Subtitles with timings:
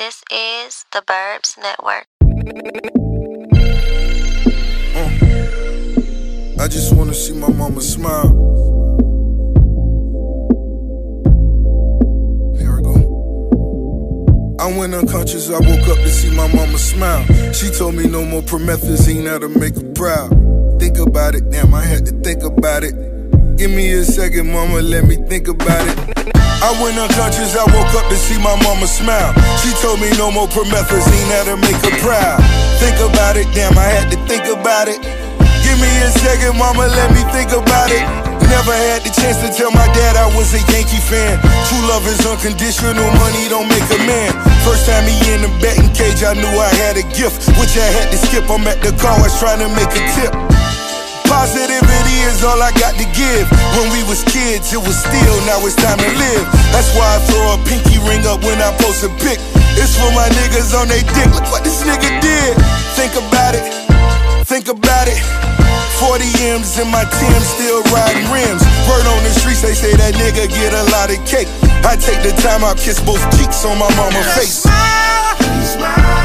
[0.00, 2.06] This is the Burbs Network.
[6.58, 8.28] I just wanna see my mama smile.
[12.56, 14.56] Here we go.
[14.58, 17.26] I went unconscious, I woke up to see my mama smile.
[17.52, 20.30] She told me no more promethazine, that'll make her proud.
[20.80, 22.94] Think about it, damn, I had to think about it.
[23.58, 26.39] Give me a second, mama, let me think about it.
[26.60, 29.32] I went unconscious, I woke up to see my mama smile.
[29.64, 32.40] She told me no more promethazine, that'll make her proud.
[32.76, 35.00] Think about it, damn, I had to think about it.
[35.64, 38.04] Give me a second, mama, let me think about it.
[38.50, 41.38] Never had the chance to tell my dad I was a Yankee fan.
[41.70, 44.34] True love is unconditional, money don't make a man.
[44.66, 47.88] First time he in the batting cage, I knew I had a gift, which I
[47.88, 48.50] had to skip.
[48.50, 50.49] I'm at the car, I was trying to make a tip.
[51.40, 53.48] Positivity is all I got to give.
[53.72, 56.44] When we was kids, it was still, now it's time to live.
[56.68, 59.40] That's why I throw a pinky ring up when I post a pic.
[59.80, 61.32] It's for my niggas on they dick.
[61.32, 62.60] Look what this nigga did.
[62.92, 63.64] Think about it,
[64.44, 65.16] think about it.
[65.96, 66.28] 40
[66.60, 68.60] M's in my Tim, still riding rims.
[68.84, 71.48] Word on the streets, they say that nigga get a lot of cake.
[71.88, 74.68] I take the time, I'll kiss both cheeks on my mama face.
[74.68, 76.19] No,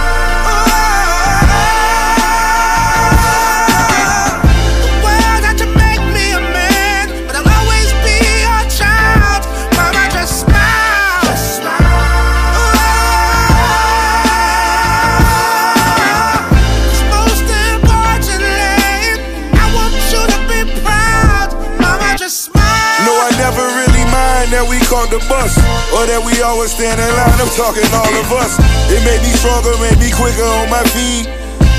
[25.06, 25.54] caught the bus
[25.94, 28.58] Or that we always stand in line, I'm talking all of us
[28.90, 31.30] It made me stronger, made me quicker on my feet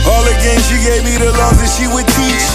[0.07, 2.47] All the games she gave me, the laws that she would teach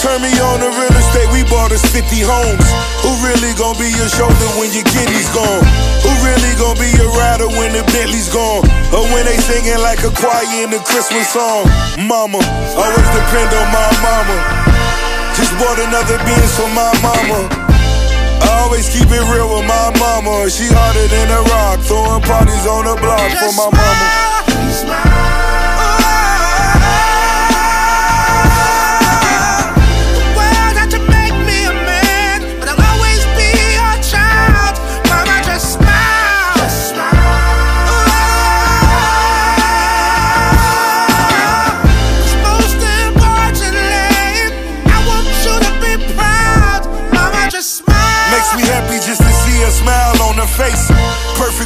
[0.00, 2.66] Turn me on to real estate, we bought us 50 homes
[3.04, 5.64] Who really gon' be your shoulder when your kidney's gone?
[6.00, 8.64] Who really gon' be your rider when the Bentley's gone?
[8.96, 11.68] Or when they singing like a choir in the Christmas song?
[12.00, 12.40] Mama,
[12.72, 14.70] always depend on my mama
[15.36, 17.59] just bought another Benz for my mama.
[18.40, 20.48] I always keep it real with my mama.
[20.50, 25.09] She harder than a rock, throwing parties on the block for my mama.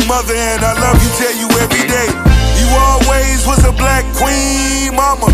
[0.06, 2.08] Mother, and I love you, tell you every day.
[2.60, 5.28] You always was a black queen, mama.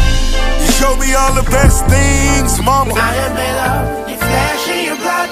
[0.60, 2.94] You showed me all the best things, mama.
[2.97, 5.31] I admit love, you flash in your blood,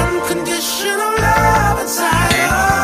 [0.00, 2.83] unconditional love inside of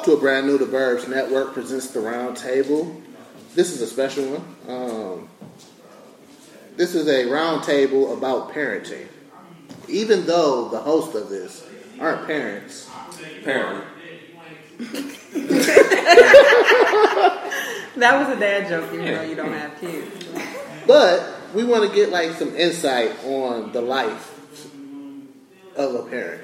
[0.00, 3.02] Welcome to a brand new The Burbs Network presents the Round Table.
[3.54, 4.56] This is a special one.
[4.66, 5.28] Um,
[6.74, 9.08] this is a round table about parenting.
[9.88, 11.68] Even though the host of this
[12.00, 12.88] aren't parents,
[13.44, 13.84] Parent.
[17.98, 20.26] That was a dad joke, even though you don't have kids.
[20.86, 24.32] but we want to get like some insight on the life
[25.76, 26.42] of a parent,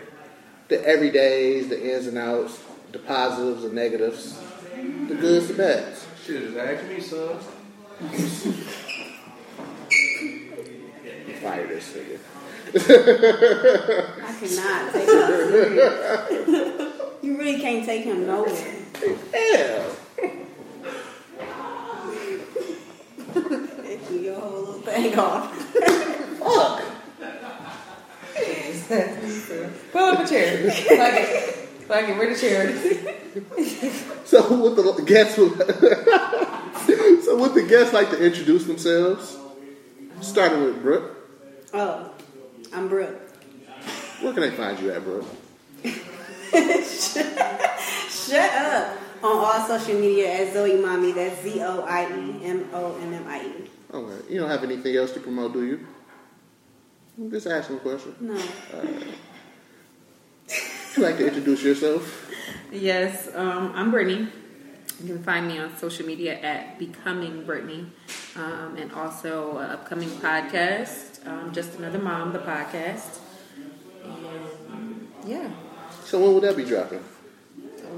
[0.68, 2.65] the everydays, the ins and outs,
[2.96, 4.40] the positives, the negatives,
[5.08, 6.06] the goods, the bads.
[6.24, 7.38] Shit, just ask me, son.
[11.42, 12.18] Fire this nigga.
[14.24, 18.76] I cannot take him you really can't take him nowhere.
[19.34, 19.84] Yeah.
[23.82, 25.54] Take your whole little thing off.
[26.38, 26.82] Fuck.
[29.92, 31.62] Pull up a chair.
[31.86, 32.16] Fuck it.
[32.16, 32.72] Where the chair?
[34.24, 35.52] So what the guests would
[37.24, 39.36] So would the guests like to introduce themselves?
[40.22, 41.14] Starting with Brooke.
[41.74, 42.10] Oh,
[42.72, 43.20] I'm Brooke.
[44.22, 45.26] Where can they find you at, Brooke?
[48.08, 48.96] Shut up.
[49.22, 51.12] On all social media at Zoie Mommie.
[51.12, 53.70] That's Z O I E M O M M I E.
[53.92, 54.32] Okay.
[54.32, 55.86] You don't have anything else to promote, do you?
[57.18, 58.14] I'm just asking a question.
[58.20, 58.40] No.
[60.96, 62.32] Would you like to introduce yourself?
[62.72, 64.28] Yes, um, I'm Brittany.
[65.04, 67.84] You can find me on social media at Becoming Brittany,
[68.34, 73.18] um, and also an upcoming podcast, um, Just Another Mom, the podcast.
[74.04, 75.50] And yeah,
[76.06, 77.04] So when will that be dropping?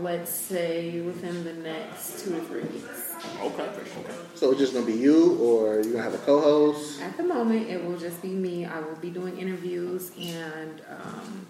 [0.00, 3.14] let's say within the next two to three weeks.
[3.40, 3.62] Okay.
[3.62, 4.14] Okay.
[4.34, 7.00] So it's just gonna be you, or you gonna have a co-host?
[7.00, 8.64] At the moment, it will just be me.
[8.64, 11.46] I will be doing interviews, and um,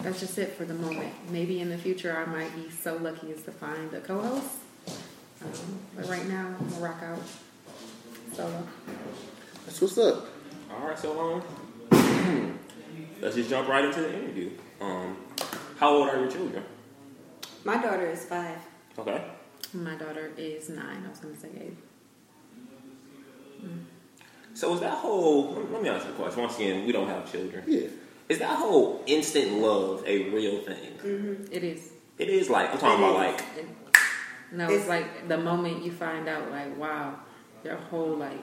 [0.00, 1.12] that's just it for the moment.
[1.30, 4.50] Maybe in the future, I might be so lucky as to find a co-host.
[5.42, 5.50] Um,
[5.96, 7.18] but right now, I'm gonna rock out
[8.32, 8.66] solo.
[9.64, 10.26] That's what's up.
[10.70, 10.98] All right.
[10.98, 11.42] So
[11.90, 12.58] um,
[13.20, 14.50] let's just jump right into the interview.
[14.80, 15.16] Um,
[15.78, 16.62] how old are your children?
[17.64, 18.58] My daughter is five.
[18.98, 19.22] Okay.
[19.72, 21.04] My daughter is nine.
[21.04, 21.76] I was gonna say eight.
[24.54, 25.52] So is that whole?
[25.70, 26.42] Let me ask you a question.
[26.42, 27.62] Once again, we don't have children.
[27.66, 27.88] Yeah.
[28.28, 31.48] Is that whole instant love a real thing?
[31.52, 31.92] It is.
[32.18, 33.66] It is like I'm talking about like It,
[34.52, 37.18] no, it's like the moment you find out, like, wow,
[37.64, 38.38] your whole like,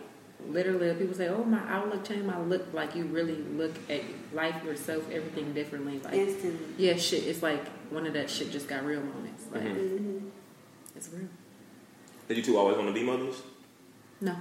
[0.47, 2.25] literally, people say, "Oh, my outlook changed.
[2.25, 4.01] My look." Like you really look at
[4.33, 5.99] life, yourself, everything differently.
[6.03, 6.59] Like, Instantly.
[6.77, 7.23] yeah, shit.
[7.25, 9.45] It's like one of that shit just got real moments.
[9.51, 10.27] Like, Mm-hmm.
[10.95, 11.27] it's real.
[12.27, 13.41] did you two always want to be mothers?
[14.21, 14.35] No,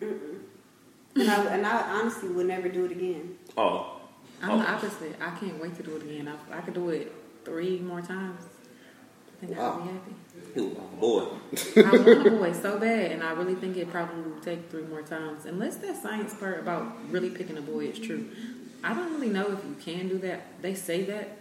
[0.00, 3.36] And I, and I honestly would never do it again.
[3.56, 3.95] Oh,
[4.42, 4.58] I'm Oh.
[4.58, 5.16] the opposite.
[5.20, 6.28] I can't wait to do it again.
[6.28, 7.12] I, I could do it
[7.44, 8.42] three more times.
[9.42, 10.14] I think I'll be happy.
[10.60, 11.26] Ooh, boy.
[11.76, 14.84] I want a boy so bad, and I really think it probably will take three
[14.84, 15.44] more times.
[15.44, 18.28] Unless that science part about really picking a boy is true.
[18.82, 20.62] I don't really know if you can do that.
[20.62, 21.38] They say that.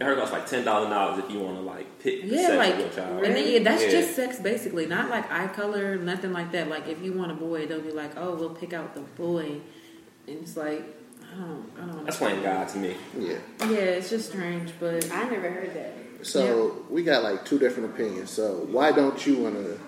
[0.00, 2.46] I heard that's like ten thousand dollars if you want to like pick the Yeah,
[2.46, 3.24] sex like, of your child.
[3.24, 3.90] and then, yeah, that's Yeah.
[3.90, 4.86] just sex basically.
[4.86, 6.68] Not like eye color, nothing like that.
[6.68, 9.60] Like if you want a boy, they'll be like, oh, we'll pick out the boy,
[10.26, 10.84] and it's like,
[11.32, 12.04] I don't, I don't.
[12.04, 12.96] That's playing God to me.
[13.18, 13.38] Yeah.
[13.60, 16.26] Yeah, it's just strange, but I never heard that.
[16.26, 18.30] So we got like two different opinions.
[18.30, 19.78] So why don't you want to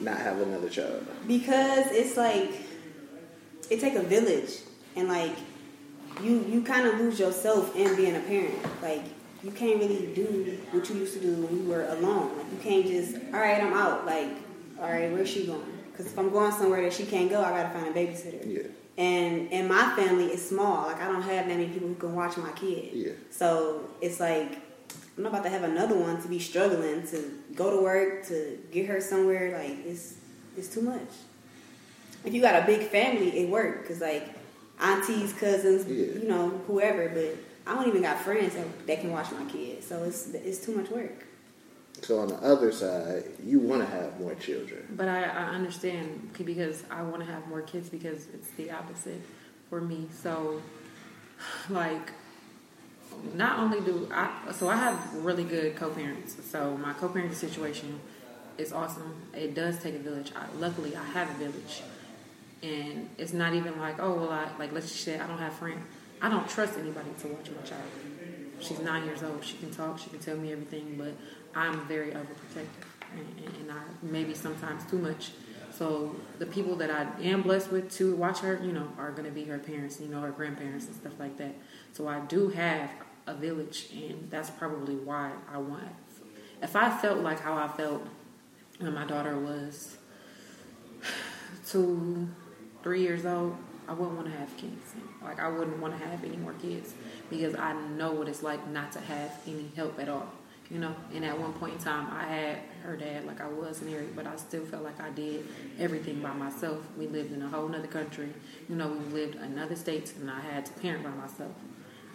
[0.00, 1.06] not have another child?
[1.26, 2.50] Because it's like
[3.70, 4.60] it take a village,
[4.94, 5.36] and like
[6.22, 8.58] you you kind of lose yourself in being a parent.
[8.82, 9.02] Like
[9.42, 12.36] you can't really do what you used to do when you were alone.
[12.38, 14.06] Like you can't just all right, I'm out.
[14.06, 14.30] Like
[14.80, 15.62] all right, where's she going?
[15.90, 18.46] Because if I'm going somewhere that she can't go, I gotta find a babysitter.
[18.46, 18.68] Yeah.
[18.98, 20.86] And and my family is small.
[20.86, 22.90] Like I don't have that many people who can watch my kid.
[22.94, 23.12] Yeah.
[23.30, 24.52] So it's like
[25.16, 28.58] I'm not about to have another one to be struggling to go to work to
[28.72, 29.58] get her somewhere.
[29.58, 30.14] Like it's
[30.56, 31.08] it's too much.
[32.24, 34.28] If you got a big family, it work because like
[34.80, 36.20] aunties, cousins, Yeah.
[36.22, 37.08] you know, whoever.
[37.10, 40.64] But I don't even got friends that, that can watch my kids, so it's it's
[40.64, 41.25] too much work.
[42.02, 44.86] So on the other side, you want to have more children.
[44.90, 49.20] But I, I understand because I want to have more kids because it's the opposite
[49.70, 50.06] for me.
[50.12, 50.62] So,
[51.70, 52.12] like,
[53.34, 56.36] not only do I, so I have really good co-parents.
[56.50, 58.00] So my co-parenting situation
[58.58, 59.14] is awesome.
[59.34, 60.32] It does take a village.
[60.36, 61.82] I, luckily, I have a village,
[62.62, 65.54] and it's not even like, oh well, I like let's just say I don't have
[65.54, 65.84] friends.
[66.20, 67.82] I don't trust anybody to watch my child.
[68.60, 69.44] She's nine years old.
[69.44, 69.98] She can talk.
[69.98, 71.12] She can tell me everything, but
[71.56, 72.84] I'm very overprotective,
[73.14, 75.30] and, and I maybe sometimes too much.
[75.72, 79.24] So the people that I am blessed with to watch her, you know, are going
[79.24, 81.54] to be her parents, you know, her grandparents and stuff like that.
[81.92, 82.90] So I do have
[83.26, 85.82] a village, and that's probably why I want.
[86.62, 88.06] If I felt like how I felt
[88.78, 89.96] when my daughter was
[91.66, 92.28] two,
[92.82, 93.56] three years old,
[93.88, 94.94] I wouldn't want to have kids.
[95.22, 96.94] Like I wouldn't want to have any more kids
[97.30, 100.28] because I know what it's like not to have any help at all.
[100.70, 103.82] You know, and at one point in time, I had her dad like I was
[103.82, 105.46] married, but I still felt like I did
[105.78, 106.78] everything by myself.
[106.98, 108.28] We lived in a whole other country.
[108.68, 111.52] You know, we lived in another state, and I had to parent by myself.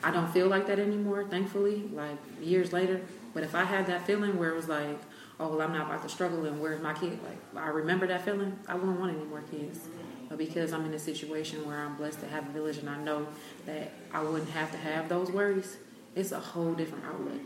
[0.04, 3.02] I don't feel like that anymore, thankfully, like years later.
[3.34, 5.00] But if I had that feeling where it was like,
[5.40, 7.20] oh, well, I'm not about to struggle and where's my kid?
[7.24, 9.88] Like, I remember that feeling, I wouldn't want any more kids.
[10.30, 12.98] But because I'm in a situation where I'm blessed to have a village and I
[12.98, 13.28] know
[13.66, 15.78] that I wouldn't have to have those worries,
[16.16, 17.40] it's a whole different outlet.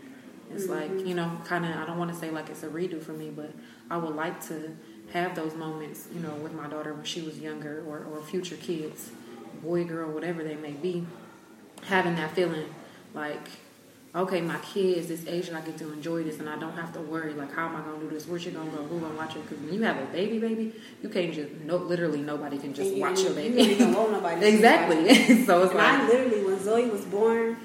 [0.53, 1.07] It's like, mm-hmm.
[1.07, 3.29] you know, kind of, I don't want to say like it's a redo for me,
[3.29, 3.51] but
[3.89, 4.75] I would like to
[5.11, 8.55] have those moments, you know, with my daughter when she was younger or, or future
[8.55, 9.11] kids,
[9.63, 11.05] boy, girl, whatever they may be,
[11.83, 12.65] having that feeling
[13.13, 13.47] like,
[14.15, 16.75] okay, my kid is this age and I get to enjoy this and I don't
[16.77, 18.27] have to worry, like, how am I going to do this?
[18.27, 18.83] Where's she going to go?
[18.83, 19.41] Who going to watch it?
[19.41, 20.73] Because when you have a baby, baby,
[21.03, 23.55] you can't just, no, literally nobody can just you- watch your baby.
[23.57, 25.13] really don't nobody exactly.
[25.45, 27.57] so it's And like, I literally, when Zoe was born,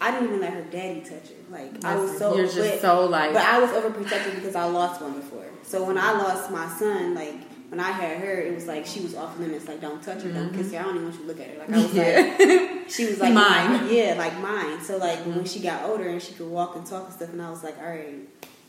[0.00, 1.35] I didn't even let her daddy touch her.
[1.50, 4.64] Like I was so, You're just but, so, like- but I was overprotective because I
[4.64, 5.44] lost one before.
[5.62, 7.34] So when I lost my son, like
[7.70, 9.66] when I had her, it was like she was off limits.
[9.66, 10.76] Like don't touch her, don't kiss mm-hmm.
[10.76, 10.80] her.
[10.80, 11.58] I don't even want you to look at her.
[11.58, 13.88] Like I was like, she was like Mine.
[13.90, 14.80] yeah, like mine.
[14.80, 15.44] So like when mm-hmm.
[15.44, 17.78] she got older and she could walk and talk and stuff, and I was like,
[17.78, 18.18] all right,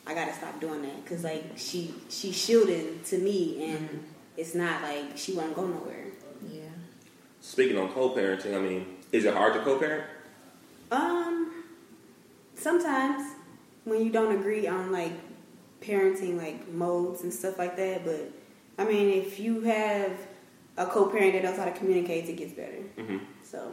[0.05, 3.97] I gotta stop doing that because like she she shielded to me, and mm-hmm.
[4.37, 6.05] it's not like she won't go nowhere.
[6.49, 6.61] yeah.
[7.41, 10.03] Speaking on co-parenting, I mean, is it hard to co-parent?
[10.91, 11.46] Um,
[12.57, 13.23] sometimes
[13.85, 15.13] when you don't agree on like
[15.81, 18.31] parenting like modes and stuff like that, but
[18.77, 20.11] I mean, if you have
[20.77, 22.83] a co-parent that knows how to communicate, it gets better.
[22.97, 23.21] Mhm.
[23.43, 23.71] So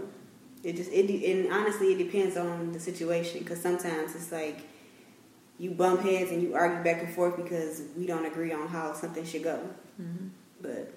[0.62, 4.60] it just it de- and honestly, it depends on the situation because sometimes it's like
[5.58, 8.92] you bump heads and you argue back and forth because we don't agree on how
[8.92, 9.58] something should go.
[10.60, 10.92] But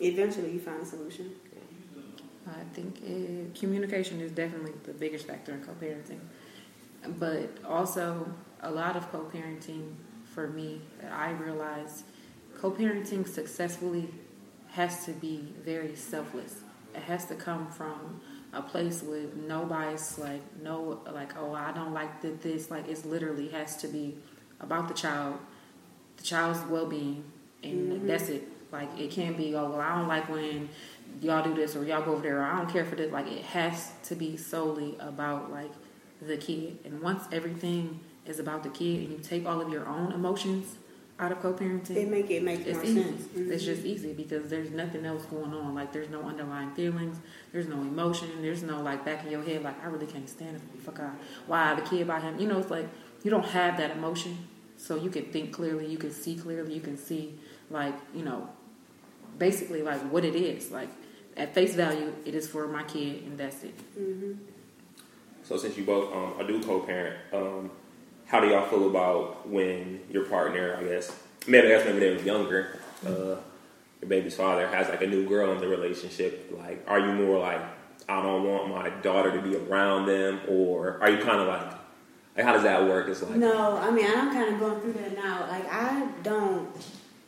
[0.00, 1.32] eventually, you find a solution.
[2.46, 6.18] I think it, communication is definitely the biggest factor in co-parenting,
[7.18, 8.26] but also
[8.60, 9.94] a lot of co-parenting
[10.24, 12.04] for me that I realized
[12.58, 14.08] co-parenting successfully
[14.70, 16.60] has to be very selfless.
[16.94, 18.20] It has to come from
[18.52, 22.88] a place with no bias, like no like oh I don't like that this like
[22.88, 24.16] it's literally has to be
[24.60, 25.38] about the child,
[26.16, 27.24] the child's well-being,
[27.62, 28.06] and mm-hmm.
[28.06, 28.46] that's it.
[28.70, 30.68] Like it can't be oh well I don't like when
[31.20, 33.10] y'all do this or y'all go over there or I don't care for this.
[33.10, 35.72] Like it has to be solely about like
[36.26, 36.78] the kid.
[36.84, 40.76] And once everything is about the kid and you take all of your own emotions
[41.18, 43.02] out of co-parenting, It make it make more easy.
[43.02, 43.22] sense.
[43.26, 43.50] Mhm.
[43.50, 45.74] It's just easy because there's nothing else going on.
[45.74, 47.18] Like there's no underlying feelings.
[47.52, 48.28] There's no emotion.
[48.40, 50.62] There's no like back in your head like I really can't stand it.
[50.80, 51.10] Fuck I,
[51.46, 52.38] why the kid by him.
[52.40, 52.88] You know, it's like
[53.22, 54.36] you don't have that emotion,
[54.76, 55.86] so you can think clearly.
[55.86, 56.74] You can see clearly.
[56.74, 57.38] You can see
[57.70, 58.48] like you know,
[59.38, 60.70] basically like what it is.
[60.72, 60.88] Like
[61.36, 63.74] at face value, it is for my kid, and that's it.
[65.52, 67.70] So since you both um, are do co-parent, um,
[68.24, 71.14] how do y'all feel about when your partner, I guess,
[71.46, 73.36] maybe I guess maybe they were younger, uh,
[74.00, 76.50] your baby's father has like a new girl in the relationship?
[76.58, 77.60] Like, are you more like,
[78.08, 81.70] I don't want my daughter to be around them, or are you kind of like,
[82.34, 83.08] like how does that work?
[83.08, 85.46] It's like, No, I mean I'm kind of going through that now.
[85.50, 86.70] Like I don't,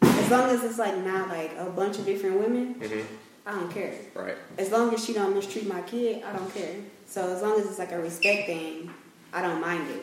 [0.01, 3.05] as long as it's like not like a bunch of different women, Mhm.
[3.45, 3.93] I don't care.
[4.15, 4.37] right?
[4.57, 6.77] As long as she don't mistreat my kid, I don't care.
[7.07, 8.91] So as long as it's like a respect thing,
[9.33, 10.03] I don't mind it.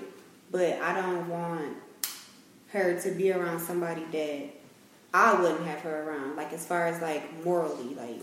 [0.51, 1.77] But I don't want
[2.69, 4.49] her to be around somebody that
[5.13, 6.35] I wouldn't have her around.
[6.35, 8.21] Like as far as like morally, like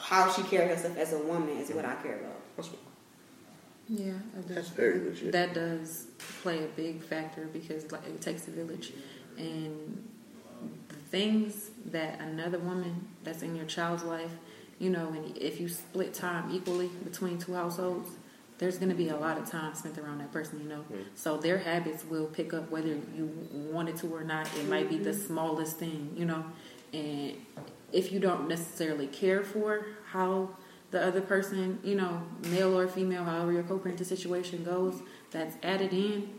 [0.00, 2.40] how she carries herself as a woman is what I care about.
[2.56, 2.74] That's-
[3.88, 4.12] Yeah,
[4.48, 5.32] That's very legit.
[5.32, 6.06] That does
[6.42, 8.92] play a big factor because like it takes a village,
[9.38, 10.08] and
[10.88, 14.30] the things that another woman that's in your child's life,
[14.78, 18.10] you know, and if you split time equally between two households,
[18.58, 20.84] there's going to be a lot of time spent around that person, you know.
[21.14, 24.48] So their habits will pick up whether you wanted to or not.
[24.56, 25.26] It might be the mm-hmm.
[25.26, 26.44] smallest thing, you know,
[26.92, 27.34] and
[27.92, 30.50] if you don't necessarily care for how
[30.90, 35.92] the other person, you know, male or female, however your co-parenting situation goes, that's added
[35.92, 36.30] in.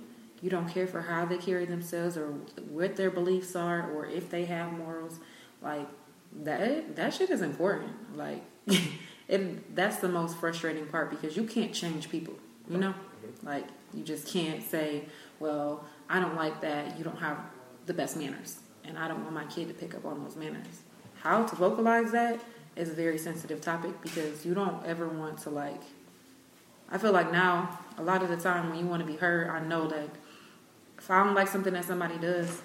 [0.41, 2.27] You don't care for how they carry themselves or
[2.69, 5.19] what their beliefs are or if they have morals.
[5.61, 5.87] Like
[6.43, 8.17] that, that shit is important.
[8.17, 8.43] Like,
[9.27, 12.35] it, that's the most frustrating part because you can't change people.
[12.69, 13.47] You know, mm-hmm.
[13.47, 15.05] like you just can't say,
[15.39, 16.97] "Well, I don't like that.
[16.97, 17.39] You don't have
[17.85, 20.81] the best manners, and I don't want my kid to pick up on those manners."
[21.21, 22.41] How to vocalize that
[22.75, 25.81] is a very sensitive topic because you don't ever want to like.
[26.89, 29.49] I feel like now a lot of the time when you want to be heard,
[29.49, 30.09] I know that
[30.97, 32.61] if I don't like something that somebody does,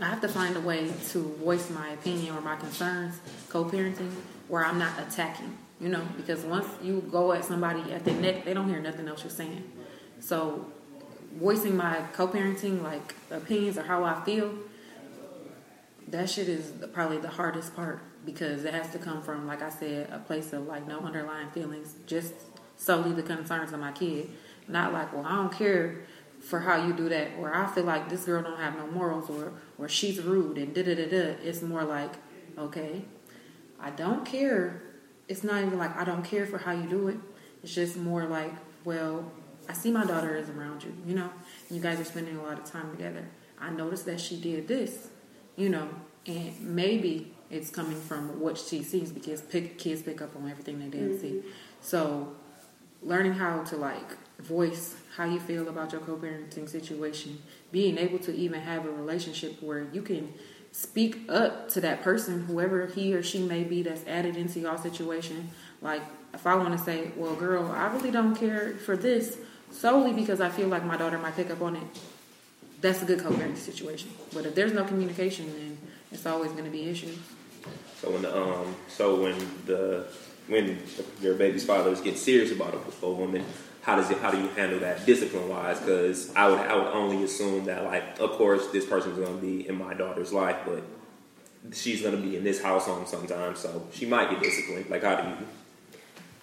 [0.00, 4.10] I have to find a way to voice my opinion or my concerns, co-parenting,
[4.48, 5.58] where I'm not attacking.
[5.78, 9.08] You know, because once you go at somebody at the neck, they don't hear nothing
[9.08, 9.70] else you're saying.
[10.20, 10.66] So,
[11.34, 14.52] voicing my co-parenting like opinions or how I feel,
[16.08, 19.70] that shit is probably the hardest part because it has to come from, like I
[19.70, 22.34] said, a place of like no underlying feelings, just
[22.76, 24.30] solely the concerns of my kid.
[24.68, 26.02] Not like, well, I don't care
[26.40, 29.28] for how you do that, or I feel like this girl don't have no morals,
[29.30, 31.36] or or she's rude and da da da da.
[31.42, 32.12] It's more like,
[32.58, 33.04] okay,
[33.78, 34.82] I don't care.
[35.28, 37.18] It's not even like I don't care for how you do it.
[37.62, 38.52] It's just more like,
[38.84, 39.30] well,
[39.68, 41.30] I see my daughter is around you, you know,
[41.68, 43.28] and you guys are spending a lot of time together.
[43.60, 45.08] I noticed that she did this,
[45.56, 45.88] you know,
[46.26, 50.78] and maybe it's coming from what she sees because pick, kids pick up on everything
[50.78, 51.28] they didn't see.
[51.28, 51.48] Mm-hmm.
[51.80, 52.34] So,
[53.02, 57.42] learning how to like voice how you feel about your co-parenting situation,
[57.72, 60.32] being able to even have a relationship where you can
[60.72, 64.78] speak up to that person, whoever he or she may be that's added into your
[64.78, 65.50] situation.
[65.82, 69.36] Like, if I want to say, well, girl, I really don't care for this
[69.72, 71.82] solely because I feel like my daughter might pick up on it,
[72.80, 74.10] that's a good co-parenting situation.
[74.32, 75.78] But if there's no communication, then
[76.12, 77.18] it's always going to be issues.
[78.00, 80.06] So when the um, so when the
[80.48, 80.78] when
[81.20, 83.44] your baby's fathers get serious about a, a woman,
[83.90, 84.18] how does it?
[84.18, 85.80] How do you handle that discipline wise?
[85.80, 89.42] Because I would I would only assume that like, of course, this person's going to
[89.42, 90.84] be in my daughter's life, but
[91.74, 94.88] she's going to be in this house home sometimes, so she might get disciplined.
[94.88, 95.36] Like, how do you?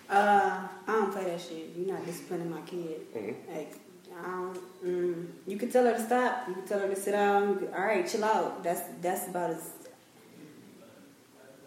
[0.09, 1.71] Uh, I don't play that shit.
[1.77, 3.13] You're not disciplining my kid.
[3.13, 3.35] Mhm.
[3.55, 3.75] Like,
[4.19, 4.59] I don't.
[4.85, 6.49] Mm, you can tell her to stop.
[6.49, 7.59] You can tell her to sit down.
[7.59, 8.61] Can, all right, chill out.
[8.61, 9.69] That's that's about as.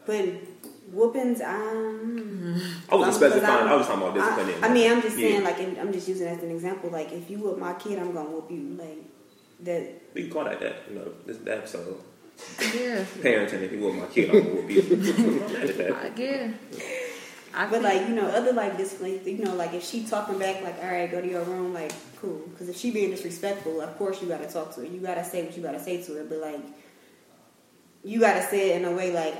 [0.04, 0.26] But
[0.92, 2.60] whoopings, um.
[2.88, 3.44] I wasn't specifying.
[3.44, 4.64] I'm- I was talking about disciplining.
[4.64, 5.28] I, I mean, I'm just Yeah.
[5.28, 6.90] saying, like, and I'm just using it as an example.
[6.90, 8.76] Like, if you whoop my kid, I'm gonna whoop you.
[8.78, 8.98] Like,
[9.60, 9.82] that.
[10.14, 10.76] We can call that that.
[10.88, 11.96] You know, this that episode.
[12.60, 13.60] Yeah, Parenting.
[13.62, 14.80] If you want my kid, I'm gonna whoop you.
[14.82, 15.92] That is that.
[15.92, 16.50] I get.
[17.52, 20.62] I But like you know, other like discipline, you know, like if she talking back,
[20.62, 22.38] like all right, go to your room, like cool.
[22.50, 24.86] Because if she being disrespectful, of course you gotta talk to her.
[24.86, 26.24] You gotta say what you gotta say to her.
[26.24, 26.60] But like,
[28.04, 29.34] you gotta say it in a way like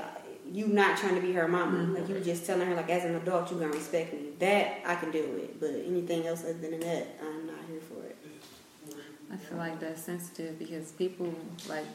[0.51, 1.79] you not trying to be her mama.
[1.79, 1.95] Mm-hmm.
[1.95, 4.29] Like you just telling her like as an adult, you gonna respect me.
[4.39, 5.59] That I can deal with.
[5.59, 8.17] But anything else other than that, I'm not here for it.
[9.31, 11.33] I feel like that's sensitive because people
[11.69, 11.85] like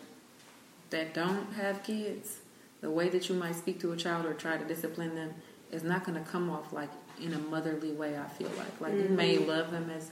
[0.90, 2.38] that don't have kids,
[2.80, 5.34] the way that you might speak to a child or try to discipline them
[5.70, 8.16] is not going to come off like in a motherly way.
[8.16, 9.50] I feel like like you may mm-hmm.
[9.50, 10.10] love them as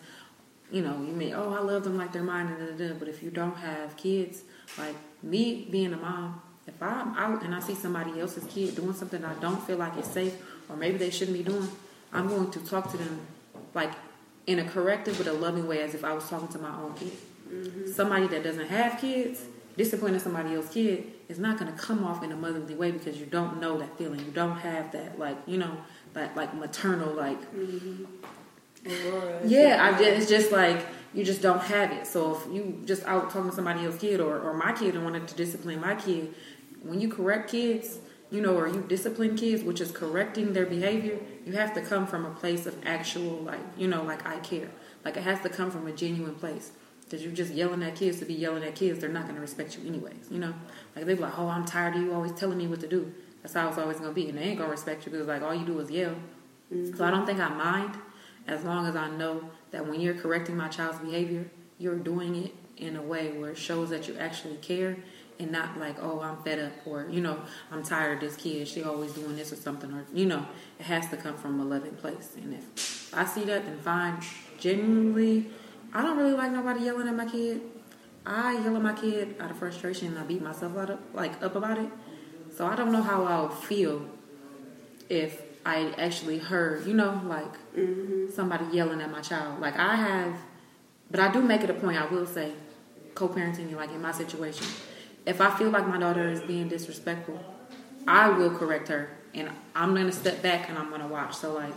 [0.70, 2.98] you know you may oh I love them like they're mine and da, da, da,
[2.98, 4.42] but if you don't have kids,
[4.76, 6.42] like me being a mom.
[6.66, 9.96] If I'm out and I see somebody else's kid doing something I don't feel like
[9.98, 10.34] is safe,
[10.68, 11.68] or maybe they shouldn't be doing,
[12.12, 13.20] I'm going to talk to them
[13.74, 13.92] like
[14.46, 16.94] in a corrective but a loving way, as if I was talking to my own
[16.94, 17.12] kid.
[17.48, 17.92] Mm-hmm.
[17.92, 19.44] Somebody that doesn't have kids
[19.76, 23.18] disciplining somebody else's kid is not going to come off in a motherly way because
[23.18, 24.20] you don't know that feeling.
[24.20, 25.76] You don't have that like you know
[26.12, 28.04] that like maternal like mm-hmm.
[28.86, 32.06] Aurora, yeah i just it's just like you just don't have it.
[32.06, 35.04] So if you just out talking to somebody else's kid or, or my kid and
[35.04, 36.34] wanted to discipline my kid
[36.84, 37.98] when you correct kids
[38.30, 42.06] you know or you discipline kids which is correcting their behavior you have to come
[42.06, 44.68] from a place of actual like you know like i care.
[45.04, 46.72] Like it has to come from a genuine place.
[47.04, 49.40] Because you're just yelling at kids to be yelling at kids they're not going to
[49.40, 50.54] respect you anyways you know?
[50.96, 53.12] Like they be like oh i'm tired of you always telling me what to do.
[53.42, 55.26] That's how it's always going to be and they ain't going to respect you because
[55.26, 56.14] like all you do is yell.
[56.96, 57.94] So i don't think i mind
[58.46, 61.46] as long as I know that when you're correcting my child's behavior,
[61.78, 64.96] you're doing it in a way where it shows that you actually care
[65.38, 67.38] and not like, oh, I'm fed up or, you know,
[67.72, 68.68] I'm tired of this kid.
[68.68, 69.92] She always doing this or something.
[69.92, 70.46] Or, you know,
[70.78, 72.32] it has to come from a loving place.
[72.36, 74.20] And if I see that, then fine.
[74.58, 75.46] Genuinely,
[75.92, 77.62] I don't really like nobody yelling at my kid.
[78.24, 81.42] I yell at my kid out of frustration and I beat myself out of, like
[81.42, 81.90] up about it.
[82.56, 84.08] So I don't know how I'll feel
[85.08, 88.30] if I actually heard, you know, like mm-hmm.
[88.30, 89.60] somebody yelling at my child.
[89.60, 90.36] Like I have,
[91.10, 92.00] but I do make it a point.
[92.00, 92.52] I will say,
[93.14, 94.66] co-parenting, like in my situation,
[95.26, 97.42] if I feel like my daughter is being disrespectful,
[98.06, 101.34] I will correct her, and I'm gonna step back and I'm gonna watch.
[101.36, 101.74] So like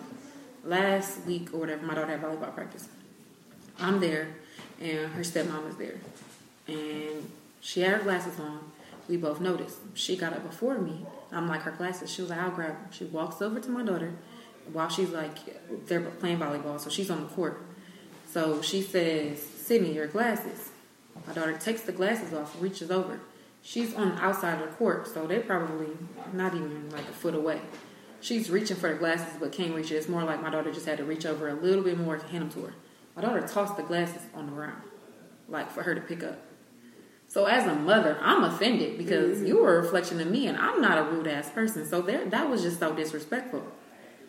[0.64, 2.88] last week or whatever, my daughter had volleyball practice.
[3.80, 4.30] I'm there,
[4.82, 5.96] and her stepmom is there,
[6.68, 7.30] and
[7.62, 8.60] she had her glasses on.
[9.08, 9.78] We both noticed.
[9.94, 11.06] She got up before me.
[11.32, 12.12] I'm like, her glasses.
[12.12, 12.88] She was like, I'll grab them.
[12.92, 14.14] She walks over to my daughter
[14.74, 15.38] while she's like,
[15.88, 17.62] they're playing volleyball, so she's on the court.
[18.30, 20.72] So she says, Sydney, your glasses.
[21.26, 23.20] My daughter takes the glasses off, reaches over.
[23.68, 25.90] She's on the outside of the court, so they're probably
[26.32, 27.60] not even like a foot away.
[28.22, 29.96] She's reaching for the glasses, but can't reach it.
[29.96, 32.26] It's more like my daughter just had to reach over a little bit more to
[32.28, 32.74] hand them to her.
[33.14, 34.84] My daughter tossed the glasses on the ground,
[35.50, 36.40] like for her to pick up.
[37.28, 39.48] So as a mother, I'm offended because mm-hmm.
[39.48, 41.86] you were a reflection of me, and I'm not a rude ass person.
[41.86, 43.68] So there, that was just so disrespectful.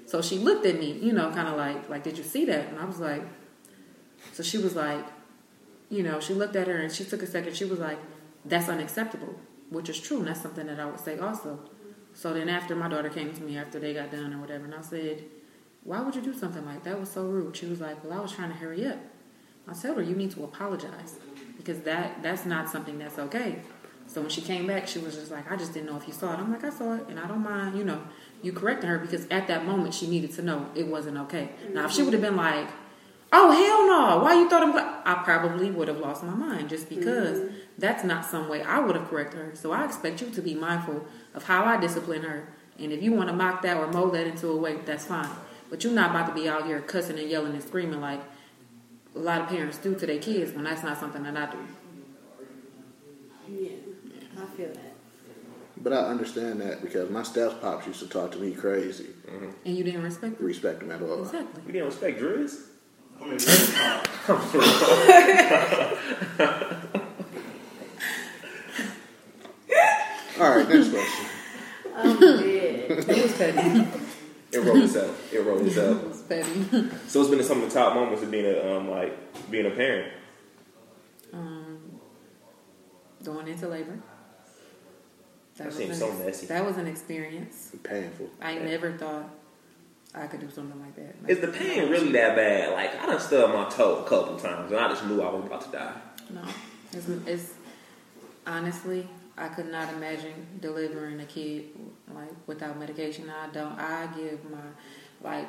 [0.07, 2.71] So she looked at me, you know, kind of like, like, did you see that?
[2.71, 3.23] And I was like,
[4.33, 5.07] so she was like,
[5.91, 7.55] you know, she looked at her and she took a second.
[7.55, 7.99] She was like,
[8.49, 9.35] that's unacceptable,
[9.71, 11.59] which is true, and that's something that I would say also.
[12.15, 14.75] So then after my daughter came to me after they got done or whatever, and
[14.75, 15.25] I said,
[15.85, 16.99] why would you do something like that?
[16.99, 17.57] Was so rude.
[17.57, 18.99] She was like, well, I was trying to hurry up.
[19.69, 21.17] I told her, you need to apologize
[21.57, 23.61] because that that's not something that's okay.
[24.07, 26.15] So when she came back, she was just like, I just didn't know if you
[26.15, 26.39] saw it.
[26.39, 28.03] I'm like, I saw it, and I don't mind, you know,
[28.43, 31.51] you correcting her because at that moment she needed to know it wasn't okay.
[31.75, 32.69] Now if she would have been like,
[33.31, 34.25] Oh hell no!
[34.25, 34.75] Why you thought I'm?
[35.05, 37.55] I probably would have lost my mind just because Mm-hmm.
[37.79, 39.55] That's not some way I would have corrected her.
[39.55, 42.49] So I expect you to be mindful of how I discipline her.
[42.79, 45.31] And if you want to mock that or mold that into a way, that's fine.
[45.71, 48.21] But you're not about to be out here cussing and yelling and screaming like
[49.15, 51.59] a lot of parents do to their kids when that's not something that I do.
[53.49, 53.71] Yeah,
[54.41, 54.95] I feel that.
[55.81, 59.07] But I understand that because my step's pops used to talk to me crazy.
[59.27, 59.51] Mm-hmm.
[59.65, 60.47] And you didn't respect them.
[60.47, 61.23] Respect him at all.
[61.23, 61.63] Exactly.
[61.67, 62.65] You didn't respect Driz?
[63.21, 63.69] I mean, that's
[70.41, 71.27] All right, next question.
[71.97, 72.23] I'm.
[72.23, 73.89] It was petty.
[74.51, 75.33] It rolled itself.
[75.35, 76.05] It rolled it itself.
[76.09, 76.89] was petty.
[77.09, 79.71] So it's been some of the top moments of being a um like being a
[79.71, 80.13] parent.
[81.33, 82.01] um,
[83.25, 83.99] going into labor.
[85.57, 86.47] That was seems so ex- messy.
[86.47, 87.73] That was an experience.
[87.83, 88.31] Painful.
[88.41, 89.29] I never thought
[90.15, 91.21] I could do something like that.
[91.23, 92.73] Like, Is the pain really that bad?
[92.75, 95.45] Like I done stubbed my toe a couple times and I just knew I was
[95.45, 95.95] about to die.
[96.31, 96.43] No,
[96.93, 97.53] it's, it's
[98.47, 101.65] honestly, I could not imagine delivering a kid
[102.15, 103.31] like without medication.
[103.31, 103.73] I don't.
[103.79, 104.59] I give my
[105.23, 105.47] like.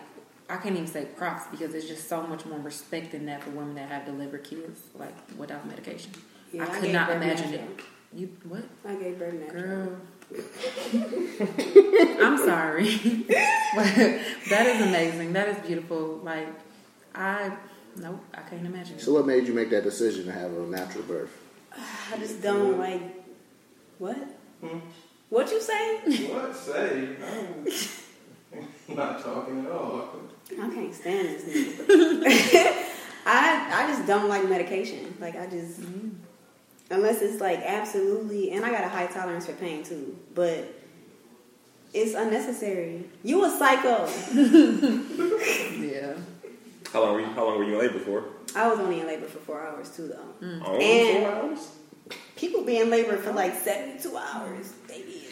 [0.51, 3.51] I can't even say props because there's just so much more respect in that for
[3.51, 6.11] women that have delivered kids like without medication.
[6.51, 7.69] Yeah, I I could gave not birth imagine natural.
[7.71, 7.83] it.
[8.11, 9.61] You what, I gave birth natural.
[9.61, 9.97] girl?
[12.21, 12.95] I'm sorry,
[14.49, 15.33] that is amazing.
[15.33, 16.17] That is beautiful.
[16.23, 16.47] Like
[17.13, 17.51] I,
[17.97, 18.97] nope, I can't imagine.
[18.99, 21.29] So, what made you make that decision to have a natural birth?
[22.11, 23.18] I just don't like.
[23.99, 24.17] What?
[24.61, 24.79] Hmm?
[25.29, 25.97] What you say?
[26.33, 27.09] what say?
[28.89, 30.09] I'm not talking at all.
[30.51, 32.85] I can't stand this nigga.
[33.25, 35.15] I I just don't like medication.
[35.19, 36.09] Like I just mm-hmm.
[36.89, 40.17] unless it's like absolutely and I got a high tolerance for pain too.
[40.33, 40.73] But
[41.93, 43.03] it's unnecessary.
[43.23, 44.07] You a psycho.
[45.79, 46.13] Yeah.
[46.91, 48.23] How long were you how long were you in labor for?
[48.55, 50.47] I was only in labor for four hours too though.
[50.65, 51.69] Only And- four hours?
[52.39, 54.73] People be in labor for like seventy two hours.
[54.87, 55.25] They be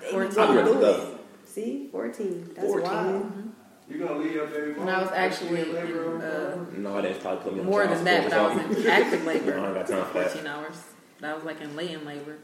[0.00, 0.34] they be Fourteen.
[0.34, 1.18] going I'd rather through it.
[1.44, 1.88] See?
[1.90, 2.50] Fourteen.
[2.54, 2.82] That's 14?
[2.88, 3.52] wild.
[3.88, 6.98] You're gonna leave your baby When I was actually in labor in, or uh, No,
[6.98, 9.58] I didn't probably put me more than that, but I was in active labor.
[9.58, 10.76] I got time for 14 hours.
[11.20, 12.38] But I was like in latent labor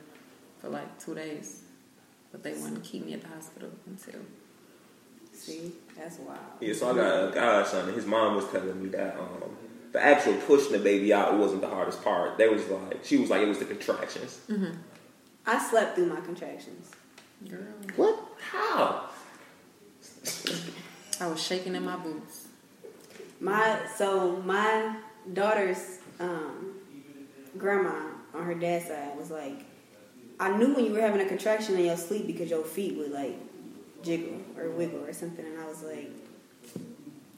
[0.59, 1.63] for like two days.
[2.33, 4.21] But they wouldn't keep me at the hospital until.
[5.33, 5.73] See?
[5.97, 6.41] That's wild.
[6.61, 9.57] Yeah, so I got a godson, and his mom was telling me that um,
[9.92, 12.38] the actual pushing the baby out wasn't the hardest part.
[12.38, 14.40] They was like, she was like, it was the contractions.
[15.46, 16.90] I slept through my contractions.
[17.48, 17.61] Girl,
[17.96, 18.18] What?
[18.51, 19.09] How?
[21.20, 22.48] I was shaking in my boots.
[23.40, 24.96] My so my
[25.33, 26.74] daughter's um,
[27.57, 27.94] grandma
[28.35, 29.64] on her dad's side was like,
[30.40, 33.11] I knew when you were having a contraction in your sleep because your feet would
[33.12, 33.38] like
[34.03, 36.11] jiggle or wiggle or something, and I was like,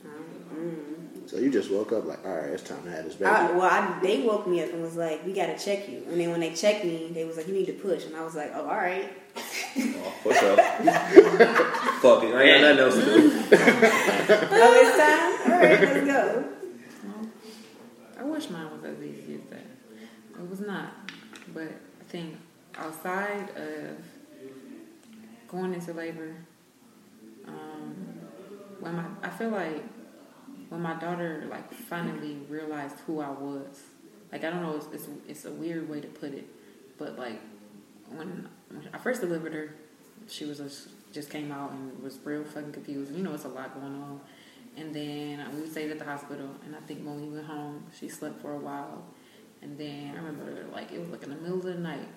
[0.04, 0.99] um, mm.
[1.31, 3.31] So you just woke up like, all right, it's time to have this baby.
[3.31, 6.19] I, well, I, they woke me up and was like, we gotta check you, and
[6.19, 8.35] then when they checked me, they was like, you need to push, and I was
[8.35, 9.12] like, oh, all right.
[9.79, 10.59] Oh, push up.
[12.01, 12.35] Fuck it.
[12.35, 13.31] I ain't got nothing else to do.
[14.51, 15.53] oh, it's time.
[15.53, 16.45] All right, let's go.
[18.19, 20.40] I wish mine was as easy as that.
[20.40, 20.95] It was not.
[21.55, 21.69] But
[22.01, 22.38] I think
[22.75, 23.99] outside of
[25.47, 26.35] going into labor,
[27.47, 27.95] um,
[28.81, 29.85] when my I feel like
[30.70, 33.83] when my daughter like finally realized who I was,
[34.33, 36.46] like I don't know, it's it's, it's a weird way to put it,
[36.98, 37.40] but like
[38.11, 39.74] when, when I first delivered her,
[40.28, 43.14] she was just, just came out and was real fucking confused.
[43.14, 44.20] You know, it's a lot going on.
[44.76, 48.09] And then we stayed at the hospital, and I think when we went home, she
[48.09, 49.04] slept for a while.
[49.62, 52.09] And then I remember, like, it was like in the middle of the night.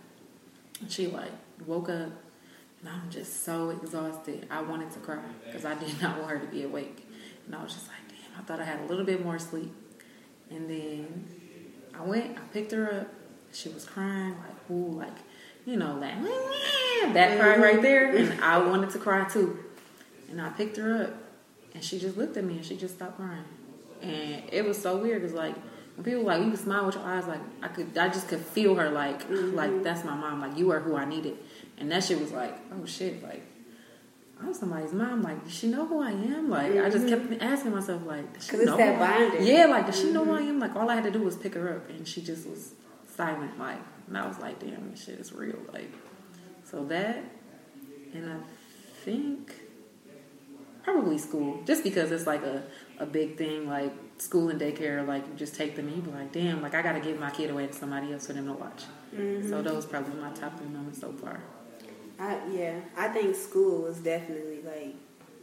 [0.79, 1.31] And she, like,
[1.65, 2.11] woke up,
[2.79, 4.47] and I'm just so exhausted.
[4.51, 7.07] I wanted to cry because I did not want her to be awake.
[7.45, 8.02] And I was just like,
[8.37, 9.71] I thought I had a little bit more sleep.
[10.49, 11.25] And then
[11.97, 13.13] I went, I picked her up.
[13.51, 15.17] She was crying, like, ooh, like,
[15.65, 16.15] you know, like,
[17.13, 17.81] that cry right mm-hmm.
[17.81, 18.15] there.
[18.15, 19.59] And I wanted to cry too.
[20.29, 21.13] And I picked her up,
[21.75, 23.43] and she just looked at me and she just stopped crying.
[24.01, 25.55] And it was so weird because, like,
[25.95, 28.39] when people like you can smile with your eyes, like I could, I just could
[28.39, 29.83] feel her, like, like mm-hmm.
[29.83, 31.37] that's my mom, like you are who I needed.
[31.77, 33.43] And that shit was like, oh shit, like
[34.41, 35.21] I'm somebody's mom.
[35.21, 36.49] Like, does she know who I am?
[36.49, 37.41] Like, I just kept mm-hmm.
[37.41, 39.47] asking myself, like, does she 'Cause it's know that I- bonding.
[39.47, 40.49] Yeah, like, does she know who I mm-hmm.
[40.49, 40.59] am?
[40.59, 42.73] Like, all I had to do was pick her up, and she just was
[43.15, 43.57] silent.
[43.59, 45.59] Like, and I was like, damn, this shit is real.
[45.71, 45.91] Like,
[46.63, 47.23] so that,
[48.13, 48.37] and I
[49.05, 49.53] think
[50.83, 52.63] probably school, just because it's like a
[52.99, 55.07] a big thing, like school and daycare.
[55.07, 57.19] Like, you just take them, and you be like, damn, like I got to give
[57.19, 58.81] my kid away to somebody else for them to watch.
[59.11, 59.63] So mm-hmm.
[59.63, 61.39] those probably my top three moments so far.
[62.23, 64.95] I, yeah, I think school was definitely like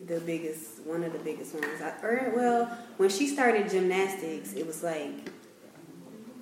[0.07, 1.67] the biggest, one of the biggest ones.
[1.83, 5.31] I, or well, when she started gymnastics, it was like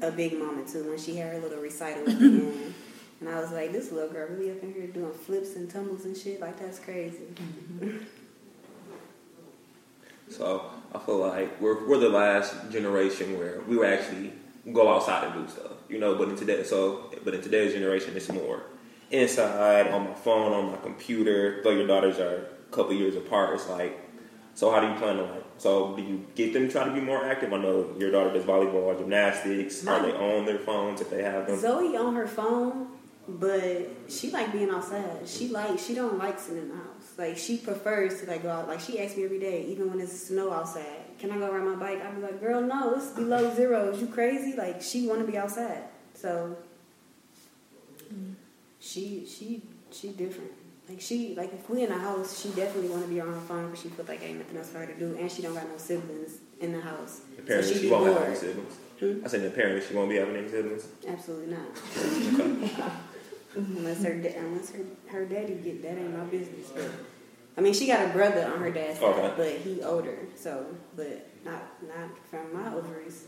[0.01, 0.89] a big moment too.
[0.89, 2.75] When she had her little recital at the end,
[3.21, 6.05] and I was like, this little girl really up in here doing flips and tumbles
[6.05, 6.41] and shit.
[6.41, 7.27] Like that's crazy.
[10.31, 14.31] So I feel like we're we're the last generation where we would actually
[14.75, 16.17] go outside and do stuff, you know.
[16.17, 18.61] But in today, so but in today's generation, it's more
[19.11, 21.61] inside on my phone, on my computer.
[21.63, 23.99] Though your daughters are a couple years apart, it's like.
[24.55, 25.45] So how do you plan on like?
[25.59, 27.53] So do you get them to try to be more active?
[27.53, 29.87] I know your daughter does volleyball, or gymnastics.
[29.87, 31.59] Are they on their phones if they have them?
[31.59, 32.89] Zoe on her phone,
[33.29, 35.29] but she like being outside.
[35.29, 37.15] She like she don't like sitting in the house.
[37.17, 38.69] Like she prefers to like go out.
[38.69, 41.65] Like she asks me every day, even when it's snow outside, can I go ride
[41.65, 42.05] my bike?
[42.05, 43.91] I be like, girl, no, it's below zero.
[43.91, 44.57] Is you crazy?
[44.57, 45.85] Like she want to be outside.
[46.15, 46.57] So
[48.89, 50.53] she she she different.
[50.89, 53.41] Like she like if we in the house, she definitely want to be on her
[53.41, 55.55] phone because she feel like ain't nothing else for her to do, and she don't
[55.55, 57.21] got no siblings in the house.
[57.39, 58.75] Apparently, so she be won't have any siblings.
[58.99, 59.21] Hmm?
[59.25, 60.89] I said apparently she won't be having any siblings.
[61.07, 61.69] Absolutely not.
[63.57, 66.71] Unless her da- unless her her daddy get that ain't my business.
[66.75, 66.91] But
[67.57, 69.33] I mean, she got a brother on her dad's side, Okay.
[69.37, 70.19] but he older.
[70.37, 70.65] So,
[70.97, 73.27] but not not from my ovaries.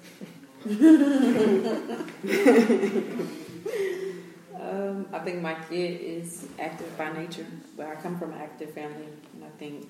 [4.61, 7.47] Um, I think my kid is active by nature,
[7.77, 9.89] but I come from an active family, and I think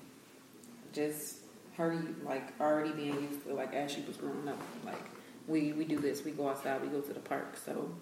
[0.93, 1.37] just
[1.77, 5.03] her like already being used to like as she was growing up, like
[5.47, 7.57] we we do this, we go outside, we go to the park.
[7.65, 7.93] So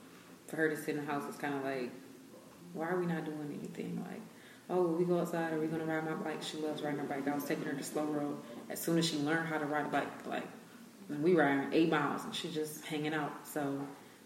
[0.47, 1.91] for her to sit in the house is kind of like,
[2.73, 4.03] why are we not doing anything?
[4.07, 4.21] Like,
[4.69, 6.43] oh, we go outside, are we gonna ride my bike?
[6.43, 7.27] She loves riding her bike.
[7.27, 8.37] I was taking her to slow road.
[8.69, 10.47] As soon as she learned how to ride a bike, like
[11.09, 13.47] we riding eight miles, and she's just hanging out.
[13.47, 13.79] So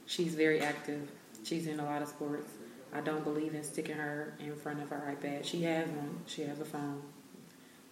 [0.08, 1.10] she's very active.
[1.44, 2.52] She's in a lot of sports.
[2.94, 5.44] I don't believe in sticking her in front of her iPad.
[5.44, 6.20] She has one.
[6.28, 7.02] She has a phone,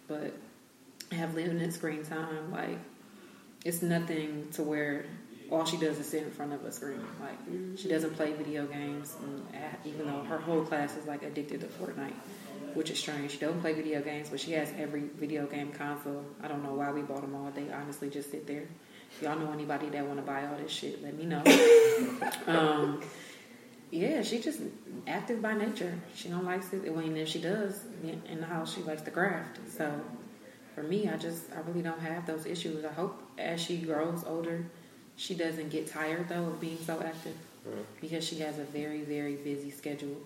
[0.08, 0.32] but
[1.10, 2.50] have limited screen time.
[2.50, 2.78] Like
[3.64, 5.06] it's nothing to where
[5.50, 7.04] all she does is sit in front of a screen.
[7.20, 11.22] Like she doesn't play video games, and uh, even though her whole class is like
[11.22, 12.14] addicted to Fortnite,
[12.74, 13.32] which is strange.
[13.32, 16.24] She doesn't play video games, but she has every video game console.
[16.42, 17.50] I don't know why we bought them all.
[17.54, 18.64] They honestly just sit there.
[19.14, 21.42] If y'all know anybody that want to buy all this shit, let me know.
[22.46, 23.02] um,
[23.92, 24.60] yeah, she just
[25.06, 25.94] active by nature.
[26.14, 26.90] She don't like sit.
[26.90, 29.58] Well, and if she does in the house, she likes to craft.
[29.68, 30.00] So
[30.74, 32.86] for me, I just I really don't have those issues.
[32.86, 34.64] I hope as she grows older,
[35.16, 37.36] she doesn't get tired though of being so active
[38.00, 40.16] because she has a very very busy schedule,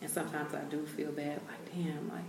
[0.00, 1.40] and sometimes I do feel bad.
[1.46, 2.24] Like damn, like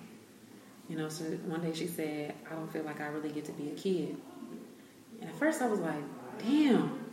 [0.89, 1.09] you know.
[1.09, 3.73] So one day she said, "I don't feel like I really get to be a
[3.73, 4.15] kid."
[5.21, 6.03] And at first I was like,
[6.37, 7.03] "Damn,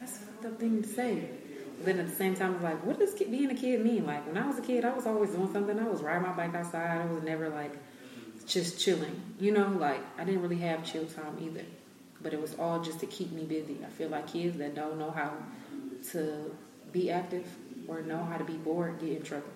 [0.00, 1.28] that's a fucked up thing to say."
[1.82, 4.26] Then at the same time, I was like, "What does being a kid mean?" Like
[4.26, 5.78] when I was a kid, I was always doing something.
[5.78, 7.00] I was riding my bike outside.
[7.00, 7.72] I was never like
[8.46, 9.20] just chilling.
[9.38, 11.64] You know, like I didn't really have chill time either.
[12.22, 13.78] But it was all just to keep me busy.
[13.84, 15.32] I feel like kids that don't know how
[16.12, 16.54] to
[16.92, 17.46] be active
[17.88, 19.48] or know how to be bored get in trouble.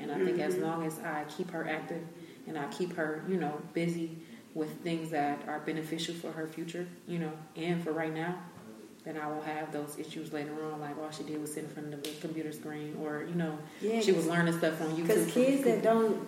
[0.00, 2.02] And I think as long as I keep her active
[2.46, 4.18] and I keep her, you know, busy
[4.54, 8.38] with things that are beneficial for her future, you know, and for right now,
[9.04, 11.70] then I will have those issues later on, like all she did was sit in
[11.70, 15.06] front of the computer screen, or you know, Yeah, she was learning stuff on YouTube.
[15.06, 16.26] Because kids that don't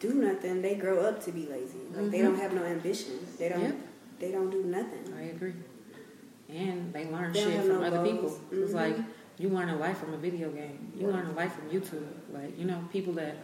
[0.00, 1.78] do nothing, they grow up to be lazy.
[1.94, 2.24] Like they Mhm.
[2.24, 3.14] don't have no ambition.
[3.38, 3.60] They don't.
[3.62, 3.76] Yep.
[4.18, 5.12] They don't do nothing.
[5.16, 5.54] I agree.
[6.48, 8.10] And they learn They shit from no other goals.
[8.10, 8.40] people.
[8.64, 8.74] It's Mhm.
[8.74, 8.96] like
[9.38, 10.92] you learn a life from a video game.
[10.96, 12.06] You learn a life from YouTube.
[12.32, 13.36] Like you know, people that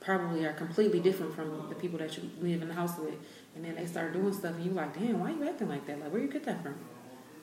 [0.00, 3.14] probably are completely different from the people that you live in the house with,
[3.54, 5.86] and then they start doing stuff, and you're like, damn, why are you acting like
[5.86, 6.00] that?
[6.00, 6.74] Like, where you get that from?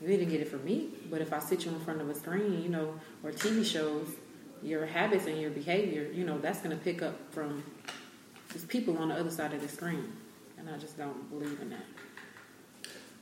[0.02, 0.90] You didn't get it from me.
[1.10, 4.08] But if I sit you in front of a screen, you know, or TV shows,
[4.64, 7.64] your habits and your behavior, you know, that's going to pick up from
[8.52, 10.12] just people on the other side of the screen.
[10.58, 11.86] And I just don't believe in that.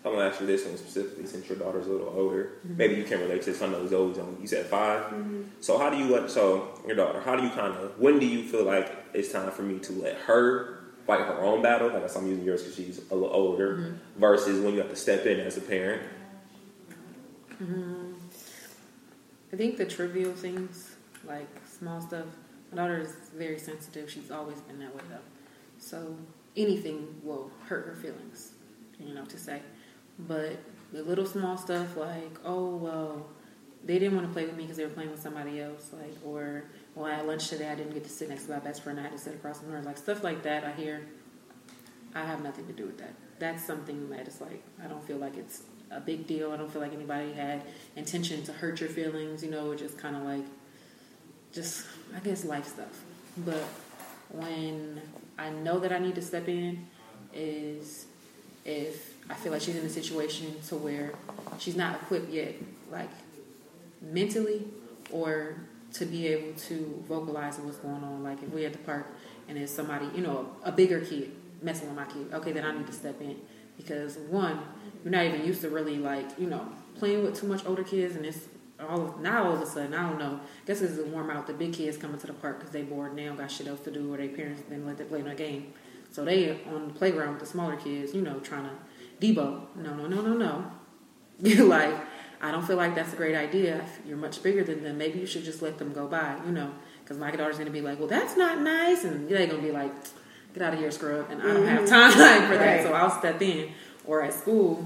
[0.06, 2.52] I'm gonna ask you this one specifically since your daughter's a little older.
[2.68, 2.78] Mhm.
[2.78, 3.62] Maybe you can relate to this.
[3.64, 4.38] I know it's always on.
[4.40, 5.42] You said 5 Mm-hmm.
[5.62, 6.30] So how do you let?
[6.30, 8.00] So your daughter, how do you kind of?
[8.00, 11.64] When do you feel like it's time for me to let her fight her own
[11.64, 11.88] battle?
[11.88, 13.78] Like I guess I'm using yours because she's a little older.
[13.78, 13.94] Mhm.
[14.20, 16.04] Versus when you have to step in as a parent.
[17.62, 18.13] Mm,
[19.54, 22.26] I think the trivial things, like small stuff.
[22.72, 24.10] My daughter is very sensitive.
[24.10, 25.18] She's always been that way, though.
[25.78, 26.18] So
[26.58, 28.54] anything will hurt her feelings,
[29.00, 29.62] you know, to say.
[30.20, 30.58] But
[30.91, 33.26] the little small stuff, like, oh, well,
[33.86, 36.15] they didn't want to play with me because they were playing with somebody else, like,
[36.26, 36.65] or,
[36.96, 39.00] well, at lunch today I didn't get to sit next to my best friend.
[39.00, 39.82] I had to sit across from her.
[39.82, 41.06] Like, stuff like that, I hear.
[42.13, 43.13] I have nothing to do with that.
[43.39, 45.63] That's something that is like, I don't feel like it's
[45.96, 46.52] a big deal.
[46.52, 47.62] I don't feel like anybody had
[47.96, 50.46] intention to hurt your feelings, you know, just kind of like,
[51.54, 53.04] just, I guess, life stuff.
[53.38, 53.64] But
[54.30, 55.02] when
[55.38, 56.88] I know that I need to step in
[57.34, 58.06] is
[58.64, 61.14] if I feel like she's in a situation to where
[61.60, 62.56] she's not equipped yet,
[62.92, 63.10] like
[64.02, 64.66] mentally,
[65.12, 65.56] or
[65.94, 68.24] to be able to vocalize what's going on.
[68.24, 69.08] Like if we're at the park
[69.48, 71.32] and there's somebody, you know, a bigger kid
[71.62, 73.40] messing with my kid, okay, then I need to step in
[73.78, 74.60] because one,
[75.06, 78.15] you're not even used to really like, you know, playing with too much older kids,
[78.15, 78.48] and it's
[78.80, 80.39] all of, now all of a sudden, I don't know.
[80.41, 81.46] I guess it's a warm out.
[81.46, 83.91] The big kids coming to the park because they bored now, got shit else to
[83.91, 85.74] do, or their parents didn't let them play no game.
[86.12, 88.72] So they on the playground with the smaller kids, you know, trying to
[89.22, 89.68] debo.
[89.76, 90.72] No, no, no, no, no.
[91.39, 91.94] You're like,
[92.41, 93.78] I don't feel like that's a great idea.
[93.78, 94.98] If you're much bigger than them.
[94.98, 96.72] Maybe you should just let them go by, you know.
[97.04, 99.04] Because my daughter's to be like, well, that's not nice.
[99.04, 99.91] And they're to be like,
[100.56, 101.30] get out of here, scrub.
[101.30, 101.89] And I don't have mm-hmm.
[101.89, 102.12] time
[102.50, 102.78] for that.
[102.78, 102.84] Right.
[102.84, 103.70] So I'll step in.
[104.08, 104.86] Or at school,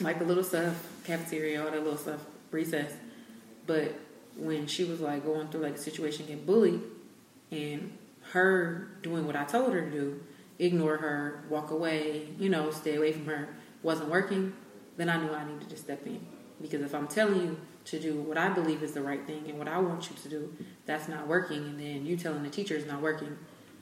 [0.00, 2.92] like the little stuff, cafeteria, all that little stuff, recess.
[3.66, 3.94] But
[4.36, 6.80] when she was like going through like a situation, get bullied,
[7.50, 7.96] and
[8.32, 10.20] her doing what I told her to do,
[10.58, 13.48] ignore her, walk away, you know, stay away from her,
[13.82, 14.52] wasn't working,
[14.96, 16.24] then I knew I needed to step in.
[16.60, 19.58] Because if I'm telling you to do what I believe is the right thing and
[19.58, 20.54] what I want you to do,
[20.86, 23.36] that's not working, and then you telling the teacher it's not working,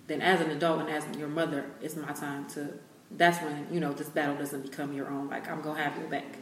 [0.06, 2.74] then as an adult and as your mother, it's my time to.
[3.16, 5.28] That's when you know this battle doesn't become your own.
[5.28, 6.36] Like I'm gonna have your back.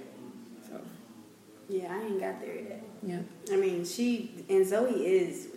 [0.66, 0.80] So
[1.68, 2.82] Yeah, I ain't got there yet.
[3.02, 3.18] yeah,
[3.52, 5.48] I mean, she and Zoe is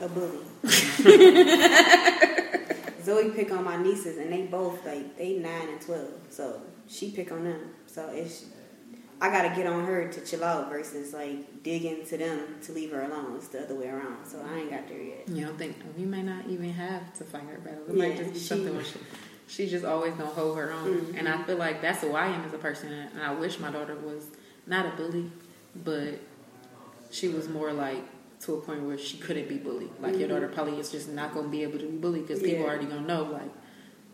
[0.00, 0.38] a bully.
[3.04, 6.10] Zoe pick on my nieces, and they both like they nine and twelve.
[6.30, 7.60] So she pick on them.
[7.86, 8.44] So it's
[9.22, 12.90] I gotta get on her to chill out versus like dig into them to leave
[12.90, 13.36] her alone.
[13.36, 14.24] It's the other way around.
[14.26, 15.28] So I ain't got there yet.
[15.28, 17.84] you know, think we may not even have to fight her battle.
[17.88, 18.98] It might just be she- something where she,
[19.46, 21.00] she's just always gonna hold her own.
[21.00, 21.18] Mm-hmm.
[21.18, 22.92] And I feel like that's who I am as a person.
[22.92, 24.24] And I wish my daughter was
[24.66, 25.30] not a bully,
[25.84, 26.18] but
[27.10, 28.02] she was more like
[28.40, 29.90] to a point where she couldn't be bullied.
[30.00, 30.34] Like your mm-hmm.
[30.34, 32.68] daughter probably is just not gonna be able to be bullied because people Yeah.
[32.70, 33.50] already gonna know like.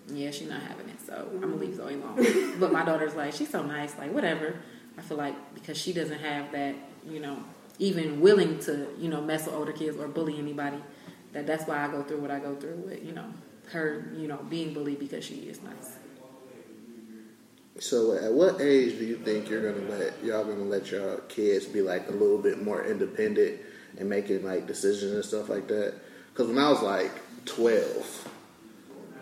[0.08, 1.60] Yeah, she's not having it, so I'm gonna mm-hmm.
[1.62, 2.60] leave Zoe alone.
[2.60, 4.54] but my daughter's like, she's so nice, like whatever.
[4.98, 6.74] I feel like because she doesn't have that,
[7.08, 7.42] you know,
[7.78, 10.78] even willing to, you know, mess with older kids or bully anybody,
[11.32, 13.26] that that's why I go through what I go through with, you know,
[13.68, 15.96] her, you know, being bullied because she is nice.
[17.78, 21.66] So, at what age do you think you're gonna let y'all gonna let your kids
[21.66, 23.60] be like a little bit more independent
[23.98, 25.94] and making like decisions and stuff like that?
[26.32, 27.12] Because when I was like
[27.44, 28.28] 12,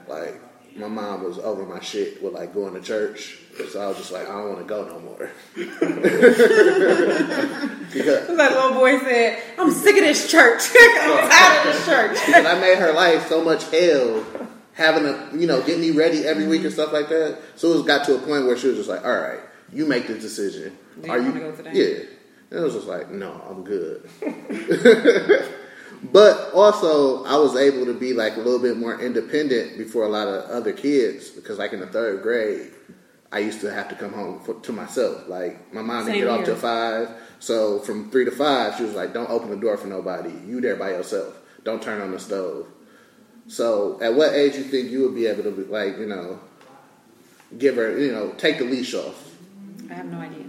[0.06, 0.40] like
[0.76, 3.38] my mom was over my shit with like going to church,
[3.70, 5.30] so I was just like, I don't want to go no more.
[5.54, 5.78] because
[8.36, 10.62] That little boy said, I'm sick of this church.
[10.78, 12.18] I'm tired of this church.
[12.26, 14.24] because I made her life so much hell
[14.72, 16.80] having to, you know, get me ready every week and mm-hmm.
[16.80, 17.38] stuff like that.
[17.54, 19.40] So it was got to a point where she was just like, all right,
[19.72, 20.76] you make the decision.
[21.00, 21.70] Do you go today?
[21.72, 22.06] Yeah.
[22.50, 24.08] And it was just like, no, I'm good.
[26.12, 30.08] But also, I was able to be like a little bit more independent before a
[30.08, 32.72] lot of other kids because, like in the third grade,
[33.32, 35.28] I used to have to come home for, to myself.
[35.28, 38.84] Like my mom didn't Same get off till five, so from three to five, she
[38.84, 40.32] was like, "Don't open the door for nobody.
[40.46, 41.38] You there by yourself.
[41.64, 42.66] Don't turn on the stove."
[43.46, 46.40] So, at what age you think you would be able to, be, like, you know,
[47.58, 49.36] give her, you know, take the leash off?
[49.90, 50.46] I have no idea.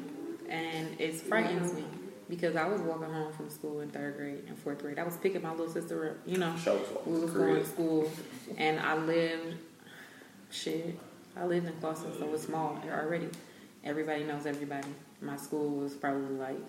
[0.47, 1.84] And it frightens me
[2.29, 4.97] because I was walking home from school in third grade and fourth grade.
[4.99, 6.53] I was picking my little sister up, you know.
[6.57, 8.09] Show us what We was going to school
[8.57, 9.57] and I lived,
[10.51, 10.97] shit,
[11.37, 13.29] I lived in Clawson, so it's small here already.
[13.83, 14.87] Everybody knows everybody.
[15.21, 16.59] My school was probably like,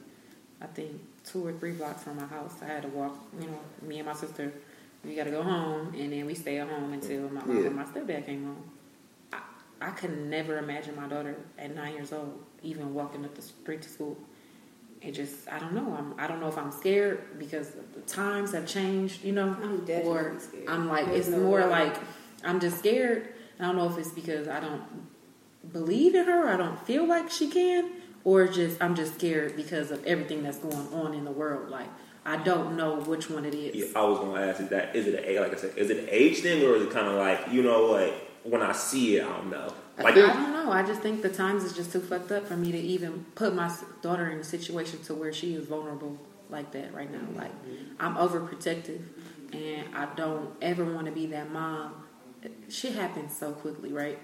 [0.60, 2.54] I think, two or three blocks from my house.
[2.62, 4.52] I had to walk, you know, me and my sister,
[5.04, 7.66] we got to go home and then we stay at home until my mom Yeah.
[7.66, 8.62] and my stepdad came home.
[9.32, 9.40] I,
[9.80, 13.82] I could never imagine my daughter at nine years old even walking up the street
[13.82, 14.16] to school.
[15.02, 15.94] It just, I don't know.
[15.96, 19.84] I'm, I don't know if I'm scared because the times have changed, you know, I'm
[19.84, 20.68] definitely or scared.
[20.68, 21.66] I'm like, There's it's no more way.
[21.68, 21.96] like
[22.44, 23.28] I'm just scared.
[23.60, 24.82] I don't know if it's because I don't
[25.72, 27.90] believe in her, I don't feel like she can,
[28.24, 31.70] or just I'm just scared because of everything that's going on in the world.
[31.70, 31.88] Like
[32.24, 33.74] I don't know which one it is.
[33.74, 35.98] Yeah, I was gonna ask is that is it a like I said is it
[35.98, 39.16] an age thing or is it kind of like you know what when I see
[39.16, 40.70] it I don't know I like I don't know.
[40.70, 43.54] I just think the times is just too fucked up for me to even put
[43.54, 43.72] my
[44.02, 46.18] daughter in a situation to where she is vulnerable
[46.50, 47.26] like that right now.
[47.34, 47.94] Like mm-hmm.
[47.98, 49.00] I'm overprotective,
[49.52, 51.94] and I don't ever want to be that mom.
[52.68, 54.18] Shit happens so quickly, right?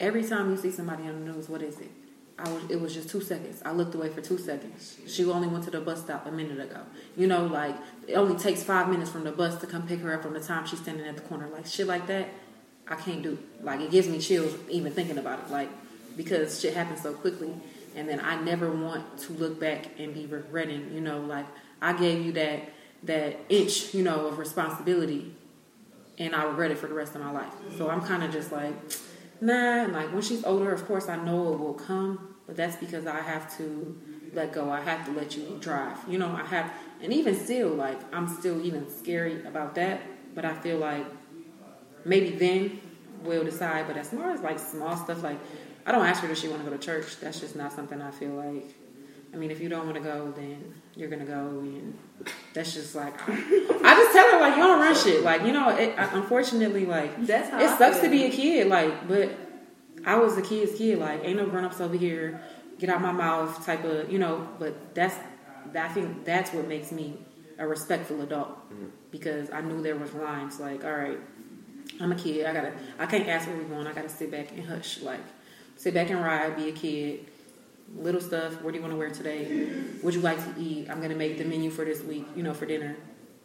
[0.00, 1.90] Every time you see somebody on the news, what is it?
[2.38, 3.62] I was, it was just two seconds.
[3.64, 4.98] I looked away for two seconds.
[5.06, 6.80] She only went to the bus stop a minute ago.
[7.16, 7.76] You know, like
[8.08, 10.40] it only takes five minutes from the bus to come pick her up from the
[10.40, 11.48] time she's standing at the corner.
[11.48, 12.28] Like shit like that,
[12.88, 13.38] I can't do.
[13.62, 15.50] Like it gives me chills even thinking about it.
[15.50, 15.68] Like
[16.16, 17.54] because shit happens so quickly,
[17.96, 20.92] and then I never want to look back and be regretting.
[20.92, 21.46] You know, like
[21.80, 22.60] I gave you that
[23.04, 25.34] that inch, you know, of responsibility,
[26.18, 27.52] and I regret it for the rest of my life.
[27.76, 28.74] So I'm kind of just like,
[29.40, 29.84] nah.
[29.84, 33.06] And like when she's older, of course I know it will come, but that's because
[33.06, 34.00] I have to
[34.34, 34.70] let go.
[34.70, 35.98] I have to let you drive.
[36.08, 36.72] You know, I have,
[37.02, 40.00] and even still, like I'm still even scary about that.
[40.34, 41.04] But I feel like
[42.04, 42.80] maybe then
[43.22, 43.86] we'll decide.
[43.86, 45.38] But as far as like small stuff, like
[45.86, 47.18] I don't ask her does she want to go to church.
[47.20, 48.74] That's just not something I feel like.
[49.32, 51.98] I mean, if you don't want to go, then you're gonna go, and
[52.52, 53.32] that's just like I,
[53.84, 55.22] I just tell her like you don't run shit.
[55.22, 58.66] Like you know, it, unfortunately, like That's how it I sucks to be a kid.
[58.68, 59.30] Like, but
[60.04, 60.98] I was a kid's kid.
[60.98, 62.40] Like, ain't no grown ups over here.
[62.78, 64.46] Get out my mouth, type of you know.
[64.58, 65.16] But that's
[65.74, 67.16] I think that's what makes me
[67.58, 68.86] a respectful adult mm-hmm.
[69.10, 70.60] because I knew there was lines.
[70.60, 71.18] Like, all right,
[72.00, 72.46] I'm a kid.
[72.46, 72.72] I gotta.
[72.98, 73.86] I can't ask where we're going.
[73.86, 75.00] I gotta sit back and hush.
[75.00, 75.20] Like,
[75.76, 76.56] sit back and ride.
[76.56, 77.26] Be a kid.
[77.96, 78.62] Little stuff.
[78.62, 79.68] What do you want to wear today?
[80.02, 80.88] Would you like to eat?
[80.90, 82.26] I'm gonna make the menu for this week.
[82.36, 82.96] You know, for dinner.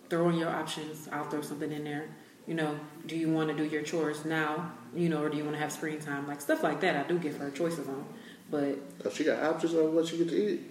[0.09, 1.09] Throw in your options.
[1.11, 2.07] I'll throw something in there.
[2.47, 4.71] You know, do you want to do your chores now?
[4.95, 6.25] You know, or do you want to have screen time?
[6.27, 6.95] Like stuff like that.
[6.95, 8.05] I do give her choices on.
[8.49, 10.61] But Oh, she got options on what you get to eat.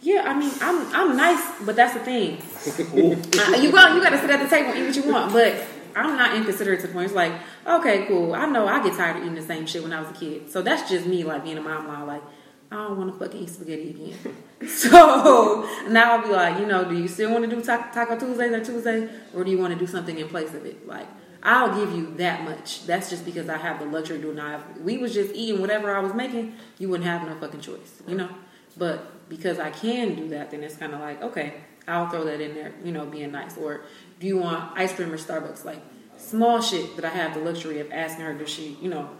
[0.00, 2.38] yeah, I mean, I'm I'm nice, but that's the thing.
[2.72, 5.32] Uh, you go, you got to sit at the table and eat what you want,
[5.34, 5.62] but
[5.96, 7.06] I'm not inconsiderate to the point.
[7.06, 7.32] It's like,
[7.66, 8.34] okay, cool.
[8.34, 10.50] I know I get tired of eating the same shit when I was a kid,
[10.50, 11.86] so that's just me, like being a mom.
[11.86, 12.22] Now, like,
[12.70, 14.36] I don't want to fucking eat spaghetti again.
[14.68, 18.16] So now I'll be like, you know, do you still want to do ta- Taco
[18.16, 20.86] Tuesdays or Tuesday, or do you want to do something in place of it?
[20.86, 21.08] Like,
[21.42, 22.86] I'll give you that much.
[22.86, 24.80] That's just because I have the luxury of doing that.
[24.80, 28.14] We was just eating whatever I was making, you wouldn't have no fucking choice, you
[28.14, 28.28] know.
[28.76, 31.54] But because I can do that, then it's kind of like, okay,
[31.88, 33.56] I'll throw that in there, you know, being nice.
[33.58, 33.80] Or
[34.22, 35.64] do you want ice cream or Starbucks?
[35.64, 35.80] Like
[36.16, 39.10] small shit that I have the luxury of asking her, does she, you know,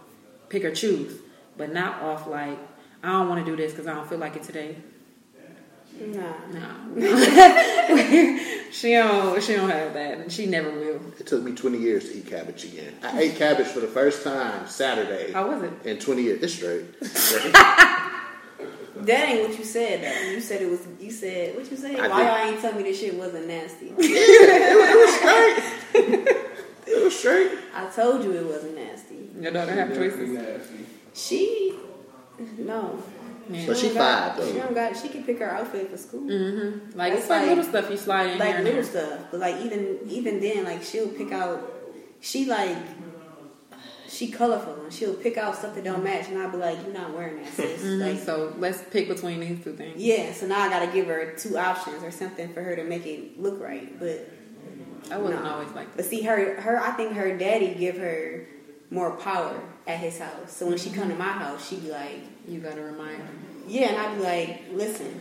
[0.49, 1.19] pick or choose,
[1.57, 2.57] but not off like
[3.03, 4.77] I don't want to do this because I don't feel like it today.
[6.01, 6.33] Nah.
[6.49, 6.89] No,
[8.71, 9.43] she don't.
[9.43, 11.01] She don't have that, and she never will.
[11.19, 12.95] It took me 20 years to eat cabbage again.
[13.03, 15.73] I ate cabbage for the first time Saturday How was it?
[15.85, 16.43] in 20 years.
[16.43, 16.87] It's straight.
[18.95, 20.30] That ain't what you said though.
[20.30, 20.80] You said it was.
[21.01, 21.99] You said what you said.
[21.99, 22.26] I Why did.
[22.26, 23.86] y'all ain't tell me this shit wasn't nasty?
[23.99, 26.36] It was it was straight.
[26.86, 27.59] It was straight.
[27.74, 29.28] I told you it wasn't nasty.
[29.40, 30.28] Your daughter have choices.
[30.30, 30.86] nasty.
[31.14, 31.74] She
[32.59, 33.03] no.
[33.51, 33.66] Yeah.
[33.66, 34.59] But she don't got- five She though.
[34.61, 34.97] don't got.
[34.97, 36.20] She can pick her outfit for school.
[36.28, 36.97] Mm-hmm.
[36.99, 39.20] Like That's it's like, like- little stuff you slide in here like little stuff.
[39.30, 41.70] But like even even then, like she'll pick out.
[42.20, 42.76] She like
[44.13, 46.93] she colorful and she'll pick out stuff that don't match, and I'll be like, "You're
[46.93, 48.01] not wearing that, sis." Mhm.
[48.01, 50.01] Like, So let's pick between these two things.
[50.01, 50.33] yeah.
[50.33, 53.07] So now I got to give her two options or something for her to make
[53.07, 53.99] it look right.
[53.99, 54.29] But
[55.11, 55.51] I wasn't No.
[55.53, 55.97] always like that.
[55.97, 58.47] but see, her her I think her daddy give her
[58.91, 59.55] more power
[59.87, 60.53] at his house.
[60.55, 63.29] So when she come to my house, she be like, You gotta remind her.
[63.67, 65.21] "Yeah," and I'd be like, "Listen."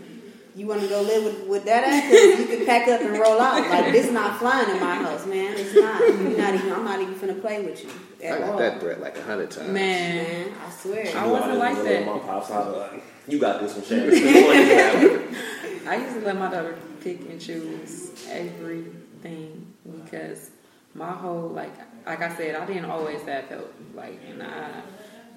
[0.54, 2.04] You want to go live with, with that ass?
[2.10, 3.70] 'Cause You can pack up and roll out.
[3.70, 5.54] Like this is not flying in my house, man.
[5.56, 6.02] It's not.
[6.02, 6.74] You're not even.
[6.74, 7.90] I'm not even finna play with you
[8.22, 8.58] I at got all.
[8.58, 9.70] that threat like a hundred times.
[9.70, 11.12] Man, Man, I swear.
[11.16, 12.06] I wasn't like that.
[12.06, 14.10] My pops, I was like, you got this one, Shannon.
[15.88, 19.74] I used to let my daughter pick and choose everything
[20.04, 20.52] because
[20.94, 21.72] my whole like
[22.06, 23.74] like I said, I didn't always have help.
[23.96, 24.82] Like and I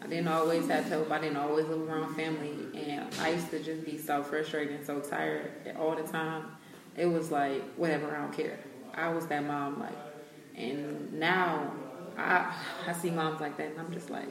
[0.05, 1.11] I didn't always have help.
[1.11, 4.87] I didn't always live around family and I used to just be so frustrated and
[4.87, 6.45] so tired all the time.
[6.95, 8.59] It was like, whatever, I don't care.
[8.95, 9.97] I was that mom like
[10.57, 11.73] and now
[12.17, 12.55] I
[12.87, 14.29] I see moms like that and I'm just like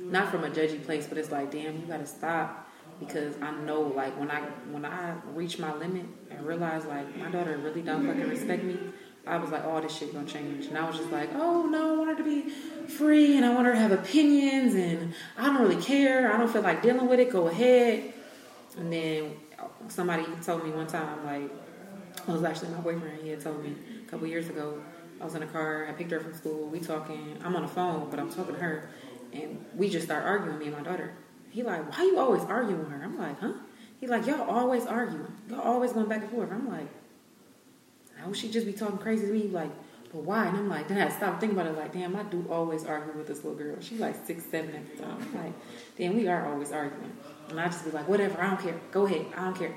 [0.00, 3.82] not from a judgy place, but it's like, damn, you gotta stop because I know
[3.82, 4.40] like when I
[4.70, 8.78] when I reach my limit and realize like my daughter really don't fucking respect me,
[9.26, 10.66] I was like, all this shit gonna change.
[10.66, 12.50] And I was just like, oh no, I want her to be
[12.88, 16.32] free and I want her to have opinions and I don't really care.
[16.32, 17.30] I don't feel like dealing with it.
[17.30, 18.12] Go ahead.
[18.76, 19.36] And then
[19.88, 21.50] somebody told me one time, like,
[22.16, 23.22] it was actually my boyfriend.
[23.22, 23.74] He had told me
[24.06, 24.82] a couple years ago.
[25.20, 25.86] I was in a car.
[25.88, 26.68] I picked her from school.
[26.68, 27.38] We talking.
[27.44, 28.90] I'm on the phone, but I'm talking to her,
[29.32, 30.58] and we just start arguing.
[30.58, 31.12] Me and my daughter.
[31.50, 33.02] He like, why you always arguing with her?
[33.04, 33.52] I'm like, huh?
[34.00, 35.32] He like, y'all always arguing.
[35.48, 36.50] Y'all always going back and forth.
[36.50, 36.88] I'm like,
[38.24, 39.48] how she just be talking crazy to me?
[39.48, 39.70] Like,
[40.12, 40.46] but why?
[40.46, 41.78] And I'm like, then I had to stop thinking about it.
[41.78, 43.76] Like, damn, I do always argue with this little girl.
[43.80, 45.16] She's like six, seven at the time.
[45.20, 45.52] I'm like,
[45.98, 47.12] damn, we are always arguing.
[47.50, 48.80] And I just be like, whatever, I don't care.
[48.92, 49.74] Go ahead, I don't care.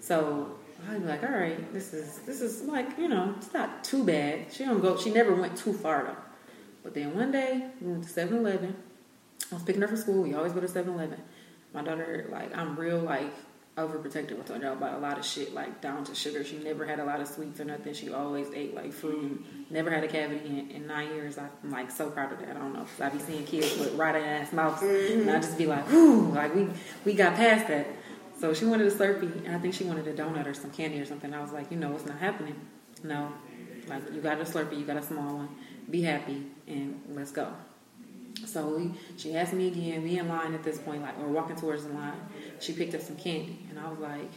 [0.00, 3.82] So I'd be like, all right, this is this is like, you know, it's not
[3.82, 4.52] too bad.
[4.52, 4.96] She don't go.
[4.96, 6.16] She never went too far though.
[6.82, 8.76] But then one day we went to 7-Eleven.
[9.50, 10.22] I was picking her from school.
[10.22, 11.20] We always go to 7-Eleven.
[11.74, 13.32] My daughter, like, I'm real like
[13.78, 16.44] overprotective with her about a lot of shit, like down to sugar.
[16.44, 17.94] She never had a lot of sweets or nothing.
[17.94, 19.44] She always ate like fruit.
[19.70, 21.38] Never had a cavity in, in nine years.
[21.38, 22.50] I'm like so proud of that.
[22.50, 25.56] I don't know, 'cause I be seeing kids with rotten ass mouths, and I just
[25.56, 26.68] be like, whew, like we
[27.04, 27.86] we got past that.
[28.40, 31.00] So she wanted a Slurpee, and I think she wanted a donut or some candy
[31.00, 31.32] or something.
[31.34, 32.54] I was like, you know, it's not happening.
[33.02, 33.32] No,
[33.88, 35.48] like you got a Slurpee, you got a small one.
[35.90, 37.48] be happy, and let's go.
[38.46, 40.02] So we, she asked me again.
[40.02, 42.20] We in line at this point, like we're walking towards the line.
[42.60, 44.30] She picked up some candy, and I was like,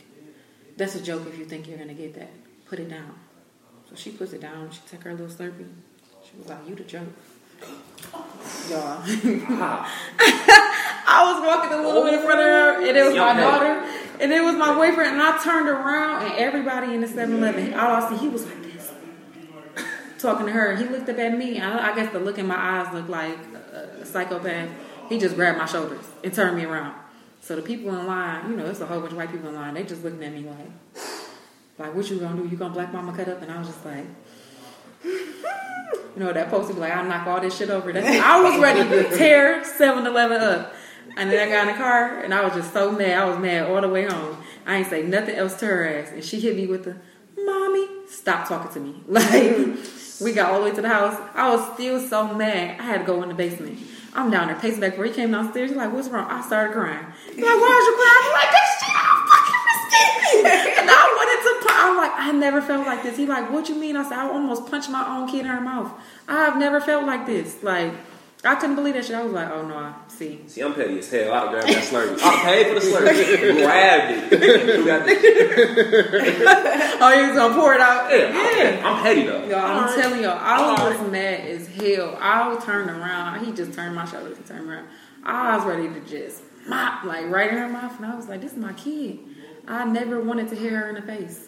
[0.77, 2.29] "That's a joke if you think you're gonna get that.
[2.65, 3.15] Put it down."
[3.89, 4.69] So she puts it down.
[4.71, 5.67] She took her little slurpee.
[6.23, 7.07] She was like, "You the joke."
[8.69, 9.03] Y'all.
[11.13, 13.85] I was walking a little bit in front of her, and it was my daughter,
[14.19, 17.91] and it was my boyfriend, and I turned around, and everybody in the 7-Eleven, all
[17.91, 18.60] I see, he was like
[20.21, 20.75] talking to her.
[20.75, 23.37] He looked up at me, I I guess the look in my eyes looked like
[23.73, 24.69] a psychopath.
[25.09, 26.95] He just grabbed my shoulders and turned me around.
[27.41, 29.55] So the people in line, you know, it's a whole bunch of white people in
[29.55, 29.73] line.
[29.73, 31.03] They just looking at me like,
[31.77, 32.47] like, what you gonna do?
[32.47, 33.41] You gonna black mama cut up?
[33.41, 34.05] And I was just like.
[36.15, 37.93] You know, that poster be like, I'll knock all this shit over.
[37.93, 40.73] That's, I was ready to tear 7 Eleven up.
[41.17, 43.17] And then I got in the car and I was just so mad.
[43.17, 44.37] I was mad all the way home.
[44.65, 46.11] I ain't say nothing else to her ass.
[46.11, 46.97] And she hit me with the,
[47.37, 49.03] Mommy, stop talking to me.
[49.07, 49.77] Like,
[50.23, 51.17] we got all the way to the house.
[51.33, 52.79] I was still so mad.
[52.79, 53.79] I had to go in the basement.
[54.13, 55.69] I'm down there pacing back where he came downstairs.
[55.69, 56.27] He's like, What's wrong?
[56.29, 57.05] I started crying.
[57.27, 58.23] He's like, Why is you crying?
[58.27, 60.77] I'm like, This shit, I'm fucking mistaken.
[60.81, 63.15] And I wanted to, pu- I'm like, I never felt like this.
[63.17, 63.95] He like, What you mean?
[63.95, 65.91] I said, I almost punched my own kid in her mouth.
[66.27, 67.61] I've never felt like this.
[67.63, 67.93] Like,
[68.43, 69.15] I couldn't believe that shit.
[69.15, 70.41] I was like, Oh no, I see.
[70.47, 71.31] See, I'm petty as hell.
[71.31, 72.13] I'd have grabbed that slurpee.
[72.13, 73.61] I'd have paid for the slurpee.
[73.63, 74.65] grabbed it.
[74.77, 76.97] Who got this?
[77.03, 78.11] Oh, he was gonna pour it out.
[78.11, 78.81] Yeah, I'm petty.
[78.81, 79.45] I'm petty though.
[79.47, 79.99] Y'all, I'm Alright.
[80.01, 81.11] telling y'all, I was Alright.
[81.11, 82.17] mad as hell.
[82.21, 83.43] I was turned around.
[83.45, 84.87] He just turned my shoulders and turned around.
[85.23, 87.95] I was ready to just mop, like right in her mouth.
[87.97, 89.17] And I was like, this is my kid.
[89.67, 91.47] I never wanted to hit her in the face.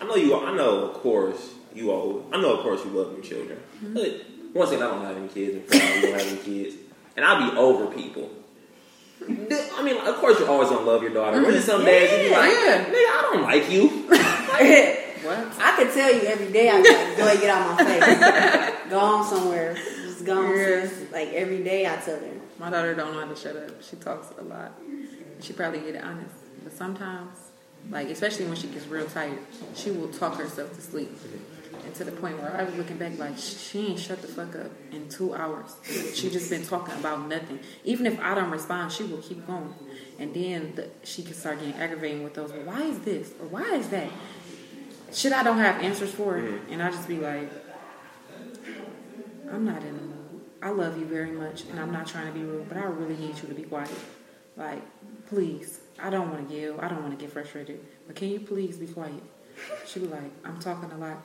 [0.00, 0.34] I know you.
[0.36, 2.24] I know, of course, you all.
[2.32, 3.58] I know, of course, you love your children.
[3.84, 3.94] Mm-hmm.
[3.94, 6.76] But once again, I don't have any kids, and Fred, you don't have any kids,
[7.16, 8.30] and I'll be over people.
[9.28, 11.40] I mean, of course, you're always gonna love your daughter.
[11.42, 12.84] But then some days you be like, Yeah.
[12.84, 15.38] "Nigga, I don't like you." What?
[15.60, 16.68] I could tell you every day.
[16.68, 18.90] I'm like, boy, get out my face.
[18.90, 19.74] go on somewhere.
[19.74, 20.56] Just go on.
[20.56, 20.88] Yeah.
[21.12, 22.28] Like every day, I tell her.
[22.58, 23.70] My daughter don't know how to shut up.
[23.84, 24.72] She talks a lot.
[25.40, 26.34] She probably get it honest.
[26.64, 27.38] But sometimes,
[27.88, 29.38] like especially when she gets real tired,
[29.76, 31.16] she will talk herself to sleep.
[31.94, 34.70] To the point where I was looking back like she ain't shut the fuck up
[34.92, 35.76] in two hours.
[36.14, 37.60] She just been talking about nothing.
[37.84, 39.74] Even if I don't respond, she will keep going.
[40.18, 42.50] And then the, she can start getting aggravating with those.
[42.50, 44.08] Well, why is this or why is that?
[45.12, 46.38] Shit, I don't have answers for.
[46.38, 46.62] it.
[46.70, 47.50] And I just be like,
[49.52, 50.40] I'm not in the mood.
[50.62, 53.16] I love you very much, and I'm not trying to be rude, but I really
[53.16, 53.90] need you to be quiet.
[54.56, 54.82] Like,
[55.26, 55.80] please.
[55.98, 56.80] I don't want to yell.
[56.80, 57.84] I don't want to get frustrated.
[58.06, 59.22] But can you please be quiet?
[59.86, 61.24] She be like, I'm talking a lot.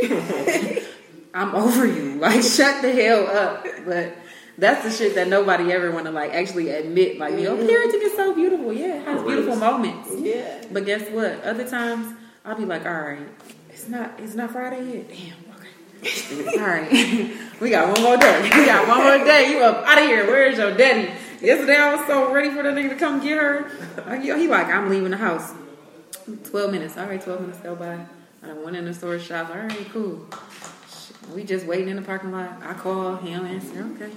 [0.00, 0.88] Yes.
[1.34, 2.12] I'm over you.
[2.22, 3.66] Like, shut the hell up.
[3.84, 4.14] But
[4.56, 7.18] that's the shit that nobody ever want to like actually admit.
[7.18, 7.66] Like, you know, mm-hmm.
[7.66, 8.72] parenting is so beautiful.
[8.72, 10.10] Yeah, it has beautiful moments.
[10.18, 10.64] Yeah.
[10.70, 11.42] But guess what?
[11.42, 12.14] Other times
[12.44, 13.26] I'll be like, all right,
[13.70, 15.08] it's not it's not Friday yet.
[15.08, 15.52] Damn.
[16.04, 16.58] Okay.
[16.58, 18.42] all right, we got one more day.
[18.42, 19.50] We got one more day.
[19.50, 20.26] You up out of here?
[20.26, 21.12] Where's your daddy?
[21.40, 24.16] Yesterday I was so ready for the nigga to come get her.
[24.22, 25.52] Yo, he like, I'm leaving the house.
[26.44, 26.96] Twelve minutes.
[26.96, 28.06] All right, twelve minutes go by.
[28.42, 29.50] I done went in the store shop.
[29.50, 30.26] All right, cool.
[31.34, 32.58] We just waiting in the parking lot.
[32.62, 33.88] I call him answer.
[33.94, 34.10] Okay.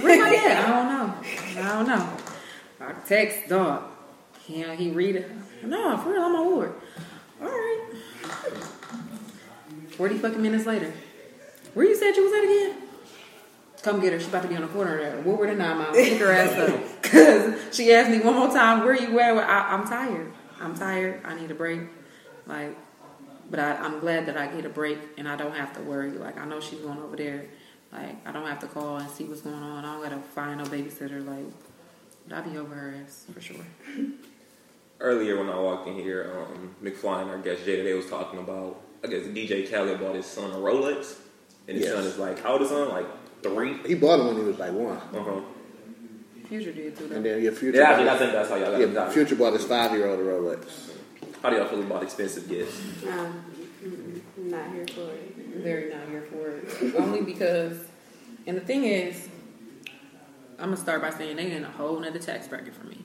[0.00, 0.64] Where my dad?
[0.64, 1.62] I don't know.
[1.62, 2.16] I don't know.
[2.80, 3.84] I text dog.
[4.46, 5.30] You know, he read it.
[5.64, 6.74] No, for real, I'm on board.
[7.40, 7.94] All right.
[9.90, 10.92] 40 fucking minutes later.
[11.74, 12.88] Where you said you was at again?
[13.82, 14.20] Come get her.
[14.20, 15.20] She about to be on the corner there.
[15.20, 15.92] Woodward and Nine Mile.
[15.92, 16.80] Pick her ass up.
[17.10, 19.36] Because she asked me one more time, where you at?
[19.36, 20.32] I, I'm tired.
[20.60, 21.20] I'm tired.
[21.24, 21.80] I need a break.
[22.46, 22.76] Like,
[23.50, 26.10] but I, I'm glad that I get a break and I don't have to worry.
[26.12, 27.46] Like, I know she's going over there.
[27.92, 29.84] Like, I don't have to call and see what's going on.
[29.84, 31.26] I don't got to find no babysitter.
[31.26, 31.52] Like,
[32.28, 33.56] but I'll be over her ass for sure.
[35.00, 38.38] Earlier when I walked in here, um, McFly and our guest Jada, they was talking
[38.38, 38.80] about.
[39.02, 41.16] I guess DJ Khaled bought his son a Rolex,
[41.66, 41.94] and his Yes.
[41.94, 42.90] son is like, how old is his son?
[42.90, 43.06] Like
[43.42, 43.78] three.
[43.86, 44.98] He bought it when he was like one.
[44.98, 45.40] Uh huh.
[46.48, 47.16] Future did too, though.
[47.16, 47.78] And then your future.
[47.78, 50.06] Yeah, I think, I think that's how y'all got yeah, future bought his five year
[50.06, 50.90] old a Rolex.
[51.42, 52.78] How do y'all feel about expensive gifts?
[53.08, 53.42] Um,
[53.82, 55.36] I'm not here for it.
[55.56, 56.94] very not here for it.
[56.96, 57.78] Only because,
[58.46, 59.28] and the thing is,
[60.58, 62.98] I'm gonna start by saying they in a whole nother tax bracket for me.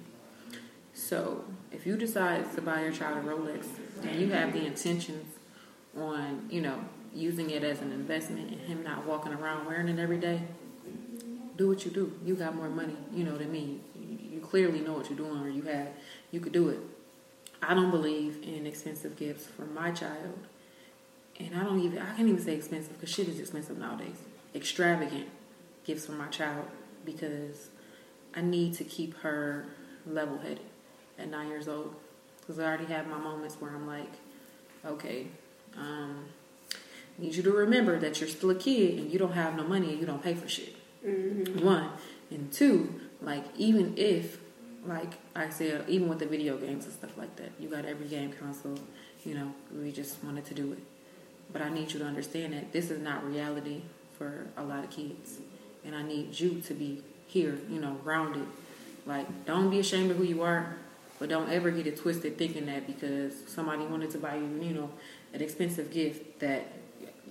[0.93, 3.67] So if you decide to buy your child a Rolex
[4.03, 5.33] and you have the intentions
[5.97, 6.77] on, you know,
[7.13, 10.41] using it as an investment and him not walking around wearing it every day,
[11.55, 12.11] do what you do.
[12.25, 13.79] You got more money, you know, than me.
[13.95, 15.87] You, you clearly know what you're doing, or you have,
[16.31, 16.79] you could do it.
[17.67, 20.39] I don't believe in expensive gifts for my child
[21.39, 24.17] and I don't even I can't even say expensive because shit is expensive nowadays.
[24.53, 25.27] Extravagant
[25.83, 26.65] gifts for my child
[27.03, 27.69] because
[28.33, 29.65] I need to keep her
[30.05, 30.61] level headed
[31.17, 31.95] at nine years old.
[32.39, 34.11] Because I already have my moments where I'm like,
[34.85, 35.27] okay,
[35.77, 36.25] um,
[36.71, 39.63] I need you to remember that you're still a kid and you don't have no
[39.63, 40.75] money and you don't pay for shit.
[41.61, 41.89] One
[42.29, 44.37] and two, like even if,
[44.87, 48.07] like I said, even with the video games and stuff like that, you got every
[48.07, 48.79] game console.
[49.23, 50.79] You know, we just wanted to do it,
[51.51, 53.81] but I need you to understand that this is not reality
[54.17, 55.39] for a lot of kids,
[55.83, 57.57] and I need you to be here.
[57.69, 58.47] You know, grounded.
[59.05, 60.77] Like, don't be ashamed of who you are,
[61.19, 64.73] but don't ever get it twisted thinking that because somebody wanted to buy you, you
[64.73, 64.89] know,
[65.33, 66.65] an expensive gift that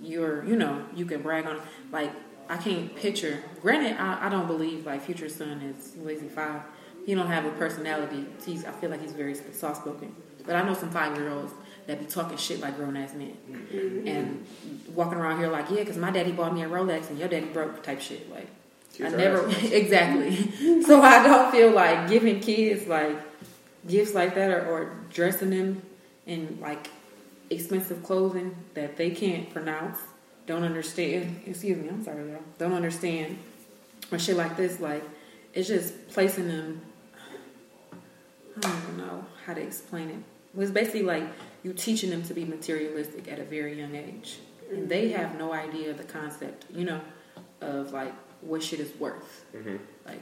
[0.01, 1.59] you're, you know, you can brag on.
[1.91, 2.11] Like,
[2.47, 3.43] I can't picture.
[3.61, 6.61] Granted, I, I don't believe like Future son is lazy five.
[7.05, 8.25] He don't have a personality.
[8.45, 10.15] He's, I feel like he's very soft spoken.
[10.45, 11.53] But I know some five year olds
[11.87, 14.07] that be talking shit like grown ass men mm-hmm.
[14.07, 14.45] and
[14.93, 17.47] walking around here like, yeah, because my daddy bought me a Rolex and your daddy
[17.47, 18.31] broke type shit.
[18.31, 18.47] Like,
[18.93, 20.81] Kids I never exactly.
[20.83, 23.17] so I don't feel like giving kids like
[23.87, 25.81] gifts like that or, or dressing them
[26.25, 26.89] in like
[27.49, 29.99] expensive clothing that they can't pronounce,
[30.47, 31.41] don't understand.
[31.45, 32.41] Excuse me, I'm sorry, y'all.
[32.57, 33.37] Don't understand
[34.11, 34.79] or shit like this.
[34.79, 35.03] Like
[35.53, 36.81] it's just placing them.
[38.57, 40.17] I don't even know how to explain it.
[40.57, 41.23] It's basically like
[41.63, 44.37] you teaching them to be materialistic at a very young age,
[44.71, 47.01] and they have no idea of the concept, you know,
[47.61, 49.45] of like what shit is worth.
[49.53, 49.79] Mhm.
[50.05, 50.21] Like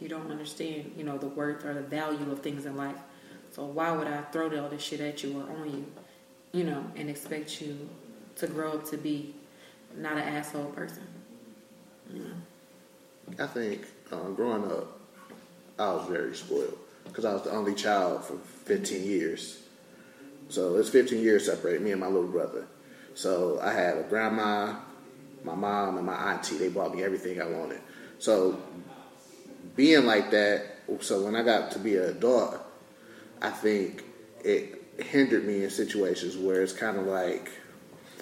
[0.00, 2.98] you don't understand, you know, the worth or the value of things in life.
[3.52, 5.86] So why would I throw all this shit at you or on you,
[6.52, 7.88] you know, and expect you
[8.36, 9.34] to grow up to be
[9.96, 11.06] not an asshole person?
[12.12, 13.44] You know?
[13.44, 15.00] I think um, growing up,
[15.78, 19.62] I was very spoiled because I was the only child for 15 years.
[20.48, 22.66] So it's 15 years separate me and my little brother.
[23.14, 24.76] So I had a grandma,
[25.42, 26.58] my mom, and my auntie.
[26.58, 27.80] They bought me everything I wanted.
[28.18, 28.60] So
[29.74, 30.66] being like that,
[31.00, 32.58] so when I got to be an adult,
[33.42, 34.04] I think
[34.44, 37.50] it hindered me in situations where it's kind of like,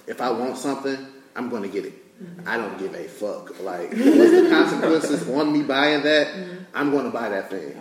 [0.06, 1.06] if I want something,
[1.36, 2.22] I'm going to get it.
[2.22, 2.48] Mm-hmm.
[2.48, 3.60] I don't give a fuck.
[3.60, 6.28] Like, what's the consequences on me buying that?
[6.28, 6.64] Mm-hmm.
[6.74, 7.76] I'm going to buy that thing.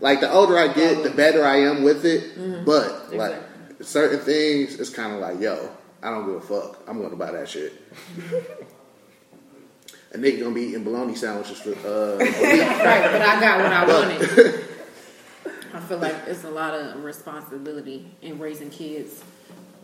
[0.00, 0.26] Like that.
[0.28, 0.32] too.
[0.36, 2.64] Like, the older I get, the better I am with it.
[2.64, 3.86] But, like, Exactly.
[3.86, 5.70] certain things, it's kind of like, yo,
[6.02, 6.82] I don't give a fuck.
[6.88, 7.72] I'm going to buy that shit.
[10.12, 12.30] a nigga going to be eating bologna sandwiches for uh, a week.
[12.34, 14.64] right, but I got what I wanted.
[15.74, 19.22] I feel like it's a lot of responsibility in raising kids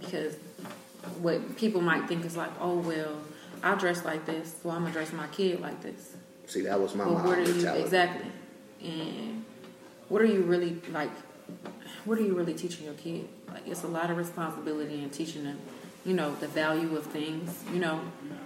[0.00, 0.34] because
[1.20, 3.16] what people might think is like, oh well,
[3.62, 6.16] I dress like this, so I'm gonna dress my kid like this.
[6.46, 8.26] See, that was my But mom what are you exactly?
[8.82, 9.44] And
[10.09, 11.11] what are you really like?
[12.04, 13.28] What are you really teaching your kid?
[13.48, 15.59] Like, it's a lot of responsibility in teaching them,
[16.04, 17.64] you know, the value of things.
[17.72, 18.00] You know,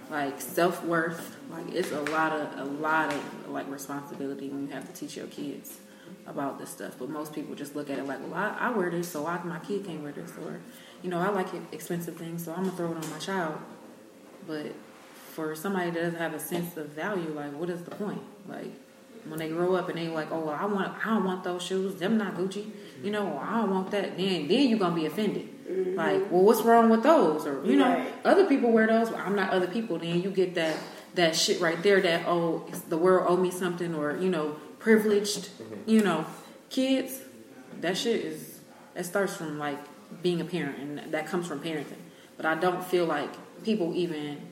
[0.09, 1.37] like self worth.
[1.49, 5.15] Like, it's a lot of a lot of like responsibility when you have to teach
[5.15, 5.79] your kids
[6.27, 6.95] about this stuff.
[6.97, 9.41] But most people just look at it like, well, I, I wear this, so I,
[9.43, 10.59] my kid can't wear this, or
[11.01, 13.55] you know, I like expensive things, so I'm gonna throw it on my child.
[14.47, 14.73] But
[15.33, 18.21] for somebody that doesn't have a sense of value, like what is the point?
[18.47, 18.71] Like
[19.27, 21.63] when they grow up and they like, oh, well, I want, I don't want those
[21.63, 21.95] shoes.
[21.95, 22.71] Them not Gucci.
[23.03, 24.17] You know, I don't want that.
[24.17, 25.47] Then, then you're gonna be offended.
[25.67, 25.95] Mm-hmm.
[25.95, 27.45] Like, well, what's wrong with those?
[27.45, 28.13] Or you know, Right.
[28.25, 29.09] other people wear those.
[29.09, 29.97] Well, I'm not other people.
[29.99, 30.75] Then you get that
[31.15, 32.01] that shit right there.
[32.01, 35.49] That oh, the world owe me something, or you know, privileged.
[35.49, 35.89] Mm-hmm.
[35.89, 36.25] You know,
[36.69, 37.21] kids.
[37.79, 38.59] That shit is.
[38.95, 39.79] It starts from like
[40.21, 42.01] being a parent, and that comes from parenting.
[42.37, 43.29] But I don't feel like
[43.63, 44.49] people even.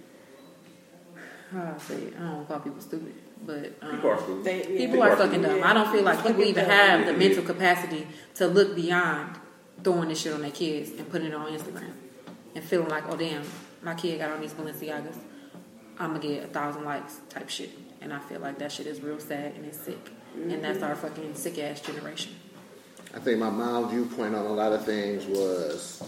[1.52, 2.14] How I say it?
[2.18, 3.14] I don't call people stupid,
[3.46, 4.44] but um, People are stupid.
[4.44, 4.86] They, yeah.
[4.86, 5.62] People are fucking dumb.
[5.64, 6.72] I don't feel like people even dumb.
[6.72, 7.18] have the Yeah.
[7.18, 9.38] mental capacity to look beyond
[9.84, 11.92] throwing this shit on their kids and putting it on Instagram
[12.56, 13.44] and feeling like, oh damn,
[13.82, 15.16] my kid got on these Balenciagas.
[15.98, 17.72] I'm gonna get a thousand likes type shit.
[18.02, 20.10] And I feel like that shit is real sad and it's sick.
[20.36, 22.34] And that's our fucking sick ass generation.
[23.14, 26.04] I think my mom's viewpoint on a lot of things was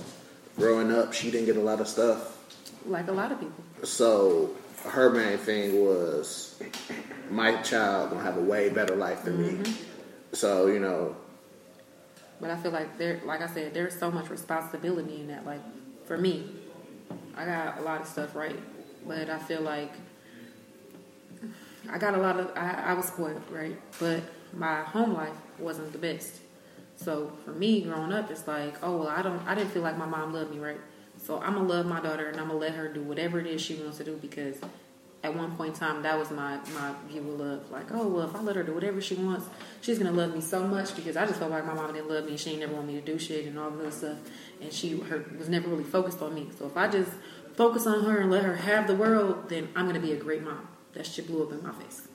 [0.58, 2.38] growing up, she didn't get a lot of stuff.
[2.86, 3.64] Like a lot of people.
[3.84, 4.52] So
[4.86, 6.56] her main thing was
[7.32, 9.64] my child gonna have a way better life than Mm-hmm.
[9.64, 9.72] me.
[10.34, 11.16] So, you know,
[12.40, 15.46] But I feel like there, like I said, there's so much responsibility in that.
[15.46, 15.62] Like
[16.06, 16.50] for me,
[17.36, 18.58] I got a lot of stuff right,
[19.08, 19.92] but I feel like
[21.90, 22.52] I got a lot of.
[22.56, 23.76] I, I was spoiled, right?
[24.00, 24.22] But
[24.54, 26.40] my home life wasn't the best.
[26.96, 29.42] So for me, growing up, it's like, oh well, I don't.
[29.48, 30.80] I didn't feel like my mom loved me, right?
[31.18, 33.62] So I'm gonna love my daughter and I'm gonna let her do whatever it is
[33.62, 34.58] she wants to do because
[35.24, 37.72] at one point in time that was my my view of love.
[37.72, 39.48] Like, oh well, if I let her do whatever she wants,
[39.82, 42.26] she's gonna love me so much because I just felt like my mom didn't love
[42.26, 42.38] me.
[42.38, 44.18] She never want me to do shit and all this stuff,
[44.62, 46.50] and she her was never really focused on me.
[46.58, 47.12] So if I just
[47.56, 50.44] focus on her and let her have the world, then I'm gonna be a great
[50.44, 50.68] mom.
[50.94, 52.08] That shit blew up in my face.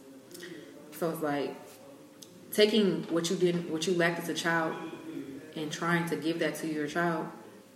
[0.93, 1.55] So it's like
[2.51, 4.75] taking what you didn't, what you lacked as a child,
[5.55, 7.29] and trying to give that to your child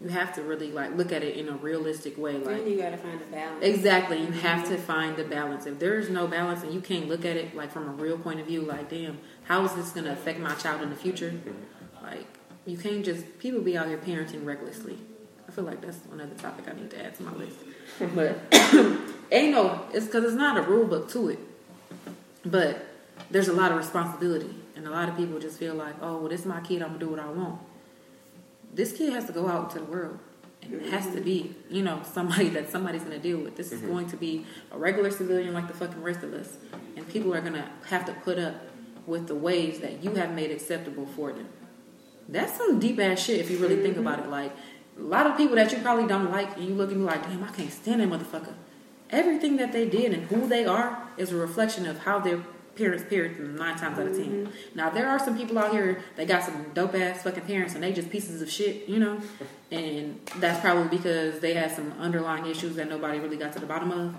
[0.02, 2.34] you have to really like look at it in a realistic way.
[2.34, 3.64] Like Then you gotta find a balance.
[3.64, 4.18] Exactly.
[4.18, 4.38] You mm-hmm.
[4.40, 5.66] have to find the balance.
[5.66, 8.16] If there is no balance and you can't look at it like from a real
[8.16, 10.96] point of view, like, damn, how is this going to affect my child in the
[10.96, 11.30] future?
[11.30, 12.04] Mm-hmm.
[12.04, 12.26] Like,
[12.64, 14.96] you can't just, people be out here parenting recklessly.
[15.46, 17.56] I feel like that's another topic I need to add to my list.
[18.14, 18.38] But
[19.32, 21.38] ain't no, it's because it's not a rule book to it.
[22.46, 22.86] But
[23.30, 24.54] there's a lot of responsibility.
[24.76, 26.88] And a lot of people just feel like, oh, well, this is my kid, I'm
[26.88, 27.60] going to do what I want.
[28.72, 30.18] This kid has to go out into the world.
[30.62, 33.56] And it has to be, you know, somebody that somebody's going to deal with.
[33.56, 33.92] This is mm-hmm.
[33.92, 36.58] going to be a regular civilian like the fucking rest of us.
[36.96, 38.54] And people are going to have to put up
[39.06, 41.48] with the ways that you have made acceptable for them.
[42.28, 44.28] That's some deep ass shit if you really think about it.
[44.28, 44.52] Like,
[44.98, 47.22] a lot of people that you probably don't like, and you look at me like,
[47.22, 48.54] damn, I can't stand that motherfucker.
[49.08, 52.44] Everything that they did and who they are is a reflection of how their
[52.76, 54.50] parents parented them nine times out of 10 mm-hmm.
[54.74, 57.82] Now there are some people out here that got some dope ass fucking parents and
[57.82, 59.20] they just pieces of shit, you know,
[59.70, 63.66] and that's probably because they had some underlying issues that nobody really got to the
[63.66, 64.14] bottom of.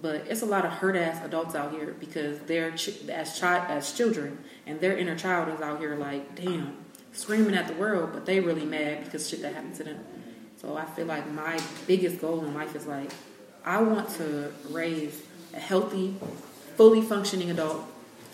[0.00, 3.64] But it's a lot of hurt ass adults out here because they're ch- as child
[3.68, 6.76] as children and their inner child is out here like, damn,
[7.12, 10.04] screaming at the world, but they really mad because shit that happened to them.
[10.60, 13.10] So I feel like my biggest goal in life is like
[13.64, 16.14] I want to raise a healthy,
[16.76, 17.84] fully functioning adult,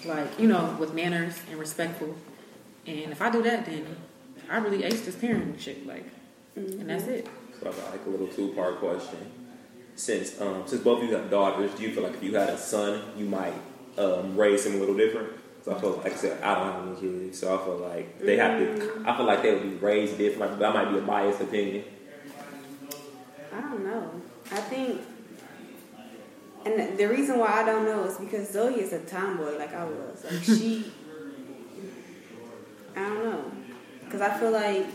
[0.04, 2.14] like you know, with manners and respectful.
[2.86, 3.96] And if I do that, then
[4.50, 6.04] I really ace this parenting shit, like,
[6.56, 7.28] and that's it.
[7.60, 9.18] So I got like a little two part question.
[9.94, 12.48] Since um, since both of you have daughters, do you feel like if you had
[12.48, 13.54] a son, you might
[13.98, 15.32] um, raise him a little different?
[15.64, 18.18] So I feel like I said I don't have any kids, so I feel like
[18.20, 19.02] they have to.
[19.06, 20.52] I feel like they would be raised different.
[20.52, 21.84] Like, that might be a biased opinion.
[23.54, 24.10] I don't know.
[24.50, 25.02] I think,
[26.64, 29.84] and the- reason why I don't know is because Zoe is a tomboy like I
[29.84, 30.24] was.
[30.24, 30.90] Like she,
[32.96, 33.52] I don't know,
[34.04, 34.86] because I feel like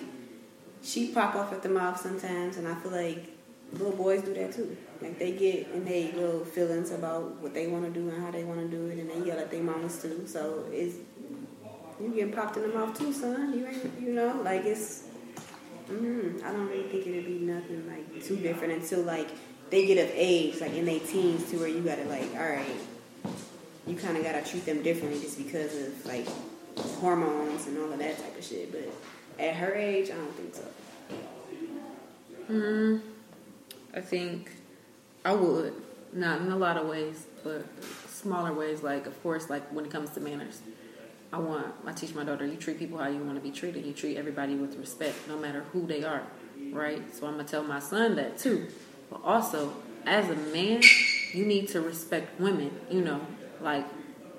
[0.83, 3.29] she pop off at the mouth sometimes, and I feel like
[3.73, 4.75] little boys do that too.
[5.01, 8.31] Like they get in their little feelings about what they want to do and how
[8.31, 10.25] they want to do it, and they yell at their mamas too.
[10.27, 10.95] So it's
[11.99, 13.57] you getting popped in the mouth too, son.
[13.57, 15.03] You ain't, you know, like it's.
[15.89, 19.29] Mm, I don't really think it'd be nothing like too different until like
[19.69, 22.79] they get of age, like in their teens, to where you gotta like, all right,
[23.85, 26.27] you kind of gotta treat them differently just because of like
[26.77, 28.71] hormones and all of that type of shit.
[28.71, 28.89] But
[29.43, 30.63] at her age, I don't think so.
[32.49, 33.01] Mm,
[33.93, 34.51] I think
[35.25, 35.73] I would.
[36.13, 37.65] Not in a lot of ways, but
[38.07, 38.81] smaller ways.
[38.81, 40.61] Like, of course, like when it comes to manners,
[41.33, 41.67] I want.
[41.85, 43.85] I teach my daughter: you treat people how you want to be treated.
[43.85, 46.23] You treat everybody with respect, no matter who they are.
[46.71, 47.01] Right.
[47.13, 48.67] So I'm gonna tell my son that too.
[49.09, 49.73] But also,
[50.05, 50.81] as a man,
[51.33, 52.71] you need to respect women.
[52.89, 53.21] You know,
[53.61, 53.85] like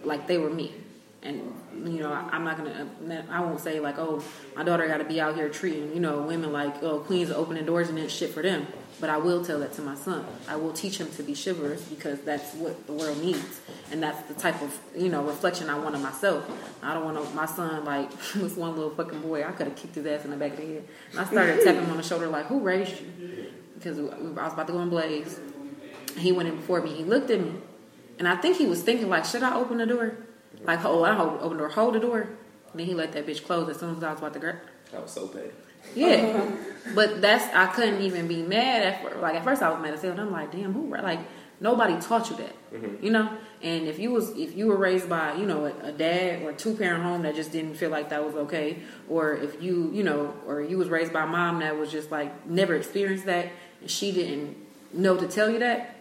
[0.05, 0.75] like they were me.
[1.21, 1.53] And
[1.85, 2.89] you know, I, I'm not gonna.
[3.31, 4.23] I won't say like, oh,
[4.55, 7.67] my daughter got to be out here treating you know women like oh queens opening
[7.67, 8.67] doors and then shit for them.
[9.01, 10.25] But I will tell that to my son.
[10.49, 13.61] I will teach him to be chivalrous because that's what the world needs,
[13.93, 16.49] and that's the type of you know reflection I want of myself.
[16.83, 19.45] I don't want my son like this one little fucking boy.
[19.45, 20.85] I could have kicked his ass in the back of the head.
[21.11, 23.48] And I started tapping him on the shoulder like, who raised you?
[23.79, 25.39] Because I was about to go in blaze.
[26.17, 26.95] He went in before me.
[26.95, 27.53] He looked at me,
[28.19, 30.17] and I think he was thinking like, should I open the door?
[30.65, 32.21] Like, oh, I hold, open the door, hold the door.
[32.21, 34.57] And then he let that bitch close as soon as I was about to grab.
[34.91, 35.53] That was so bad.
[35.95, 36.51] Yeah,
[36.95, 39.17] but that's I couldn't even be mad at first.
[39.19, 40.13] Like at first I was mad as hell.
[40.13, 40.91] And I'm like, damn, who?
[40.91, 41.21] Like
[41.61, 43.05] nobody taught you that, mm-hmm.
[43.05, 43.31] you know.
[43.63, 46.53] And if you was if you were raised by you know a, a dad or
[46.53, 50.03] two parent home that just didn't feel like that was okay, or if you you
[50.03, 53.49] know or you was raised by mom that was just like never experienced that
[53.81, 54.57] and she didn't
[54.93, 55.97] know to tell you that,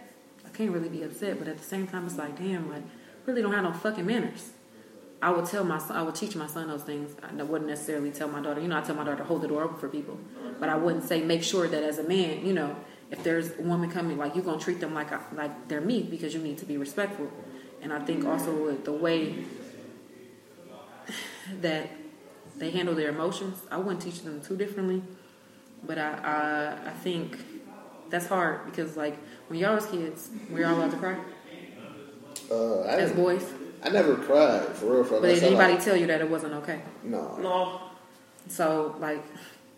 [0.46, 1.40] I can't really be upset.
[1.40, 2.84] But at the same time, it's like, damn, like
[3.26, 4.52] really don't have no fucking manners.
[5.22, 7.16] I would tell my son, I would teach my son those things.
[7.22, 8.62] I wouldn't necessarily tell my daughter.
[8.62, 10.20] You know, I tell my daughter to hold the door open for people,
[10.60, 12.76] but I wouldn't say make sure that as a man, you know,
[13.10, 16.34] if there's a woman coming, like you're gonna treat them like like they're meat because
[16.34, 17.32] you need to be respectful.
[17.82, 19.46] And I think also with the way
[21.62, 21.90] that
[22.58, 25.02] they handle their emotions, I wouldn't teach them too differently.
[25.84, 27.38] But I I, I think
[28.10, 31.18] that's hard because like when y'all was kids, we were y'all allowed to cry
[32.52, 33.46] Uh, I, as boys?
[33.84, 35.04] I never cried for real.
[35.04, 36.82] For But did anybody like, tell you that it wasn't okay?
[37.04, 37.38] No.
[37.38, 37.82] No.
[38.48, 39.24] So like,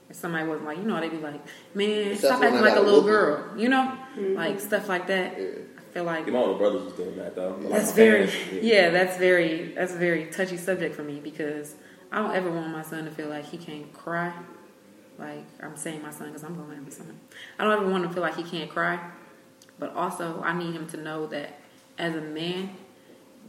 [0.10, 1.42] if somebody was like, you know, they'd be like,
[1.76, 5.38] man, Except stop acting like a little girl, you know, like stuff like that.
[5.40, 5.46] Yeah.
[5.78, 7.56] I feel like Yeah, my older brothers was doing that though.
[7.62, 11.76] Like, that's very, parents, yeah, that's very, that's a very touchy subject for me because
[12.12, 14.34] I don't ever want my son to feel like he can't cry.
[15.20, 17.20] Like I'm saying my son because I'm going to have a son.
[17.58, 19.00] I don't ever want to feel like he can't cry,
[19.78, 21.60] but also I need him to know that
[21.98, 22.70] as a man,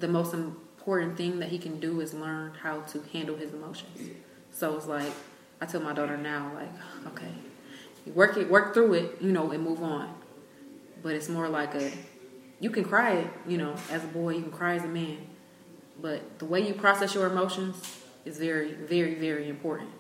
[0.01, 4.11] the most important thing that he can do is learn how to handle his emotions.
[4.51, 5.13] So it's like
[5.61, 7.33] I tell my daughter now, like, okay,
[8.15, 10.15] work it, work through it, you know, and move on.
[11.03, 11.93] But it's more like a,
[12.59, 15.19] you can cry, you know, as a boy, you can cry as a man,
[16.01, 17.83] but the way you process your emotions
[18.25, 19.91] is very, very, very important.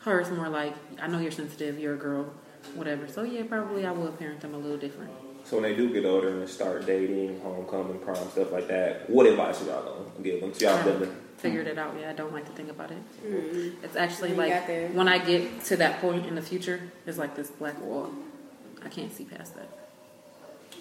[0.00, 2.32] Her is more like, I know you're sensitive, you're a girl,
[2.74, 3.06] whatever.
[3.06, 5.10] So yeah, probably I will parent them a little different.
[5.44, 9.26] So when they do get older and start dating, homecoming, prom, stuff like that, what
[9.26, 10.54] advice would y'all gonna give them?
[10.54, 12.98] So y'all Haven't figured it out Yeah, I don't like to think about it.
[13.24, 13.84] Mm-hmm.
[13.84, 17.34] It's actually You like when I get to that point in the future, it's like
[17.34, 18.10] this black wall.
[18.84, 19.68] I can't see past that.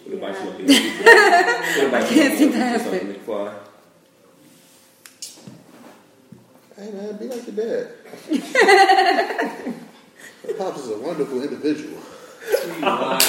[0.06, 1.92] what advice you gonna give?
[1.92, 3.00] what can't see past it.
[3.00, 3.54] to McFly?
[6.80, 7.92] Hey man, be like your dad.
[10.58, 12.00] Pops is a wonderful individual.
[12.50, 13.22] He's lying.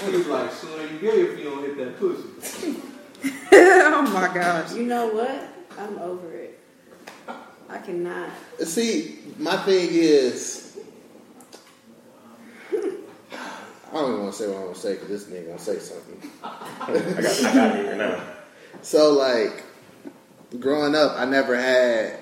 [0.00, 2.80] What is like, son, you gay if you don't hit that pussy.
[3.52, 4.74] oh my gosh.
[4.74, 5.48] You know what?
[5.78, 6.58] I'm over it.
[7.68, 8.30] I cannot.
[8.58, 10.76] See, my thing is,
[12.72, 12.76] I
[13.92, 15.78] don't even want to say what I want to say because this nigga gonna say
[15.78, 16.28] something.
[16.42, 16.48] I
[16.88, 18.20] got, I got it here now.
[18.82, 19.63] So like,
[20.60, 22.18] growing up, I never had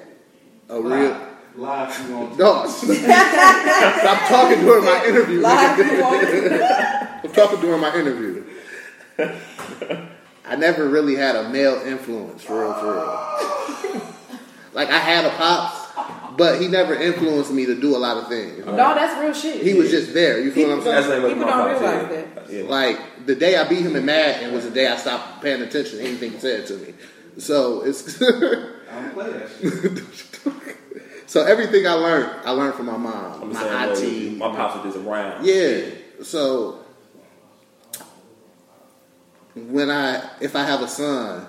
[0.69, 1.29] a real.
[1.55, 2.39] Lie if you want.
[2.39, 5.41] No, stop talking during my interview.
[5.41, 5.97] Live nigga.
[5.97, 7.25] you want.
[7.25, 8.45] I'm talking during my interview.
[10.47, 14.03] I never really had a male influence for real, for real.
[14.73, 18.29] Like I had a pops, but he never influenced me to do a lot of
[18.29, 18.65] things.
[18.65, 19.63] No, that's real shit.
[19.63, 20.41] He was just there.
[20.41, 21.23] You feel what I'm saying?
[21.23, 22.69] like People don't realize that.
[22.69, 25.99] Like the day I beat him in Madden was the day I stopped paying attention
[25.99, 26.95] to anything he said to me.
[27.39, 30.05] So it's I don't play that shit.
[31.27, 33.75] so everything I learned, I learned from my I'm mom, my same way.
[33.75, 34.31] auntie.
[34.31, 35.45] My pops is around.
[35.45, 35.91] Yeah.
[36.23, 36.83] So
[39.55, 41.47] when I if I have a son,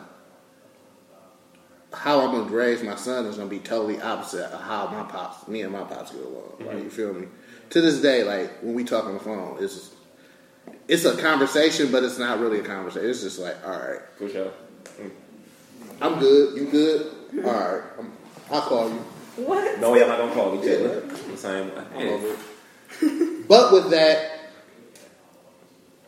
[1.93, 5.47] how I'm gonna raise my son is gonna be totally opposite of how my pops,
[5.47, 6.55] me and my pops get along.
[6.59, 6.83] Like mm-hmm.
[6.83, 7.27] you feel me?
[7.71, 9.91] To this day, like when we talk on the phone, it's
[10.87, 13.09] it's a conversation, but it's not really a conversation.
[13.09, 14.51] It's just like, all right, For sure.
[16.01, 16.57] I'm good.
[16.57, 17.45] You good?
[17.45, 18.11] All right, I'm,
[18.51, 18.95] I'll call you.
[19.35, 19.79] What?
[19.79, 21.01] No way I'm not gonna call each other.
[21.01, 21.83] The same way.
[21.95, 23.47] I'm over it.
[23.47, 24.51] But with that,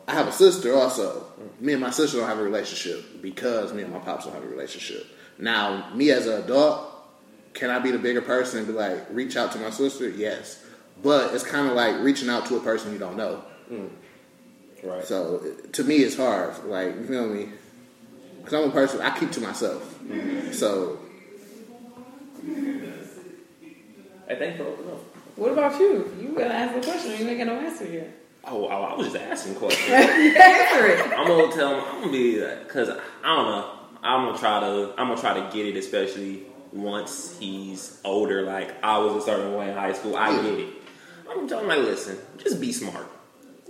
[0.07, 1.25] I have a sister also.
[1.59, 4.43] Me and my sister don't have a relationship because me and my pops don't have
[4.43, 5.07] a relationship.
[5.39, 6.91] Now, me as an adult,
[7.53, 10.09] can I be the bigger person and be like, reach out to my sister?
[10.09, 10.63] Yes.
[11.01, 13.43] But it's kind of like reaching out to a person you don't know.
[13.71, 13.89] Mm.
[14.83, 15.03] Right.
[15.03, 15.41] So
[15.73, 16.63] to me, it's hard.
[16.65, 17.49] Like, you feel me?
[18.45, 19.99] Because I'm a person, I keep to myself.
[20.53, 20.99] So,
[24.27, 24.99] Hey, thanks for opening up.
[25.35, 26.15] What about you?
[26.21, 27.11] You gotta ask the question.
[27.19, 28.13] You ain't got no answer here.
[28.43, 29.89] Oh, I, I was just asking questions.
[29.89, 31.11] answer it.
[31.17, 31.83] I'm gonna tell him.
[31.87, 33.71] I'm gonna be because I don't know.
[34.03, 34.93] I'm gonna try to.
[34.97, 38.43] I'm gonna try to get it, especially once he's older.
[38.43, 40.15] Like I was a certain way in high school.
[40.15, 40.73] I get it.
[41.27, 43.07] I'm gonna tell him like, listen, just be smart.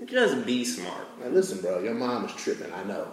[0.05, 1.21] Just be smart.
[1.21, 2.73] like, listen, bro, your mom is tripping.
[2.73, 3.07] I know.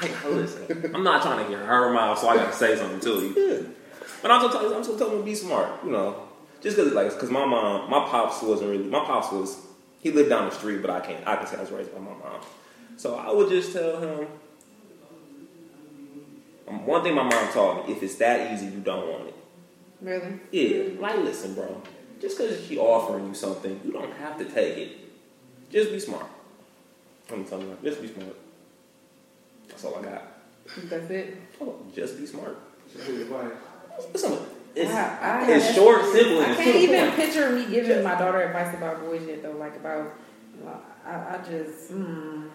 [0.00, 3.08] I, listen, I'm not trying to get her mouth, so I gotta say something to
[3.08, 3.74] you.
[4.20, 5.84] But I'm just telling, I'm just telling him to be smart.
[5.84, 6.28] You know,
[6.60, 8.84] just because like, because my mom, my pops wasn't really.
[8.84, 9.66] My pops was.
[10.00, 11.26] He lived down the street, but I can't.
[11.26, 12.40] I can say I was raised by my mom.
[12.96, 14.26] So I would just tell him.
[16.68, 19.34] Um, one thing my mom taught me: if it's that easy, you don't want it.
[20.00, 20.40] Really?
[20.50, 21.82] Yeah, like listen, bro.
[22.20, 24.98] Just because she offering you something, you don't have to take it.
[25.70, 26.26] Just be smart.
[27.32, 28.36] I'm telling you, just be smart.
[29.72, 30.22] That's all I got.
[30.84, 31.36] That's it.
[31.60, 32.56] Oh, just be smart.
[32.92, 33.50] Just be advice.
[34.12, 34.38] Listen,
[34.74, 37.16] it's, I- I- it's short, and I can't even point.
[37.16, 39.52] picture me giving my daughter advice about boys yet, though.
[39.52, 40.14] Like about,
[41.04, 42.48] I, I just, mm,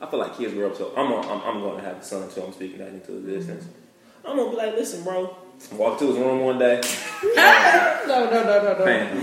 [0.00, 2.04] I feel like kids grow up so I'm gonna, I'm, I'm going to have a
[2.04, 3.64] son, so I'm speaking that into existence.
[4.24, 5.36] I'm gonna be like, listen, bro.
[5.72, 6.80] Walk to his room one day.
[7.22, 8.84] no, no, no, no, no.
[8.84, 9.16] Man,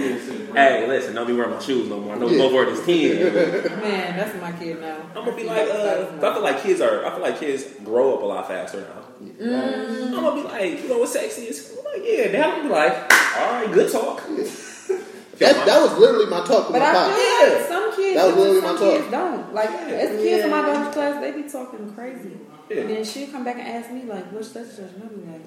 [0.56, 2.16] hey, listen, don't be wearing my shoes no more.
[2.16, 3.82] No, no more this ten.
[3.82, 4.98] Man, that's my kid now.
[5.16, 7.06] I'm gonna be like, uh, I feel like kids are.
[7.06, 9.26] I feel like kids grow up a lot faster now.
[9.26, 10.08] Mm.
[10.08, 11.78] I'm gonna be like, you know what sexy is?
[11.78, 12.28] I'm like, yeah.
[12.30, 12.94] Then I'm gonna be like,
[13.38, 14.24] all right, good talk.
[15.40, 17.16] That, that was literally my talk with But my I pops.
[17.16, 18.92] feel like some kids, That was do, literally some my talk.
[19.00, 19.54] kids don't.
[19.54, 22.38] Like, as kids in my daughter's class, they be talking crazy.
[22.70, 22.78] Yeah.
[22.82, 25.42] And then she'll come back and ask me, like, what's such and I'll like,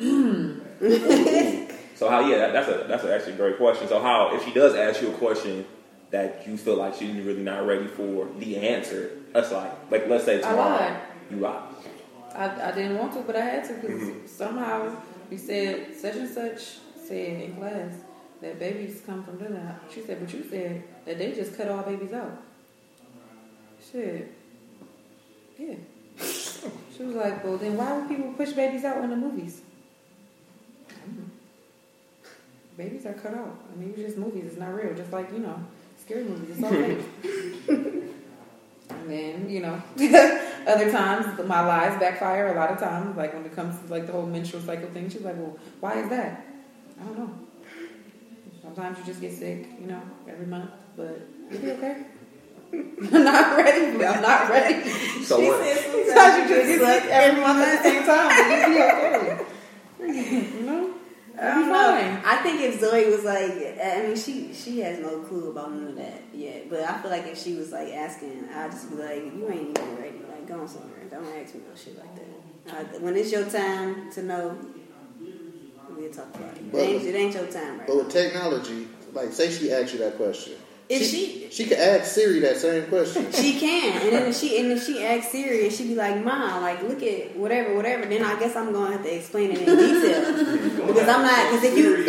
[2.00, 2.26] So how?
[2.26, 3.86] Yeah, that, that's a that's a actually a great question.
[3.86, 5.66] So how if she does ask you a question
[6.10, 10.24] that you feel like she's really not ready for the answer, that's like like let's
[10.24, 11.00] say I tomorrow lied.
[11.30, 11.62] you lied.
[12.34, 14.26] I, I didn't want to, but I had to because mm-hmm.
[14.26, 14.96] somehow
[15.28, 17.96] we said such and such said in class
[18.40, 21.82] that babies come from da She said, but you said that they just cut all
[21.82, 22.42] babies out.
[23.92, 24.32] Shit.
[25.58, 25.74] Yeah.
[26.96, 29.62] She was like, well, then why would people push babies out in the movies?
[32.76, 33.58] Babies are cut out.
[33.72, 34.44] I mean, it's just movies.
[34.46, 34.94] It's not real.
[34.94, 35.62] Just like, you know,
[36.00, 36.56] scary movies.
[36.56, 37.04] It's all fake.
[38.90, 39.82] and then you know,
[40.66, 42.54] other times my lies backfire.
[42.54, 45.08] A lot of times, like when it comes to like the whole menstrual cycle thing,
[45.10, 46.46] she's like, "Well, why is that?"
[47.00, 47.30] I don't know.
[48.62, 51.20] Sometimes you just get sick, you know, every month, but
[51.50, 52.04] you'll be okay.
[52.72, 54.04] I'm not ready.
[54.04, 54.88] I'm not ready.
[55.24, 55.64] So She what?
[55.64, 58.82] said Sometimes you just get sick every month at the same time, but you'll be
[58.82, 59.44] okay.
[60.60, 60.94] You know?
[61.38, 62.20] I don't know.
[62.24, 65.88] I think if Zoie was like, I mean, she she has no clue about none
[65.88, 66.68] of that yet.
[66.68, 69.78] But I feel like if she was like asking, I'd just be like, you ain't
[69.78, 70.18] even ready.
[70.28, 71.04] Like, go on somewhere.
[71.10, 72.96] Don't ask me no shit like that.
[72.96, 74.58] Uh, when it's your time to know,
[75.96, 76.74] we'll talk about it.
[76.74, 80.00] It ain't, it ain't your time right But with technology, like say she asked you
[80.00, 80.54] that question.
[80.90, 83.30] If she, she could ask Siri that same question.
[83.30, 86.24] She can, and then if she and if she asks Siri, and she be like,
[86.24, 89.58] "Mom, like look at whatever, whatever." Then I guess I'm gonna have to explain it
[89.58, 90.32] in detail
[90.88, 91.52] because I'm not.
[91.52, 91.94] Because if you,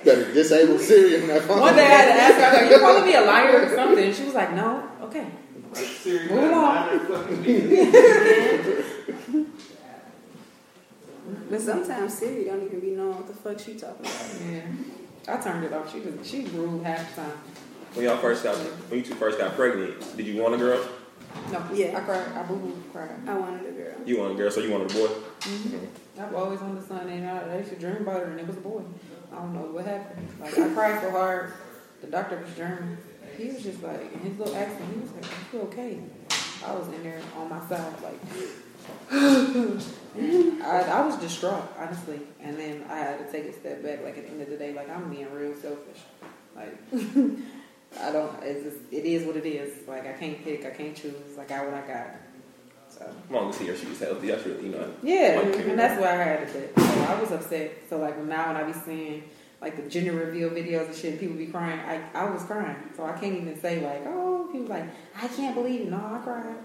[0.04, 1.60] Better disable Siri on that phone.
[1.60, 4.04] One day I had to ask her, "Are you calling me a liar or something?"
[4.04, 5.26] And she was like, "No, okay."
[5.72, 6.98] Move on.
[7.06, 7.90] fucking me.
[11.48, 14.40] but sometimes Siri don't even be knowing what the fuck she talking about.
[14.50, 14.62] Yeah,
[15.32, 15.92] I turned it off.
[15.92, 17.38] She was she grew half the time.
[17.94, 20.84] When y'all first got, when you two first got pregnant, did you want a girl?
[21.52, 21.96] No, Yeah.
[21.96, 22.28] I cried.
[22.36, 23.10] I boo boo cried.
[23.26, 23.94] I wanted a girl.
[24.04, 25.06] You want a girl, so you wanted a boy.
[25.06, 26.20] Mm-hmm.
[26.20, 28.56] I've always wanted a son, and I used to dream about it, and it was
[28.56, 28.82] a boy.
[29.32, 30.28] I don't know what happened.
[30.40, 31.52] Like I cried so hard.
[32.00, 32.98] The doctor was German.
[33.36, 36.00] He was just like, in his little accent, he was like, "Are you okay?"
[36.66, 38.42] I was in there on my side, like, and
[39.12, 42.20] I, I was distraught, honestly.
[42.40, 44.02] And then I had to take a step back.
[44.04, 46.00] Like at the end of the day, like I'm being real selfish.
[46.54, 46.76] Like
[48.00, 48.42] I don't.
[48.42, 49.86] It's just, it is what it is.
[49.88, 50.64] Like I can't pick.
[50.64, 51.38] I can't choose.
[51.38, 52.06] I got what I got.
[52.88, 53.08] So.
[53.30, 54.92] Long as he or she's healthy, that's really, you know.
[55.02, 56.72] Yeah, and that's why I had it.
[56.76, 57.72] So I was upset.
[57.88, 59.24] So like now when I be seeing
[59.60, 61.78] like the gender reveal videos and shit, people be crying.
[61.80, 64.86] I I was crying, so I can't even say like, oh, people like,
[65.16, 65.90] I can't believe it.
[65.90, 66.56] No, I cried.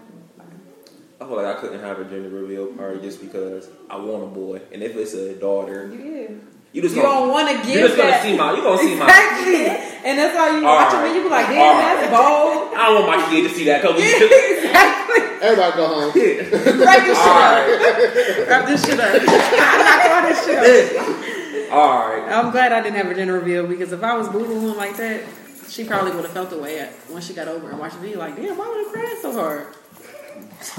[1.20, 4.26] I feel like I couldn't have a gender reveal party just because I want a
[4.26, 6.36] boy, and if it's a daughter, Yeah.
[6.72, 8.22] you just You gonna, don't want to give You're just gonna that.
[8.22, 9.04] see my, you're gonna see my.
[9.06, 9.64] exactly,
[10.04, 11.10] and that's why you All watch right.
[11.10, 12.76] it you be like, damn, All that's bold.
[12.76, 15.22] I don't want my kid to see that because exactly.
[15.40, 16.12] Everybody go home.
[16.84, 17.64] Wrap this shit All up.
[17.64, 19.22] right, Wrap this shit up.
[19.56, 21.72] I'm not throwing this shit up.
[21.72, 22.28] all right.
[22.32, 24.96] I'm glad I didn't have a gender reveal because if I was boo booing like
[24.98, 25.22] that,
[25.68, 28.00] she probably would have felt the way at, when she got over and watched the
[28.00, 28.18] video.
[28.18, 29.66] Like, damn, why would I cry so hard?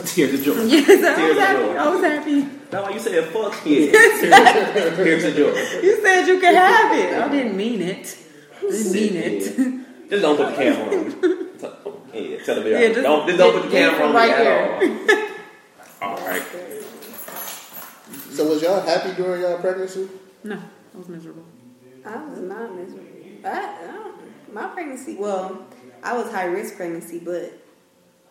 [0.05, 0.64] Tears of joy.
[0.64, 1.64] Yes, I Tears was happy.
[1.64, 1.76] joy.
[1.78, 2.41] I was happy.
[2.70, 3.91] That's why you said fuck yeah.
[3.91, 5.82] Tears of joy.
[5.82, 7.14] You said you could have it.
[7.14, 8.18] I didn't mean it.
[8.58, 10.10] I Didn't mean it.
[10.10, 11.43] Just don't put the camera on.
[12.14, 14.76] Yeah, tell the Yeah, just- don't, just don't put the camera on right me there.
[14.76, 16.10] at all.
[16.18, 16.43] All right.
[18.32, 20.08] So was y'all happy during y'all pregnancy?
[20.43, 21.45] No, I was miserable.
[22.05, 23.05] I was not miserable.
[23.45, 24.12] I, I
[24.51, 25.68] my pregnancy, well,
[26.01, 27.53] I was high risk pregnancy, but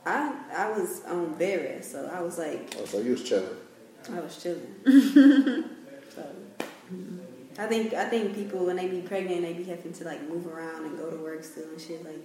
[0.06, 3.56] I I was on bed rest, so I was like Oh, so you was chilling.
[4.10, 4.74] I was chilling.
[4.86, 6.22] so
[6.92, 7.18] mm-hmm.
[7.58, 10.46] I think I think people when they be pregnant, they be having to like move
[10.46, 12.04] around and go to work still and shit.
[12.04, 12.22] Like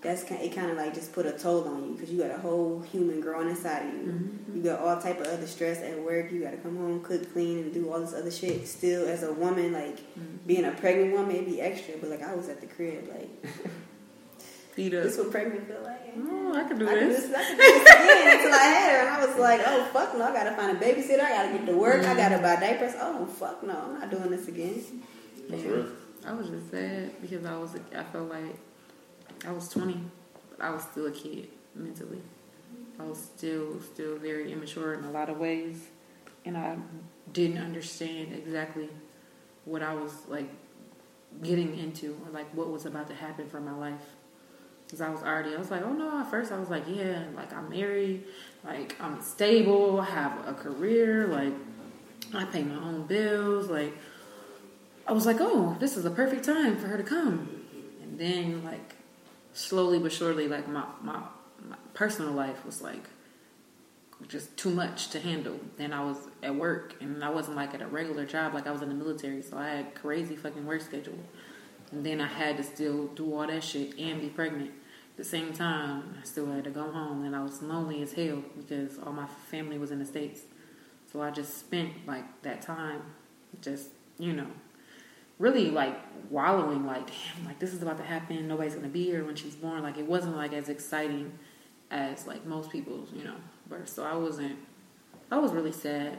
[0.00, 2.30] that's kind it kind of like just put a toll on you because you got
[2.30, 4.00] a whole human growing inside of you.
[4.00, 4.56] Mm-hmm.
[4.56, 6.30] You got all type of other stress at work.
[6.30, 8.68] You got to come home, cook, clean, and do all this other shit.
[8.68, 10.36] Still, as a woman, like mm-hmm.
[10.46, 11.94] being a pregnant woman, it'd be extra.
[12.00, 13.30] But like I was at the crib, like
[14.74, 15.26] Feed this up.
[15.26, 16.00] what pregnant feel like.
[16.16, 17.26] Oh, I could do I could do this.
[17.26, 19.84] this, I could do this again until I had her, and I was like, "Oh
[19.92, 20.24] fuck no!
[20.24, 21.20] I gotta find a babysitter.
[21.20, 22.04] I gotta get to work.
[22.04, 22.94] I gotta buy diapers.
[23.00, 23.72] Oh fuck no!
[23.72, 24.82] I'm not doing this again."
[25.48, 25.56] Yeah.
[25.68, 25.86] real.
[26.26, 28.56] I was just sad because I was I felt like
[29.46, 30.00] I was 20,
[30.50, 32.20] but I was still a kid mentally.
[32.98, 35.86] I was still still very immature in a lot of ways,
[36.44, 36.76] and I
[37.32, 38.88] didn't understand exactly
[39.64, 40.48] what I was like
[41.42, 44.02] getting into or like what was about to happen for my life.
[44.84, 46.20] Because I was already, I was like, oh no.
[46.20, 48.24] At first, I was like, yeah, like I'm married,
[48.64, 51.54] like I'm stable, have a career, like
[52.34, 53.94] I pay my own bills, like
[55.06, 57.62] I was like, oh, this is a perfect time for her to come.
[58.02, 58.94] And then, like,
[59.52, 61.20] slowly but surely, like, my, my,
[61.68, 63.04] my personal life was like
[64.28, 65.58] just too much to handle.
[65.76, 68.70] Then I was at work, and I wasn't like at a regular job, like I
[68.70, 71.18] was in the military, so I had crazy fucking work schedule.
[71.92, 74.70] And then I had to still do all that shit and be pregnant.
[74.70, 78.14] At the same time, I still had to go home, and I was lonely as
[78.14, 80.42] hell because all my family was in the States.
[81.12, 83.02] So I just spent, like, that time
[83.60, 84.48] just, you know,
[85.38, 85.96] really like
[86.30, 88.46] wallowing like damn like this is about to happen.
[88.46, 89.82] Nobody's gonna be here when she's born.
[89.82, 91.32] Like it wasn't like as exciting
[91.90, 93.36] as like most people's you know
[93.68, 94.56] birth so i wasn't
[95.30, 96.18] i was really sad.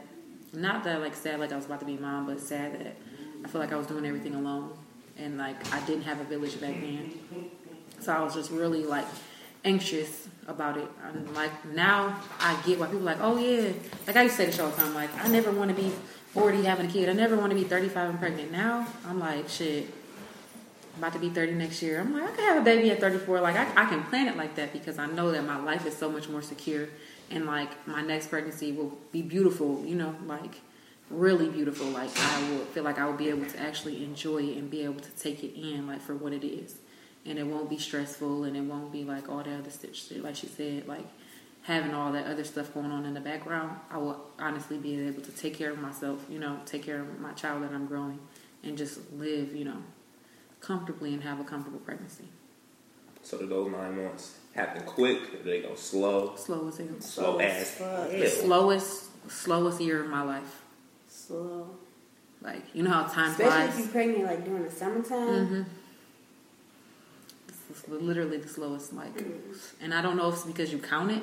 [0.52, 2.96] Not that like sad like i was about to be mom but sad that
[3.44, 4.70] i feel like i was doing everything alone
[5.18, 7.12] and like I didn't have a village back then,
[8.00, 9.06] so I was just really like
[9.64, 10.88] anxious about it.
[11.04, 13.72] And like now, I get why people are like, oh yeah,
[14.06, 15.90] like I used to say this all the time, like I never want to be
[16.32, 17.08] forty having a kid.
[17.08, 18.52] I never want to be thirty five and pregnant.
[18.52, 19.88] Now I'm like shit.
[20.96, 22.00] I'm about to be 30 next year.
[22.00, 23.42] I'm like, I can have a baby at 34.
[23.42, 25.94] Like, I, I can plan it like that because I know that my life is
[25.94, 26.88] so much more secure.
[27.30, 30.62] And, like, my next pregnancy will be beautiful, you know, like,
[31.10, 31.86] really beautiful.
[31.86, 34.82] Like, I will feel like I will be able to actually enjoy it and be
[34.82, 36.76] able to take it in, like, for what it is.
[37.24, 40.22] And it won't be stressful and it won't be like all the other shit.
[40.22, 41.06] Like she said, like,
[41.62, 45.22] having all that other stuff going on in the background, I will honestly be able
[45.22, 48.20] to take care of myself, you know, take care of my child that I'm growing
[48.62, 49.82] and just live, you know,
[50.60, 52.26] comfortably and have a comfortable pregnancy.
[53.24, 55.42] So do those nine months happen quick?
[55.42, 56.36] They go slow?
[56.36, 57.00] Slow as hell.
[57.00, 58.10] Slow as fuck.
[58.10, 58.28] The hell.
[58.28, 60.62] slowest, slowest year of my life.
[61.26, 61.70] Slow.
[62.42, 63.48] Like you know how time flies?
[63.68, 65.46] Especially if you're pregnant like during the summertime.
[65.46, 65.62] hmm
[67.48, 68.92] This is literally the slowest.
[68.92, 69.22] Like,
[69.80, 71.22] and I don't know if it's because you count it.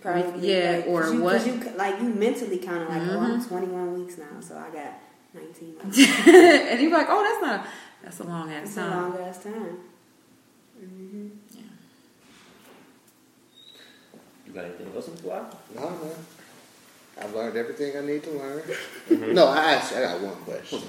[0.00, 1.32] Probably, Yeah, like, or 'cause you, what?
[1.38, 3.48] 'cause You, like you mentally counting like, oh, I'm Mhm.
[3.48, 4.92] 21 weeks now, so I got
[5.32, 5.76] 19.
[6.70, 7.66] and you're like, oh, that's not.
[8.02, 8.90] That's a long ass It's a time.
[9.12, 9.78] long ass time.
[10.78, 11.60] hmm Yeah.
[14.46, 15.42] You got anything else in July?
[15.74, 15.98] No, man.
[17.20, 19.34] I've learned everything I need to learn.
[19.34, 20.82] No, I actually, I got one question.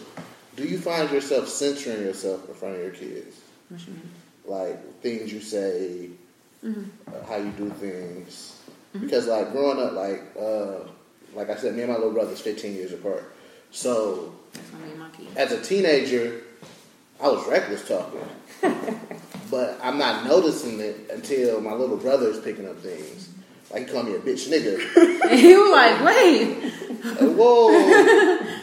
[0.56, 3.40] Do you find yourself censoring yourself in front of your kids?
[3.70, 4.10] What you mean?
[4.46, 6.10] Like things you say,
[6.64, 6.86] Mhm.
[7.08, 8.54] uh, how you do things?
[9.00, 10.88] Because like growing up, like uh,
[11.36, 13.24] like I said, me and my little brother's 15 years apart.
[13.72, 15.28] So That's gonna be my kid.
[15.36, 16.42] as a teenager,
[17.22, 18.26] I was reckless talking.
[19.52, 23.30] but I'm not noticing it until my little brother is picking up things.
[23.72, 25.30] Like he called me a bitch nigga.
[25.30, 26.63] And you like, wait.
[27.03, 27.72] Like, whoa.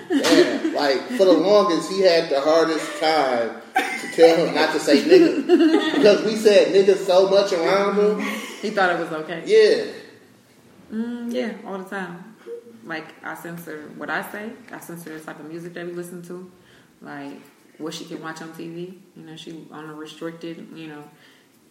[0.09, 0.75] Damn.
[0.75, 5.03] Like for the longest he had the hardest time to tell him not to say
[5.03, 5.95] nigga.
[5.97, 8.21] Because we said nigga so much around him.
[8.61, 9.43] He thought it was okay.
[9.47, 9.93] Yeah.
[10.93, 12.37] Mm, yeah, all the time.
[12.85, 14.51] Like I censor what I say.
[14.71, 16.51] I censor the type of music that we listen to.
[17.01, 17.41] Like
[17.79, 18.99] what she can watch on TV.
[19.17, 20.69] You know, she on a restricted.
[20.75, 21.05] You know,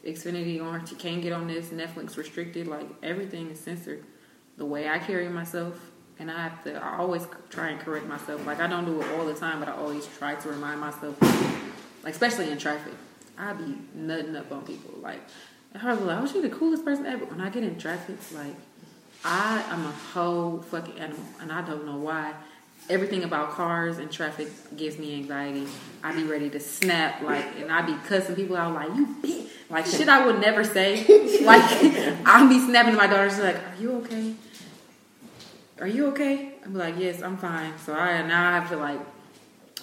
[0.05, 0.85] Xfinity on.
[0.89, 1.67] You can't get on this.
[1.67, 2.67] Netflix restricted.
[2.67, 4.03] Like everything is censored.
[4.57, 6.75] The way I carry myself, and I have to.
[6.75, 8.45] I always try and correct myself.
[8.45, 11.19] Like I don't do it all the time, but I always try to remind myself.
[12.03, 12.93] Like especially in traffic,
[13.37, 14.99] I be nutting up on people.
[14.99, 15.21] Like
[15.79, 18.55] I was like, "Oh, she the coolest person ever." When I get in traffic, like
[19.23, 22.33] I am a whole fucking animal, and I don't know why.
[22.91, 25.65] Everything about cars and traffic gives me anxiety.
[26.03, 29.47] I'd be ready to snap, like, and I'd be cussing people out, like, you bitch.
[29.69, 31.05] Like, shit I would never say.
[31.41, 31.63] Like,
[32.25, 34.35] I'll be snapping to my daughter, she's like, are you okay?
[35.79, 36.53] Are you okay?
[36.63, 37.73] I'm like, yes, I'm fine.
[37.79, 38.99] So I now I have to, like,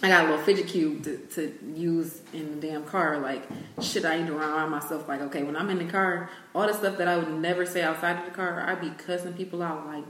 [0.03, 3.19] I got a little fidget cube to, to use in the damn car.
[3.19, 3.43] Like,
[3.81, 6.75] shit, I need to remind myself, like, okay, when I'm in the car, all the
[6.75, 9.87] stuff that I would never say outside of the car, I'd be cussing people out,
[9.87, 10.05] like,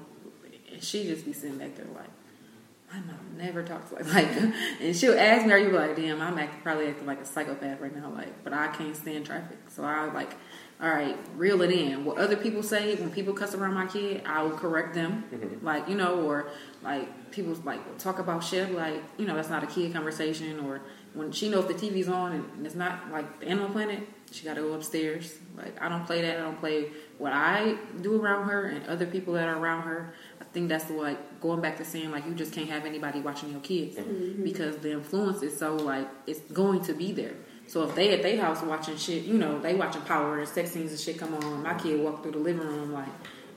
[0.72, 2.10] and she just be sitting back there, like,
[2.92, 4.04] I know, never talk to her.
[4.14, 4.28] Like,
[4.80, 7.80] and she'll ask me, are you like, damn, I'm acting, probably acting like a psychopath
[7.80, 9.58] right now, like, but I can't stand traffic.
[9.68, 10.34] So I, like,
[10.80, 12.04] all right, reel it in.
[12.04, 15.24] What other people say, when people cuss around my kid, I will correct them.
[15.32, 15.66] Mm-hmm.
[15.66, 16.50] Like, you know, or
[16.82, 20.60] like people like talk about shit, like, you know, that's not a kid conversation.
[20.60, 20.80] Or
[21.14, 24.54] when she knows the TV's on and it's not like the Animal Planet, she got
[24.54, 25.34] to go upstairs.
[25.56, 26.38] Like, I don't play that.
[26.38, 30.14] I don't play what I do around her and other people that are around her.
[30.58, 33.52] I think that's like going back to saying like you just can't have anybody watching
[33.52, 33.96] your kids
[34.42, 37.34] because the influence is so like it's going to be there.
[37.68, 40.72] So if they at their house watching shit, you know, they watching Power and sex
[40.72, 43.06] scenes and shit come on, my kid walk through the living room like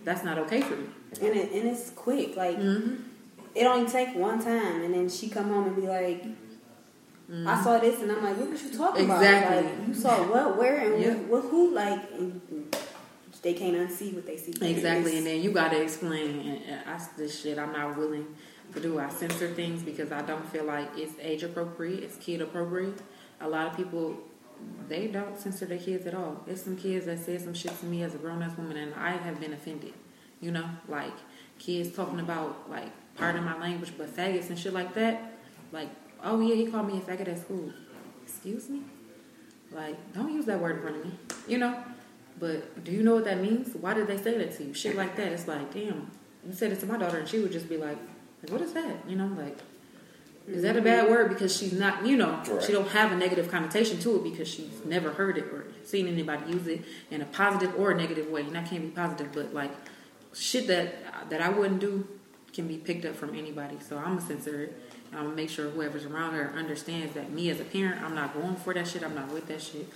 [0.04, 0.86] that's not okay for me.
[1.22, 2.36] And it, and it's quick.
[2.36, 2.96] Like Mm-hmm.
[3.56, 6.24] it only take one time, and then she come home and be like,
[7.48, 9.12] "I saw this," and I'm like, "What was you talking Mm-hmm.
[9.24, 9.58] Exactly.
[9.58, 9.80] about?
[9.80, 11.18] Like you saw what, where, and Yep.
[11.18, 11.74] what, what, who?
[11.74, 12.76] Like and, and
[13.42, 14.52] they can't unsee what they see.
[14.62, 16.40] Exactly, and then you got to explain.
[16.40, 18.28] And, that's the shit I'm not willing
[18.74, 19.00] to do.
[19.00, 23.02] I censor things because I don't feel like it's age appropriate, it's kid appropriate.
[23.40, 24.18] A lot of people
[24.88, 26.42] they don't censor their kids at all.
[26.46, 28.94] There's some kids that said some shit to me as a grown ass woman, and
[28.94, 29.94] I have been offended.
[30.40, 31.14] You know, like
[31.60, 35.34] kids talking about like pardon my language, but faggots and shit like that.
[35.72, 35.90] Like,
[36.24, 37.72] oh yeah, he called me a faggot at school.
[38.24, 38.82] Excuse me.
[39.72, 41.12] Like, don't use that word in front of me.
[41.48, 41.84] You know?
[42.42, 43.76] But do you know what that means?
[43.76, 44.74] Why did they say that to you?
[44.74, 45.32] Shit like that.
[45.32, 46.10] It's like, damn,
[46.46, 48.00] you said it to my daughter and she would just be like,
[48.42, 48.96] like what is that?
[49.08, 49.60] You know, like,
[50.48, 51.30] is that a bad word?
[51.30, 52.64] Because she's not, you know, Right.
[52.64, 56.08] she don't have a negative connotation to it because she's never heard it or seen
[56.08, 56.82] anybody use it
[57.12, 58.42] in a positive or a negative way.
[58.42, 59.72] And that can't be positive, but like,
[60.34, 62.08] shit that that I wouldn't do
[62.54, 63.78] can be picked up from anybody.
[63.88, 64.82] So I'm a censor it.
[65.14, 68.34] I'm gonna make sure whoever's around her understands that me as a parent, I'm not
[68.34, 69.04] going for that shit.
[69.04, 69.88] I'm not with that shit.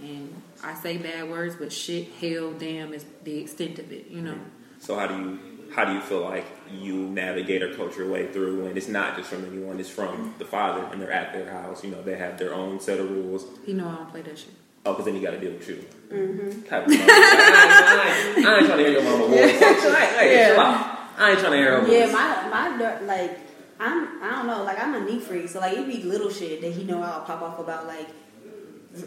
[0.00, 4.08] And I say bad words, but shit, hell, damn is the extent of it.
[4.08, 4.38] You know.
[4.78, 5.38] So how do you
[5.74, 9.16] how do you feel like you navigate or coach your way through when it's not
[9.16, 12.16] just from anyone, it's from the father and they're at their house, you know, they
[12.16, 13.46] have their own set of rules.
[13.66, 14.54] He know I don't play that shit.
[14.86, 15.84] Oh, because then you got to deal with you.
[16.10, 16.62] Mm-hmm.
[16.62, 17.04] Type of mama.
[17.10, 19.38] I, ain't, I ain't trying to hear your mama voice.
[19.38, 20.48] Hey, Yeah.
[20.48, 20.98] chill out.
[21.18, 21.92] I ain't trying to hear her voice.
[21.92, 22.48] Yeah, my
[22.78, 23.38] my like
[23.80, 26.60] I'm I don't know, like I'm a neat freak, so like it be little shit
[26.62, 28.08] that he know I'll pop off about like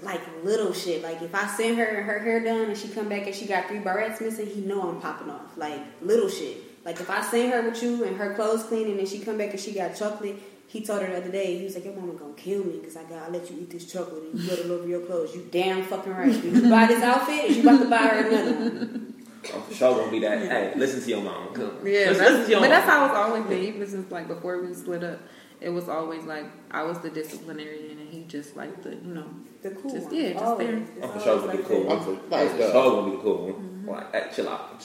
[0.04, 1.04] like little shit.
[1.04, 3.46] Like if I send her and her hair done and she come back and she
[3.46, 5.58] got three barrettes missing, he know I'm popping off.
[5.58, 6.58] Like little shit.
[6.86, 9.38] Like if I send her with you and her clothes clean and then she come
[9.38, 10.36] back and she got chocolate,
[10.68, 12.96] he told her the other day, he was like, Your mama gonna kill me because
[12.96, 15.36] I gotta let you eat this chocolate and you put it over your clothes.
[15.36, 16.32] You damn fucking right.
[16.32, 17.52] Did you buy this outfit?
[17.52, 19.14] Or you about to buy her another one?
[19.54, 20.40] I'm for sure gonna be that.
[20.40, 21.52] Hey, listen to your mama.
[21.54, 21.80] Come.
[21.84, 22.70] Yeah, listen, that's, listen to your but mama.
[22.70, 23.64] that's how it's always been.
[23.64, 25.20] Even since like before we split up,
[25.62, 29.26] it was always like I was the disciplinarian and he just like the you know
[29.62, 30.16] The cool Just- one.
[30.16, 30.68] yeah, just Always.
[30.68, 30.78] there.
[30.78, 31.98] It's I'm for always sure gonna be the cool one.
[31.98, 32.72] I'm for- I'm like for that.
[32.72, 33.54] sure gonna be the cool one.
[33.54, 33.90] Mm-hmm.
[33.90, 34.84] Like, hey, chill out.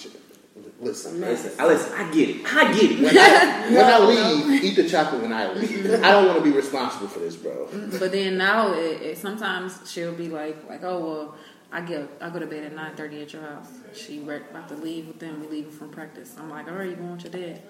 [0.81, 1.93] Listen, Listen, I listen.
[1.98, 2.36] I get it.
[2.47, 3.01] I get it.
[3.01, 3.69] when I,
[4.07, 5.86] when I leave, eat the chocolate when I leave.
[6.03, 7.69] I don't want to be responsible for this, bro.
[7.98, 11.35] But then now, it, it, sometimes she'll be like, like, oh well,
[11.73, 13.69] I get, I go to bed at nine thirty at your house.
[13.94, 15.40] She re- about to leave with them.
[15.40, 16.35] We leaving from practice.
[16.39, 17.62] I'm like, all right, you going with your dad?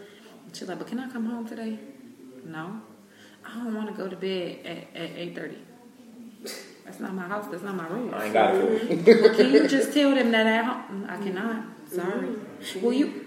[0.52, 1.78] She's like, but can I come home today?
[2.44, 2.80] No,
[3.48, 5.58] I don't want to go to bed at, at eight thirty.
[6.84, 7.46] That's not my house.
[7.50, 8.12] That's not my room.
[8.14, 9.22] I ain't got it.
[9.22, 11.64] Well, can you just tell them that I, don't- mm, I cannot?
[11.90, 12.28] Sorry.
[12.28, 12.80] Mm-hmm.
[12.82, 13.26] Well, you.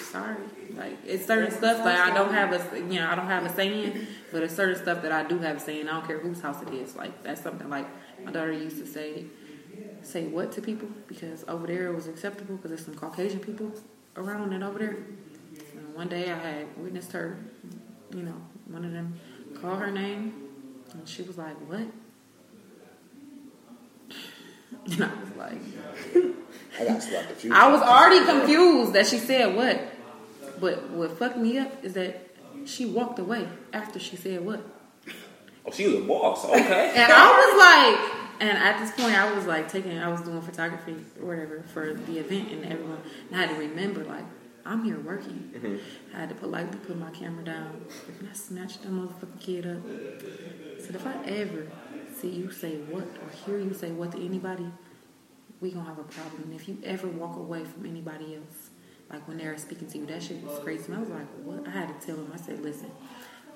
[0.00, 0.36] Sorry.
[0.76, 3.54] Like it's certain stuff that I don't have a you know I don't have a
[3.54, 5.88] say in, but it's certain stuff that I do have a saying.
[5.88, 6.94] I don't care whose house it is.
[6.94, 7.86] Like that's something like
[8.24, 9.24] my daughter used to say,
[10.02, 13.72] say what to people because over there it was acceptable because there's some Caucasian people
[14.16, 14.96] around and over there.
[15.76, 17.38] And one day I had witnessed her,
[18.14, 18.36] you know,
[18.68, 19.18] one of them
[19.60, 20.34] call her name,
[20.92, 21.86] and she was like, "What?"
[24.86, 25.60] And I was like,
[26.78, 29.80] I got slapped a few I was already confused that she said what.
[30.60, 32.30] But what fucked me up is that
[32.64, 34.64] she walked away after she said what.
[35.64, 36.44] Oh, she was a boss.
[36.44, 36.92] Okay.
[36.96, 40.40] And I was like, and at this point, I was like taking, I was doing
[40.42, 43.00] photography or whatever for the event and everyone.
[43.30, 44.24] And I had to remember, like,
[44.66, 45.50] I'm here working.
[45.54, 46.16] Mm-hmm.
[46.16, 47.84] I had to politely put my camera down.
[48.18, 49.82] And I snatched that motherfucking kid up.
[50.82, 51.68] said, if I ever
[52.14, 54.66] see you say what or hear you say what to anybody,
[55.60, 56.42] we gonna have a problem.
[56.44, 58.70] And if you ever walk away from anybody else,
[59.10, 60.86] like when they're speaking to you, that shit was crazy.
[60.86, 61.66] And I was like, what?
[61.66, 62.30] I had to tell him.
[62.34, 62.90] I said, listen,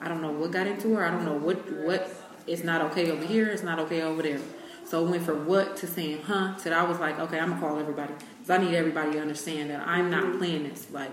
[0.00, 1.04] I don't know what got into her.
[1.04, 2.08] I don't know what what
[2.46, 3.48] it's not okay over here.
[3.48, 4.40] It's not okay over there.
[4.84, 7.60] So it went from what to saying huh to I was like, okay, I'm gonna
[7.60, 8.14] call everybody
[8.48, 10.38] I need everybody to understand that I'm not mm-hmm.
[10.38, 10.90] playing this.
[10.90, 11.10] Like,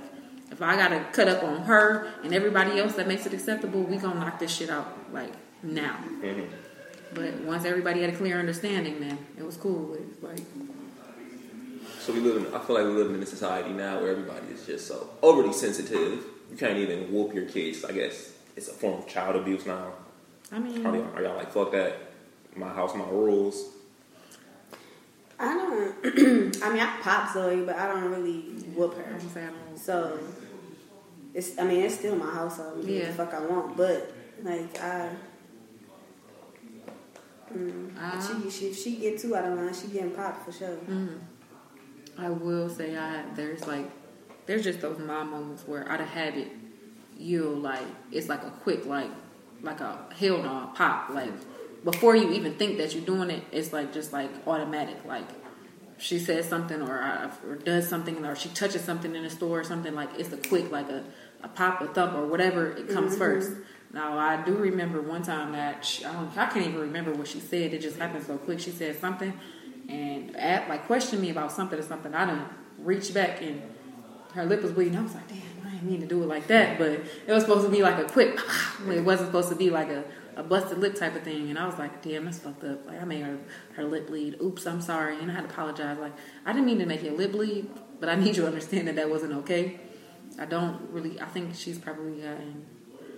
[0.51, 3.97] if I gotta cut up on her and everybody else that makes it acceptable, we
[3.97, 5.33] gonna knock this shit out like
[5.63, 5.97] now.
[6.21, 6.53] Mm-hmm.
[7.13, 9.93] But once everybody had a clear understanding, then it was cool.
[9.93, 10.45] It was like,
[11.99, 12.53] So we live in.
[12.53, 15.53] I feel like we live in a society now where everybody is just so overly
[15.53, 16.23] sensitive.
[16.51, 17.83] You can't even whoop your kids.
[17.83, 19.93] I guess it's a form of child abuse now.
[20.51, 21.97] I mean, Are y'all, are y'all like fuck that?
[22.55, 23.65] My house, my rules.
[25.39, 26.57] I don't.
[26.63, 28.39] I mean, I pop Zoie, but I don't really
[28.75, 29.11] whoop her.
[29.11, 29.77] don't say I don't.
[29.77, 30.19] So
[31.33, 31.57] it's.
[31.59, 32.59] I mean, it's still my house.
[32.59, 33.07] I Yeah.
[33.07, 33.77] the fuck I want.
[33.77, 34.11] But
[34.43, 35.09] like I.
[37.53, 38.41] Mm, Uh-huh.
[38.43, 40.77] she, she, she get too out of line, she getting popped for sure.
[42.17, 43.89] I will say I there's like
[44.47, 46.47] there's just those mom moments where out of habit
[47.17, 49.11] you'll like it's like a quick like
[49.61, 51.31] like a hell no pop like
[51.83, 55.27] before you even think that you're doing it it's like just like automatic like
[55.97, 59.59] she says something or I, or does something or she touches something in the store
[59.59, 61.03] or something like it's a quick like a,
[61.43, 63.19] a pop a thump or whatever it comes mm-hmm.
[63.19, 63.51] first.
[63.93, 67.27] Now i do remember one time that she, I, don't, I can't even remember what
[67.27, 68.59] she said it just happened so quick.
[68.59, 69.33] She said something
[69.89, 72.13] and at, like questioned me about something or something.
[72.13, 72.47] I didn't
[72.79, 73.61] reach back and
[74.33, 74.97] her lip was bleeding.
[74.97, 77.43] I was like damn i didn't mean to do it like that but it was
[77.43, 78.39] supposed to be like a quick
[78.89, 80.03] it wasn't supposed to be like a
[80.37, 83.01] a busted lip type of thing, and I was like, "Damn, that's fucked up." Like
[83.01, 83.37] I made her
[83.75, 84.37] her lip bleed.
[84.41, 85.97] Oops, I'm sorry, and I had to apologize.
[85.99, 86.13] Like
[86.45, 87.69] I didn't mean to make your lip bleed,
[87.99, 89.79] but I need you to understand that that wasn't okay.
[90.39, 91.19] I don't really.
[91.19, 92.65] I think she's probably gotten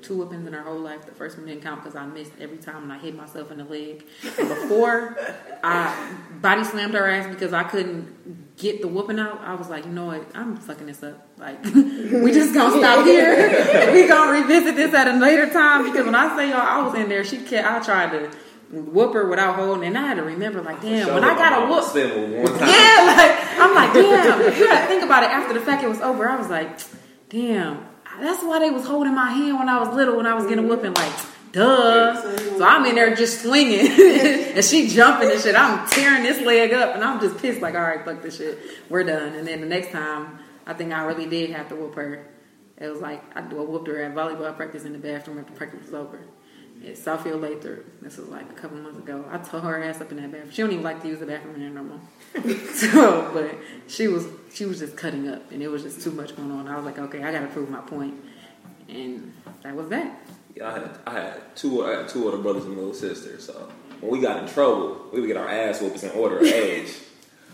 [0.01, 1.05] two whippings in her whole life.
[1.05, 3.57] The first one didn't count because I missed every time and I hit myself in
[3.57, 4.05] the leg.
[4.37, 5.17] And before
[5.63, 9.85] I body slammed her ass because I couldn't get the whooping out, I was like,
[9.85, 10.25] you know what?
[10.33, 11.27] I'm fucking this up.
[11.37, 13.91] Like, we just gonna stop here.
[13.93, 16.95] we gonna revisit this at a later time because when I say y'all, I was
[16.95, 17.23] in there.
[17.23, 17.67] She kept.
[17.67, 18.31] I tried to
[18.71, 21.71] whoop her without holding, and I had to remember, like, damn, when I got a
[21.71, 21.83] whoop.
[21.83, 22.67] Spin one time.
[22.67, 24.57] Yeah, like I'm like, damn.
[24.59, 26.29] You gotta think about it after the fact it was over.
[26.29, 26.79] I was like,
[27.29, 27.88] damn.
[28.19, 30.67] That's why they was holding my hand when I was little when I was getting
[30.67, 30.93] whooping.
[30.93, 31.13] Like,
[31.51, 32.37] duh.
[32.57, 33.91] So I'm in there just swinging,
[34.55, 35.55] and she jumping and shit.
[35.55, 37.61] I'm tearing this leg up, and I'm just pissed.
[37.61, 38.59] Like, all right, fuck this shit.
[38.89, 39.33] We're done.
[39.35, 42.27] And then the next time, I think I really did have to whoop her.
[42.77, 45.93] It was like I whooped her at volleyball practice in the bathroom after practice was
[45.93, 46.19] over.
[46.85, 47.83] At Southfield Lathrup.
[48.01, 49.25] This was like a couple months ago.
[49.29, 50.51] I tore her ass up in that bathroom.
[50.51, 51.99] She don't even like to use the bathroom in there no more.
[52.73, 53.55] so, but
[53.87, 56.67] she was she was just cutting up, and it was just too much going on.
[56.67, 58.13] I was like, okay, I got to prove my point,
[58.87, 59.33] and
[59.63, 60.21] that was that.
[60.55, 63.39] Yeah, I had, I had two I had two older brothers and a little sister.
[63.39, 63.69] So
[63.99, 66.93] when we got in trouble, we would get our ass whoopers in order of age.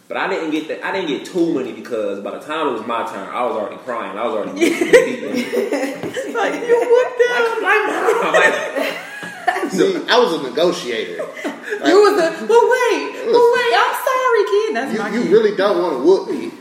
[0.08, 0.86] But I didn't get that.
[0.86, 3.56] I didn't get too many because by the time it was my turn, I was
[3.56, 4.16] already crying.
[4.18, 6.02] I was already.
[6.36, 7.32] Like you whooped them.
[7.32, 8.98] I'm like,
[9.70, 11.24] See, I was a negotiator.
[11.24, 11.36] Like,
[11.88, 13.74] You was a well wait, well wait.
[13.76, 14.76] I'm sorry, kid.
[14.76, 15.32] That's my you, you kid.
[15.32, 16.52] really don't want to whoop me.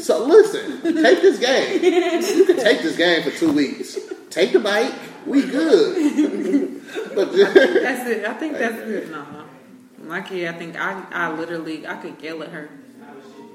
[0.00, 1.82] So listen, take this game.
[1.82, 3.96] You can take this game for two weeks.
[4.30, 4.92] Take the bike.
[5.26, 6.74] We good.
[7.14, 8.24] But That's it.
[8.24, 9.10] I think that's it.
[9.10, 9.24] No,
[10.04, 10.48] my kid.
[10.48, 12.70] I think I, I literally, I could yell at her,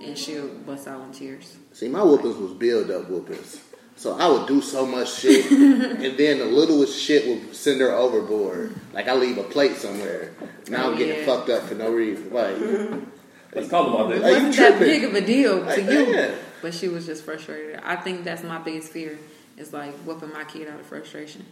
[0.04, 1.56] and she'll bust out in tears.
[1.72, 3.60] see, my whoopings was build up whoopings.
[4.04, 7.92] So I would do so much shit, and then the littlest shit would send her
[7.94, 8.76] overboard.
[8.92, 10.34] Like I leave a plate somewhere.
[10.68, 11.26] Now I'm Oh, getting yeah.
[11.26, 12.30] fucked up for no reason.
[12.34, 12.58] Like,
[13.56, 14.24] let's talk about It this.
[14.24, 16.36] Like, you wasn't that big of a deal to Like, you, yeah.
[16.62, 17.80] but she was just frustrated.
[17.82, 19.18] I think that's my biggest fear
[19.56, 21.46] is like whooping my kid out of frustration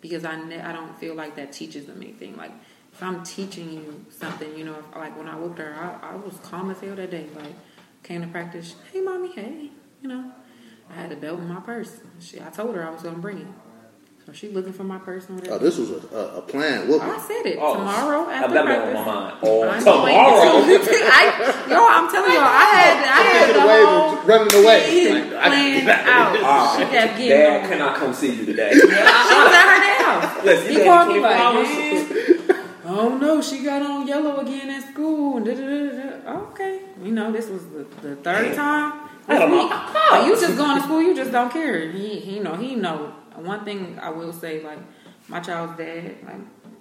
[0.00, 2.36] because I ne- I don't feel like that teaches them anything.
[2.36, 2.52] Like
[2.92, 6.14] if I'm teaching you something, you know, if, like when I whooped her, I, I
[6.14, 7.26] was calm as hell that day.
[7.34, 7.54] Like
[8.04, 9.70] came to practice, hey mommy, hey,
[10.02, 10.30] you know,
[10.90, 11.92] I had a belt in my purse.
[12.20, 13.46] She, I told her I was gonna bring it,
[14.24, 17.08] so she looking for my purse and oh, this was a, a, a planned whooping.
[17.08, 18.98] I said it Oh, tomorrow I've after never been practice.
[19.00, 19.36] on my mind.
[19.42, 20.08] Oh, I'm tomorrow.
[20.08, 24.80] I, yo, I'm telling y'all, I had, I had Taking the away, whole running away.
[24.86, 26.76] thing Like, I- planned out.
[26.78, 27.68] She kept getting Dad, on.
[27.70, 28.70] can I come see you today?
[28.72, 30.44] She was at her house.
[30.44, 31.68] Listen, He you called me like, hours?
[31.68, 35.36] man, oh no, she got on yellow again at school.
[35.38, 36.40] And da, da, da, da.
[36.50, 39.05] Okay, you know this was the, the third time.
[39.28, 39.68] I don't know.
[39.68, 41.90] But oh, you just going to school, you just don't care.
[41.90, 43.12] He, he, you know, he know.
[43.34, 44.78] One thing I will say, like
[45.28, 46.40] my child's dad, like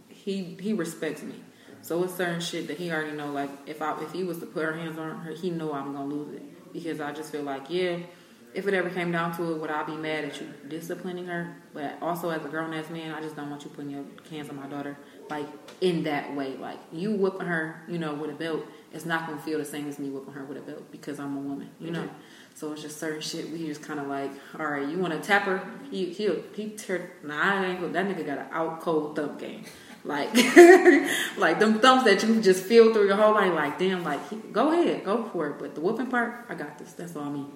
[0.10, 1.36] he he respects me.
[1.82, 3.32] So it's certain shit that he already know.
[3.32, 5.94] Like if I if he was to put her hands on her, he know I'm
[5.94, 7.98] gonna lose it because I just feel like yeah.
[8.54, 11.58] If it ever came down to it, would I be mad at you disciplining her?
[11.74, 14.50] But also, as a grown ass man, I just don't want you putting your hands
[14.50, 14.98] on my daughter
[15.30, 15.46] like
[15.82, 16.56] in that way.
[16.56, 18.64] Like you whipping her, you know, with a belt,
[18.94, 21.36] it's not gonna feel the same as me whipping her with a belt because I'm
[21.36, 22.04] a woman, you know.
[22.04, 22.16] Mm-hmm.
[22.56, 23.52] So it's just certain shit.
[23.52, 25.62] We just kind of like, all right, you want to tap her?
[25.92, 27.12] He he'll he tear.
[27.22, 27.92] Nah, I ain't gonna.
[27.92, 29.66] That nigga got an out cold thump game.
[30.06, 30.34] Like,
[31.38, 33.54] like them thumps that you just feel through your whole life.
[33.54, 35.60] Like, damn, like he, go ahead, go for it.
[35.60, 36.94] But the whooping part, I got this.
[36.94, 37.52] That's all I mean.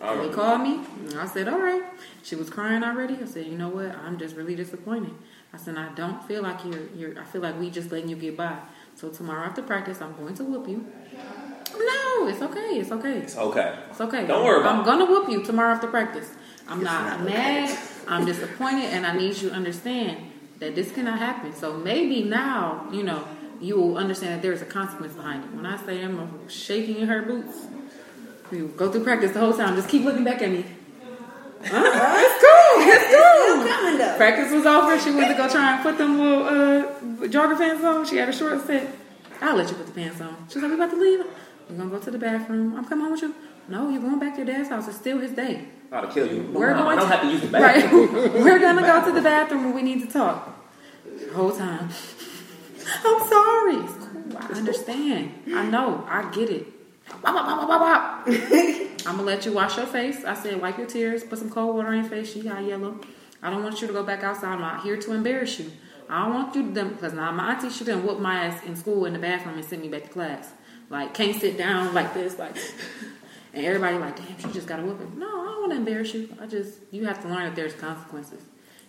[0.00, 1.82] I They called me, and I said, "All right."
[2.22, 3.18] She was crying already.
[3.22, 3.94] I said, "You know what?
[3.94, 5.12] I'm just really disappointed."
[5.52, 6.86] I said, "I don't feel like you're.
[6.96, 7.20] You're.
[7.20, 8.58] I feel like we just letting you get by.
[8.94, 10.86] So tomorrow after practice, I'm going to whoop you."
[11.86, 12.78] No, it's okay.
[12.80, 13.18] It's okay.
[13.18, 13.78] It's okay.
[13.90, 14.26] It's okay.
[14.26, 14.84] Don't worry about I'm it.
[14.84, 16.28] gonna whoop you tomorrow after practice.
[16.68, 17.76] I'm not mad.
[18.08, 20.18] I'm disappointed, and I need you to understand
[20.58, 21.54] that this cannot happen.
[21.54, 23.24] So maybe now, you know,
[23.60, 25.50] you will understand that there's a consequence behind it.
[25.52, 27.66] When I say I'm shaking in her boots,
[28.50, 29.74] we go through practice the whole time.
[29.76, 30.64] Just keep looking back at me.
[31.62, 32.16] Huh?
[32.18, 32.88] It's cool.
[32.88, 33.66] It's Still cool.
[33.68, 34.16] coming though.
[34.16, 34.98] Practice was over.
[34.98, 38.06] She went to go try and put them little uh, jogger pants on.
[38.06, 38.88] She had a short set.
[39.42, 40.36] I'll let you put the pants on.
[40.48, 41.26] She's like, we about to leave.
[41.70, 42.76] We're gonna go to the bathroom.
[42.76, 43.34] I'm coming home with you.
[43.68, 44.88] No, you're going back to your dad's house.
[44.88, 45.68] It's still his day.
[45.92, 46.50] Have killed you.
[46.52, 48.14] We're Mom, I going don't to, have to use the bathroom.
[48.14, 48.32] right.
[48.44, 50.56] We're gonna go to the bathroom and we need to talk.
[51.04, 51.88] The whole time.
[53.04, 53.76] I'm sorry.
[53.76, 54.36] Cool.
[54.38, 55.32] I understand.
[55.54, 56.04] I know.
[56.08, 56.66] I get it.
[57.24, 60.24] I'm gonna let you wash your face.
[60.24, 62.32] I said, wipe your tears, put some cold water on your face.
[62.32, 63.00] She got yellow.
[63.42, 64.52] I don't want you to go back outside.
[64.52, 65.70] I'm not here to embarrass you.
[66.08, 68.64] I don't want you to them because now my auntie she done whoop my ass
[68.64, 70.52] in school in the bathroom and sent me back to class.
[70.90, 72.56] Like can't sit down like this, like
[73.54, 75.18] and everybody like, damn, she just got a whooping.
[75.18, 76.28] No, I don't want to embarrass you.
[76.40, 78.42] I just you have to learn that there's consequences.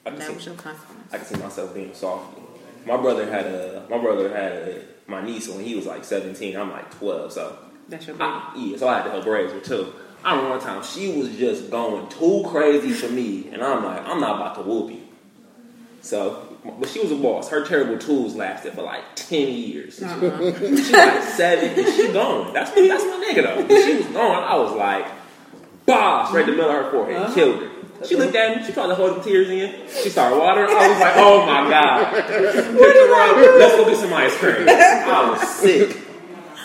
[0.06, 1.14] I can that see- was your consequence.
[1.14, 2.38] I can see myself being soft.
[2.86, 6.58] My brother had a my brother had a, my niece when he was like 17.
[6.58, 7.58] I'm like 12, so
[7.88, 8.26] That's your baby.
[8.26, 9.94] I, yeah, so I had to help raise her too.
[10.24, 14.04] I remember one time she was just going too crazy for me, and I'm like,
[14.08, 15.02] I'm not about to whoop you.
[16.02, 17.50] So, but she was a boss.
[17.50, 20.02] Her terrible tools lasted for like 10 years.
[20.02, 20.38] Uh-uh.
[20.60, 22.54] She like seven, and she gone.
[22.54, 23.66] That's my, that's my nigga though.
[23.66, 25.08] When she was gone, I was like,
[25.86, 27.34] boss, right in the middle of her forehead, Uh-huh.
[27.34, 27.68] killed her.
[28.06, 28.66] She looked at me.
[28.66, 29.88] She tried to hold the tears in.
[29.88, 30.76] She started watering.
[30.76, 33.60] I was like, "Oh my god!" Her up.
[33.60, 34.68] Let's go get some ice cream.
[34.68, 35.98] I was sick.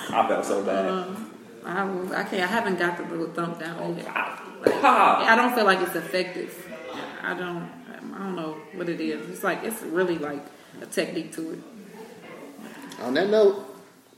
[0.09, 0.89] I felt so bad.
[0.89, 1.31] Um,
[1.67, 2.43] I I can't.
[2.43, 4.07] I haven't got the little thump down yet.
[4.07, 6.55] Like, I don't feel like it's effective.
[7.23, 7.69] I don't
[8.15, 9.29] I don't know what it is.
[9.31, 10.45] It's like it's really like
[10.81, 11.59] a technique to it.
[13.03, 13.63] On that note,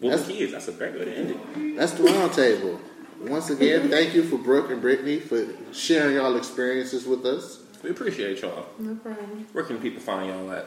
[0.01, 1.77] Well, That's- kids, that's a great way to end it.
[1.77, 2.81] that's the round table.
[3.21, 7.59] Once again, thank you for Brooke and Brittany for sharing y'all experiences with us.
[7.83, 8.67] We appreciate y'all.
[8.79, 9.47] No problem.
[9.53, 10.67] Where can people find y'all at?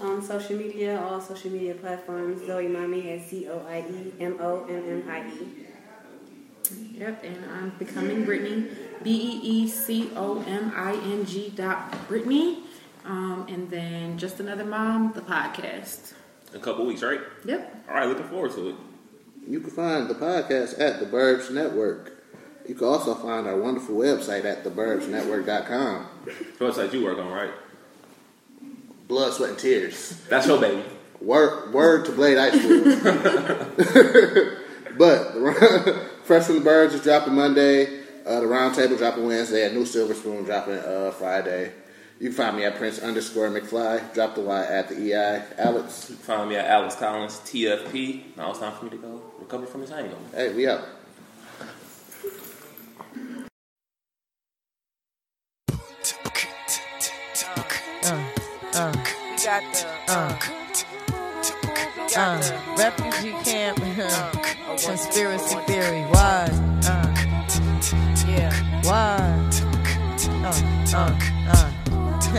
[0.00, 4.38] On social media, all social media platforms, Zoie Mommie at Z O I E M
[4.40, 5.66] O M M I E.
[6.72, 8.68] Yep, and I'm becoming Brittany,
[9.02, 12.58] B E E C O M I N G dot Brittany.
[13.04, 16.12] Um, and then just another mom, the podcast.
[16.54, 17.20] A couple weeks, right?
[17.44, 17.84] Yep.
[17.88, 18.74] All right, looking forward to it.
[19.48, 22.12] You can find the podcast at the Burbs Network.
[22.68, 26.06] You can also find our wonderful website at theburbsnetwork.com.
[26.58, 27.50] The website you work on, right?
[29.08, 30.20] Blood, sweat, and tears.
[30.28, 30.84] That's your baby.
[31.20, 32.84] Word, word to Blade High School.
[34.96, 38.02] but the, Fresh from the Burbs is dropping Monday.
[38.24, 39.68] Uh, the Roundtable dropping Wednesday.
[39.68, 41.72] A new Silver Spoon dropping uh, Friday.
[42.20, 44.14] You can find me at Prince underscore McFly.
[44.14, 45.42] Drop the Y at the EI.
[45.58, 48.36] Alex, You can find me at Alex Collins, TFP.
[48.36, 50.14] Now it's time for me to go recover from this hangover.
[50.32, 50.86] hey, we out.
[58.72, 59.74] Uh, we got
[60.06, 60.38] the uh,
[62.16, 64.39] uh, refugee camp
[64.86, 66.02] conspiracy theory.
[66.10, 66.48] Why?
[66.86, 67.06] Uh,
[68.26, 68.52] yeah.
[68.82, 69.18] Why?
[70.42, 70.52] Uh,
[70.94, 71.14] uh,
[71.48, 71.70] uh.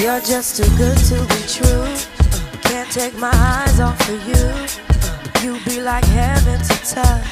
[0.00, 1.86] You're just too good to be true.
[2.62, 4.54] Can't take my eyes off of you.
[5.42, 7.24] You be like heaven to touch.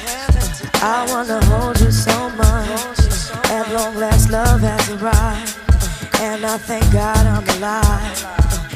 [0.81, 2.99] I wanna hold you so much.
[3.49, 5.57] At long last, love has arrived.
[6.21, 8.44] And I thank God I'm alive.